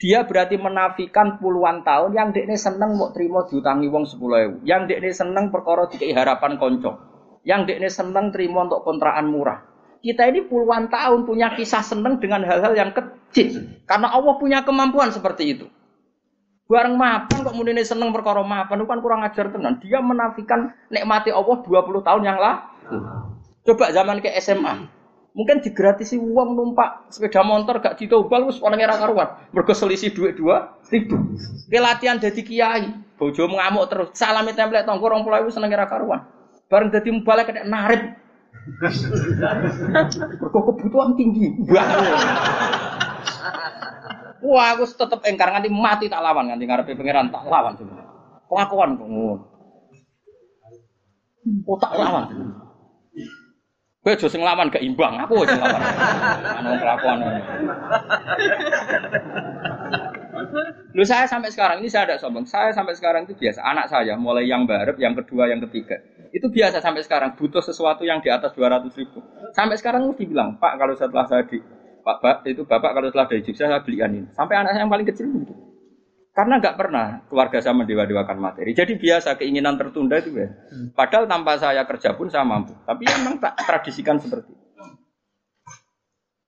Dia 0.00 0.24
berarti 0.24 0.56
menafikan 0.56 1.36
puluhan 1.36 1.84
tahun 1.84 2.16
yang 2.16 2.28
dekne 2.32 2.56
seneng 2.56 2.96
mau 2.96 3.12
terima 3.12 3.44
diutangi 3.44 3.92
wong 3.92 4.08
sepuluh 4.08 4.36
ewu. 4.40 4.54
Yang 4.64 4.96
dekne 4.96 5.10
seneng 5.12 5.44
perkara 5.52 5.92
dikai 5.92 6.16
harapan 6.16 6.56
konco. 6.56 6.92
Yang 7.44 7.76
dekne 7.76 7.88
seneng 7.92 8.32
terima 8.32 8.64
untuk 8.64 8.80
kontrakan 8.80 9.28
murah. 9.28 9.73
Kita 10.04 10.28
ini 10.28 10.44
puluhan 10.44 10.92
tahun 10.92 11.24
punya 11.24 11.56
kisah 11.56 11.80
seneng 11.80 12.20
dengan 12.20 12.44
hal-hal 12.44 12.76
yang 12.76 12.92
kecil. 12.92 13.80
Karena 13.88 14.12
Allah 14.12 14.36
punya 14.36 14.60
kemampuan 14.60 15.08
seperti 15.08 15.56
itu. 15.56 15.66
Bareng 16.68 17.00
mapan 17.00 17.40
kok 17.40 17.56
muni 17.56 17.80
seneng 17.80 18.12
perkara 18.12 18.44
mapan 18.44 18.84
itu 18.84 18.88
kan 18.88 19.00
kurang 19.00 19.24
ajar 19.24 19.48
tenan. 19.48 19.80
Dia 19.80 20.04
menafikan 20.04 20.76
nikmati 20.92 21.32
Allah 21.32 21.56
20 21.56 22.04
tahun 22.04 22.22
yang 22.24 22.36
lalu. 22.36 22.60
Coba 23.64 23.96
zaman 23.96 24.20
ke 24.20 24.28
SMA. 24.44 24.92
Mungkin 25.34 25.64
digratisi 25.64 26.20
uang 26.20 26.52
numpak 26.52 27.10
sepeda 27.10 27.42
motor 27.42 27.80
gak 27.80 27.98
ditobal 27.98 28.46
wis 28.52 28.60
orang 28.60 28.84
era 28.84 28.94
karuan. 29.00 29.34
Mergo 29.50 29.74
selisih 29.74 30.14
duit 30.14 30.38
dua 30.38 30.78
ribu. 30.92 31.16
Ke 31.66 31.80
latihan 31.82 32.22
jadi 32.22 32.38
kiai, 32.38 32.86
bojo 33.18 33.50
ngamuk 33.50 33.84
terus. 33.90 34.08
Salami 34.14 34.54
template 34.54 34.86
orang 34.86 35.26
pulau 35.26 35.48
seneng 35.50 35.74
era 35.74 35.90
karuan. 35.90 36.22
Bareng 36.70 36.92
dadi 36.92 37.10
mubalek 37.10 37.50
kena 37.50 37.66
narip. 37.66 38.23
Mergo 40.40 40.60
kebutuhan 40.72 41.12
tinggi. 41.20 41.52
Wah, 44.44 44.76
aku 44.76 44.84
tetep 44.88 45.20
engkar 45.24 45.52
nganti 45.52 45.68
mati 45.72 46.08
tak 46.08 46.20
lawan 46.20 46.52
nganti 46.52 46.64
ngarepe 46.68 46.96
pangeran 46.96 47.32
tak 47.32 47.44
lawan 47.48 47.76
sebenarnya. 47.76 48.08
Kelakuan 48.48 48.90
ngono. 49.00 49.36
Oh 51.68 51.76
tak 51.80 51.92
lawan. 51.96 52.24
Kowe 54.04 54.12
aja 54.12 54.28
sing 54.28 54.44
lawan 54.44 54.68
gak 54.68 54.84
imbang, 54.84 55.16
aku 55.16 55.48
sing 55.48 55.56
lawan. 55.56 55.80
Anu 56.60 56.76
kelakuan. 56.76 57.18
Lu 60.94 61.02
saya 61.02 61.26
sampai 61.26 61.50
sekarang 61.50 61.82
ini 61.82 61.90
saya 61.90 62.14
ada 62.14 62.16
sombong. 62.20 62.46
Saya 62.46 62.70
sampai 62.70 62.94
sekarang 62.94 63.26
itu 63.26 63.34
biasa. 63.34 63.60
Anak 63.62 63.90
saya 63.90 64.14
mulai 64.14 64.46
yang 64.46 64.64
baru, 64.64 64.94
yang 64.96 65.14
kedua, 65.18 65.50
yang 65.50 65.60
ketiga. 65.68 65.98
Itu 66.34 66.50
biasa 66.50 66.82
sampai 66.82 67.02
sekarang 67.06 67.38
butuh 67.38 67.62
sesuatu 67.62 68.02
yang 68.02 68.18
di 68.22 68.30
atas 68.30 68.54
200 68.54 68.90
ribu. 68.98 69.22
Sampai 69.54 69.78
sekarang 69.78 70.06
mesti 70.10 70.26
bilang, 70.26 70.58
Pak 70.58 70.78
kalau 70.78 70.94
setelah 70.98 71.26
saya 71.30 71.46
di 71.46 71.62
Pak, 72.04 72.16
Pak 72.20 72.36
itu 72.50 72.62
Bapak 72.66 72.90
kalau 72.92 73.06
setelah 73.08 73.26
dari 73.30 73.42
Jogja 73.46 73.70
saya 73.70 73.80
belikan 73.80 74.10
ini. 74.12 74.28
Sampai 74.34 74.58
anak 74.58 74.74
saya 74.74 74.82
yang 74.86 74.92
paling 74.92 75.06
kecil 75.06 75.30
gitu. 75.30 75.54
Karena 76.34 76.58
nggak 76.58 76.74
pernah 76.74 77.06
keluarga 77.30 77.62
saya 77.62 77.78
mendewa-dewakan 77.78 78.42
materi. 78.42 78.74
Jadi 78.74 78.98
biasa 78.98 79.38
keinginan 79.38 79.78
tertunda 79.78 80.18
itu 80.18 80.34
ya. 80.34 80.50
Padahal 80.90 81.30
tanpa 81.30 81.54
saya 81.62 81.86
kerja 81.86 82.18
pun 82.18 82.26
saya 82.26 82.42
mampu. 82.42 82.74
Tapi 82.82 83.06
ya 83.06 83.14
memang 83.22 83.38
tak 83.38 83.54
tradisikan 83.62 84.18
seperti 84.18 84.50
itu. 84.50 84.63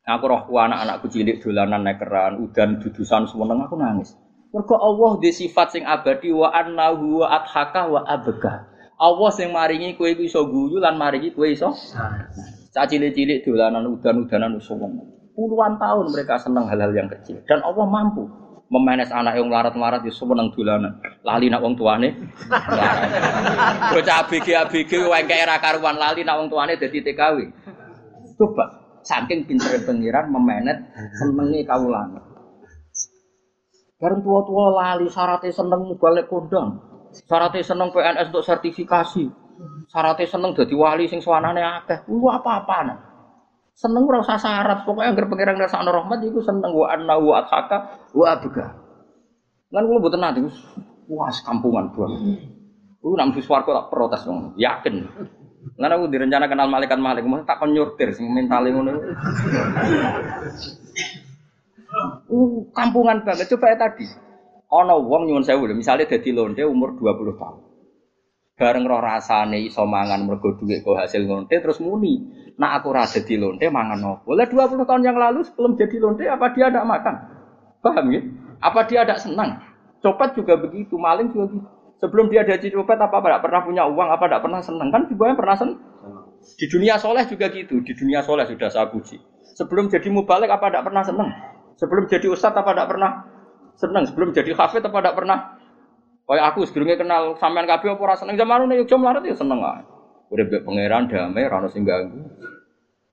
Aku 0.06 0.30
roh 0.30 0.46
anak-anakku 0.46 1.10
cilik 1.10 1.42
dolanan 1.42 1.82
nekeran, 1.82 2.38
udan 2.38 2.78
dudusan 2.78 3.26
semeneng 3.26 3.66
aku 3.66 3.74
nangis. 3.74 4.14
Mergo 4.54 4.78
Allah 4.78 5.18
di 5.18 5.34
sifat 5.34 5.74
sing 5.74 5.82
abadi 5.82 6.30
wa 6.30 6.46
annahu 6.54 7.26
wa 7.26 7.42
adhaka 7.42 7.90
wa 7.90 8.06
abga. 8.06 8.70
Allah 9.02 9.30
sing 9.34 9.50
maringi 9.50 9.98
kowe 9.98 10.06
iso 10.06 10.46
guyu 10.46 10.78
lan 10.78 10.94
maringi 10.94 11.34
kowe 11.34 11.50
iso. 11.50 11.74
Cah 12.70 12.86
cilik-cilik 12.86 13.42
dolanan 13.42 13.82
udan-udanan 13.98 14.54
semeneng. 14.62 15.10
Puluhan 15.34 15.74
tahun 15.74 16.14
mereka 16.14 16.38
senang 16.38 16.70
hal-hal 16.70 16.94
yang 16.94 17.10
kecil 17.10 17.42
dan 17.50 17.66
Allah 17.66 17.90
mampu 17.90 18.30
memenes 18.70 19.10
anak 19.10 19.34
yang 19.34 19.50
larat-larat 19.50 20.06
di 20.06 20.14
semua 20.14 20.38
nang 20.38 20.54
dolanan. 20.54 21.02
Lali 21.26 21.50
nak 21.50 21.66
wong 21.66 21.74
tuane. 21.74 22.14
Bocah 23.90 24.16
ABG 24.22 24.54
ABG 24.54 25.02
wengke 25.02 25.34
era 25.34 25.58
karuan 25.58 25.98
lali 25.98 26.22
nak 26.22 26.38
wong 26.38 26.46
tuane 26.46 26.78
dadi 26.78 27.02
TKW. 27.02 27.50
Coba 28.38 28.85
saking 29.06 29.46
pinter 29.46 29.78
pengiran 29.86 30.26
memenet 30.34 30.82
senenge 31.22 31.62
kawulane. 31.62 32.18
Bareng 33.96 34.20
tua-tua 34.20 34.74
lali 34.74 35.08
syaratnya 35.08 35.54
seneng 35.54 35.94
balik 35.96 36.28
kondang. 36.28 36.82
Syaratnya 37.16 37.64
seneng 37.64 37.88
PNS 37.94 38.28
untuk 38.28 38.44
sertifikasi. 38.44 39.24
Syaratnya 39.88 40.26
seneng 40.28 40.52
jadi 40.52 40.74
wali 40.76 41.08
sing 41.08 41.24
suanane 41.24 41.64
akeh. 41.64 42.04
Lu 42.10 42.28
apa-apaan. 42.28 42.92
Seneng 43.76 44.08
ora 44.08 44.24
usah 44.24 44.40
syarat, 44.40 44.88
pokoknya 44.88 45.12
agar 45.12 45.24
pangeran 45.28 45.56
ngrasakno 45.60 45.92
rahmat 45.92 46.24
iku 46.24 46.40
seneng 46.40 46.72
wa 46.72 46.88
anna 46.88 47.20
wa 47.20 47.44
athaka 47.44 48.08
wa 48.16 48.24
abga. 48.32 48.72
Lan 49.68 49.84
kula 49.84 50.00
mboten 50.00 50.20
nate 50.20 50.40
wah 51.12 51.28
kampungan 51.44 51.92
banget. 51.92 52.40
Ku 53.00 53.12
nang 53.14 53.36
swarga 53.36 53.84
tak 53.84 53.88
protes 53.92 54.24
wong, 54.24 54.56
yakin. 54.56 55.04
Lan 55.74 55.90
aku 55.90 56.06
direncana 56.06 56.46
kenal 56.46 56.70
malaikat 56.70 57.02
malik, 57.02 57.26
mau 57.26 57.42
tak 57.42 57.58
kon 57.58 57.74
sing 58.14 58.26
ngono. 58.30 58.92
Uh, 62.26 62.68
kampungan 62.76 63.24
banget 63.26 63.50
coba 63.56 63.74
ya 63.74 63.76
tadi. 63.88 64.06
Ana 64.70 64.98
wong 64.98 65.30
nyuwun 65.30 65.46
lho, 65.46 65.74
misale 65.74 66.06
dadi 66.06 66.30
lonte 66.34 66.62
umur 66.66 66.98
20 66.98 67.38
tahun. 67.38 67.56
Bareng 68.56 68.88
roh 68.88 69.04
rasane 69.04 69.60
iso 69.68 69.84
mangan 69.84 70.24
mergo 70.24 70.56
dhuwit 70.56 70.80
kok 70.80 70.96
hasil 70.96 71.28
lonte 71.28 71.60
terus 71.60 71.76
muni. 71.76 72.24
Nak 72.56 72.80
aku 72.80 72.88
rasa 72.88 73.20
di 73.20 73.36
lonte 73.36 73.68
mangan 73.68 74.00
nopo. 74.00 74.32
Boleh 74.32 74.48
20 74.48 74.88
tahun 74.88 75.02
yang 75.04 75.20
lalu 75.20 75.44
sebelum 75.44 75.76
jadi 75.76 75.96
lonte 76.00 76.24
apa 76.24 76.56
dia 76.56 76.72
tidak 76.72 76.88
makan? 76.88 77.14
Paham 77.84 78.06
ya? 78.16 78.20
Apa 78.64 78.88
dia 78.88 79.04
tidak 79.04 79.20
senang? 79.20 79.60
Copet 80.00 80.40
juga 80.40 80.56
begitu, 80.56 80.96
maling 80.96 81.36
juga 81.36 81.52
gitu. 81.52 81.68
Sebelum 81.96 82.28
dia 82.28 82.44
jadi 82.44 82.68
copet 82.76 83.00
apa 83.00 83.24
tidak 83.24 83.40
pernah 83.40 83.60
punya 83.64 83.82
uang, 83.88 84.08
apa 84.12 84.28
tidak 84.28 84.44
pernah 84.44 84.60
senang? 84.60 84.88
Kan 84.92 85.08
juga 85.08 85.32
pernah 85.32 85.56
senang. 85.56 85.80
Di 86.56 86.66
dunia 86.68 87.00
soleh 87.00 87.24
juga 87.24 87.48
gitu. 87.48 87.80
Di 87.80 87.92
dunia 87.96 88.20
soleh 88.20 88.44
sudah 88.44 88.68
saya 88.68 88.86
puji. 88.92 89.16
Sebelum 89.56 89.88
jadi 89.88 90.08
mubalik 90.12 90.52
apa 90.52 90.68
tidak 90.68 90.84
pernah 90.84 91.02
senang? 91.02 91.28
Sebelum 91.80 92.04
jadi 92.08 92.26
ustadz 92.28 92.60
apa 92.60 92.76
tidak 92.76 92.88
pernah 92.92 93.10
senang? 93.80 94.04
Sebelum 94.04 94.28
jadi 94.36 94.52
hafid 94.52 94.84
apa 94.84 94.98
tidak 95.00 95.16
pernah? 95.16 95.38
Kayak 96.26 96.44
aku 96.52 96.66
sebelumnya 96.66 96.98
kenal 96.98 97.38
sampean 97.38 97.70
kabeh 97.70 97.94
apa 97.94 98.02
ora 98.02 98.16
seneng 98.18 98.34
zaman 98.34 98.66
ini 98.66 98.82
yuk 98.82 98.90
melarat 98.98 99.22
ya 99.22 99.36
seneng 99.38 99.62
ae. 99.62 99.82
Udah 100.26 100.42
mbek 100.42 100.66
pangeran 100.66 101.06
damai 101.06 101.46
ora 101.46 101.62
ono 101.62 101.68
sing 101.70 101.86
ganggu. 101.86 102.18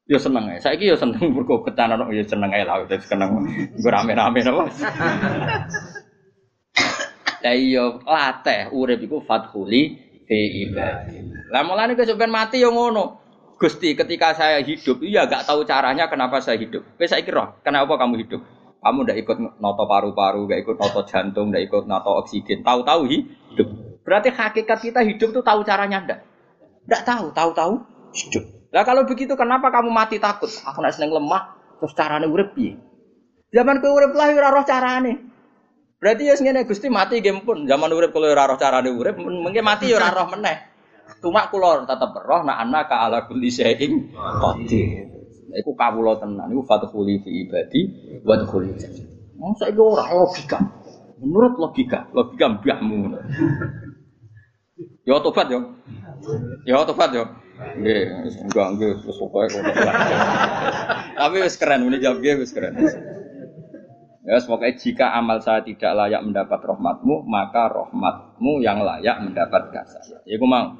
Ya 0.10 0.18
seneng 0.18 0.50
ae. 0.50 0.58
Saiki 0.58 0.90
ya 0.90 0.98
seneng 0.98 1.22
mergo 1.36 1.62
ketanan 1.62 2.10
ya 2.10 2.26
seneng 2.26 2.50
ae 2.50 2.66
lah 2.66 2.82
wis 2.82 3.06
seneng. 3.06 3.38
Nggo 3.78 3.90
rame-rame 3.94 4.42
napa. 4.42 4.66
Lah 7.44 7.52
iya 7.52 7.84
latih 8.08 8.72
urip 8.72 9.04
iku 9.04 9.20
fathuli 9.28 10.00
fi 10.24 10.40
ibadi. 10.64 11.20
Lah 11.52 11.68
mulane 11.68 12.00
kecoben 12.00 12.32
mati 12.32 12.64
ya 12.64 12.72
ngono. 12.72 13.20
Gusti 13.60 13.96
ketika 13.96 14.32
saya 14.36 14.64
hidup 14.64 15.04
iya 15.04 15.28
gak 15.28 15.48
tahu 15.48 15.68
caranya 15.68 16.08
kenapa 16.08 16.40
saya 16.40 16.56
hidup. 16.56 16.84
Wis 16.96 17.12
saiki 17.12 17.32
roh, 17.32 17.60
kenapa 17.64 18.00
kamu 18.00 18.24
hidup? 18.24 18.42
Kamu 18.84 19.08
ndak 19.08 19.18
ikut 19.24 19.38
noto 19.64 19.84
paru-paru, 19.88 20.48
ndak 20.48 20.60
ikut 20.68 20.76
noto 20.76 21.08
jantung, 21.08 21.52
ndak 21.52 21.68
ikut 21.72 21.84
noto 21.88 22.20
oksigen. 22.20 22.64
Tahu-tahu 22.64 23.08
hidup. 23.08 23.68
Berarti 24.04 24.32
hakikat 24.36 24.80
kita 24.84 25.00
hidup 25.08 25.32
tuh 25.32 25.44
tahu 25.44 25.64
caranya 25.64 26.04
ndak? 26.04 26.20
Ndak 26.92 27.02
tahu, 27.08 27.32
tahu-tahu 27.32 27.74
hidup. 28.12 28.44
Lah 28.76 28.84
kalau 28.84 29.08
begitu 29.08 29.36
kenapa 29.40 29.72
kamu 29.72 29.92
mati 29.92 30.20
takut? 30.20 30.52
Aku 30.52 30.84
nak 30.84 30.92
seneng 30.96 31.16
lemah, 31.16 31.56
terus 31.80 31.96
carane 31.96 32.28
urip 32.28 32.52
piye? 32.56 32.76
Zaman 33.54 33.80
kowe 33.80 33.96
urip 33.96 34.12
lah 34.12 34.28
ora 34.34 34.50
roh 34.52 34.66
carane. 34.68 35.33
Berarti 36.04 36.28
ya 36.28 36.36
ngene 36.36 36.68
Gusti 36.68 36.92
mati 36.92 37.24
game 37.24 37.48
pun. 37.48 37.64
Zaman 37.64 37.88
urip 37.96 38.12
kalau 38.12 38.28
ora 38.28 38.44
roh 38.44 38.60
carane 38.60 38.92
urip, 38.92 39.16
mungkin 39.16 39.64
mati 39.64 39.88
ya 39.88 40.04
ora 40.04 40.12
roh 40.12 40.28
meneh. 40.36 40.60
Cuma 41.24 41.48
kula 41.48 41.88
tetep 41.88 42.12
roh 42.12 42.44
nak 42.44 42.60
anak 42.60 42.92
ka 42.92 43.08
ala 43.08 43.24
kulli 43.24 43.48
syai'in 43.48 44.12
qadir. 44.12 45.08
Iku 45.56 45.72
kawula 45.80 46.20
tenan, 46.20 46.52
iku 46.52 46.68
fadkhuli 46.68 47.24
fi 47.24 47.48
ibadi 47.48 47.82
wa 48.28 48.36
dkhuli 48.36 48.76
jannah. 48.76 49.08
Wong 49.40 49.56
ora 49.80 50.12
logika. 50.12 50.60
Menurut 51.24 51.56
logika, 51.56 52.12
logika 52.12 52.52
mbahmu. 52.52 53.16
Ya 55.08 55.24
tobat 55.24 55.48
yo. 55.48 55.80
Ya 56.68 56.84
tobat 56.84 57.16
yo. 57.16 57.32
Nggih, 57.80 58.28
enggak 58.44 58.68
nggih 58.76 58.92
wis 59.08 59.16
pokoke 59.16 59.56
kok. 59.56 59.62
Tapi 61.16 61.36
wis 61.40 61.56
keren, 61.56 61.88
ini 61.88 62.02
jawab 62.04 62.20
wis 62.20 62.52
keren. 62.52 62.76
Ya, 64.24 64.40
semoga 64.40 64.72
jika 64.72 65.12
amal 65.20 65.44
saya 65.44 65.68
tidak 65.68 65.92
layak 66.00 66.24
mendapat 66.24 66.64
rahmatmu, 66.64 67.28
maka 67.28 67.68
rahmatmu 67.68 68.64
yang 68.64 68.80
layak 68.80 69.20
mendapatkan 69.20 69.84
saya. 69.84 70.24
Ya, 70.24 70.40
gue 70.40 70.48
mau. 70.48 70.80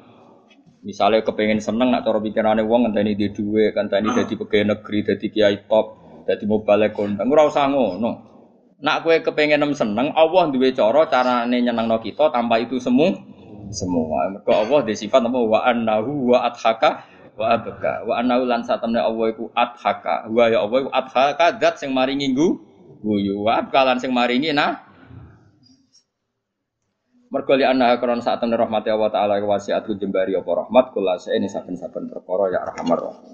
Misalnya 0.84 1.24
kepengen 1.24 1.60
seneng 1.60 1.92
nak 1.92 2.04
cara 2.04 2.20
pikirane 2.20 2.64
wong 2.64 2.88
ngenteni 2.88 3.16
di 3.16 3.32
duwe, 3.32 3.72
ngenteni 3.72 4.12
dadi 4.16 4.36
pegawai 4.36 4.76
negeri, 4.76 4.98
dadi 5.00 5.26
kiai 5.32 5.64
top, 5.64 5.86
dadi 6.28 6.44
mobile 6.44 6.92
kondang. 6.92 7.28
Ora 7.32 7.48
usah 7.48 7.68
ngono. 7.68 8.12
Nak 8.84 9.00
kowe 9.00 9.16
kepengen 9.16 9.64
nem 9.64 9.72
seneng, 9.72 10.12
Allah 10.12 10.52
duwe 10.52 10.76
cara 10.76 11.08
carane 11.08 11.56
nyenengno 11.56 12.00
kita 12.04 12.28
tanpa 12.28 12.60
itu 12.60 12.76
semu 12.76 13.16
semua. 13.72 14.28
Mergo 14.28 14.52
Allah 14.52 14.80
di 14.84 14.92
sifat 14.92 15.24
apa 15.24 15.40
wa 15.40 15.60
annahu 15.64 16.32
wa 16.32 16.48
adhaka 16.48 17.04
wa 17.36 17.46
abka. 17.56 18.04
Wa 18.04 18.20
annahu 18.20 18.44
lan 18.44 18.60
satamne 18.60 19.00
Allah 19.00 19.32
iku 19.32 19.48
adhaka. 19.56 20.28
Wa 20.28 20.52
ya 20.52 20.64
Allah 20.68 20.84
iku 20.84 20.90
adhaka 20.92 21.46
zat 21.60 21.80
sing 21.80 21.96
maringi 21.96 22.36
nggu 22.36 22.73
guyu. 23.04 23.44
Wa 23.44 23.60
abka 23.60 23.84
lan 23.84 24.00
sing 24.00 24.16
maringi 24.16 24.56
nah 24.56 24.94
Mergo 27.34 27.58
li 27.58 27.66
anna 27.66 27.98
karon 27.98 28.22
saat 28.22 28.38
rahmati 28.46 28.94
Allah 28.94 29.10
taala 29.10 29.42
wasiat 29.42 29.90
jembari 29.98 30.38
apa 30.38 30.46
rahmat 30.46 30.94
kula 30.94 31.18
ini 31.34 31.50
saben-saben 31.50 32.06
perkara 32.06 32.46
ya 32.54 32.62
rahmar 32.62 33.26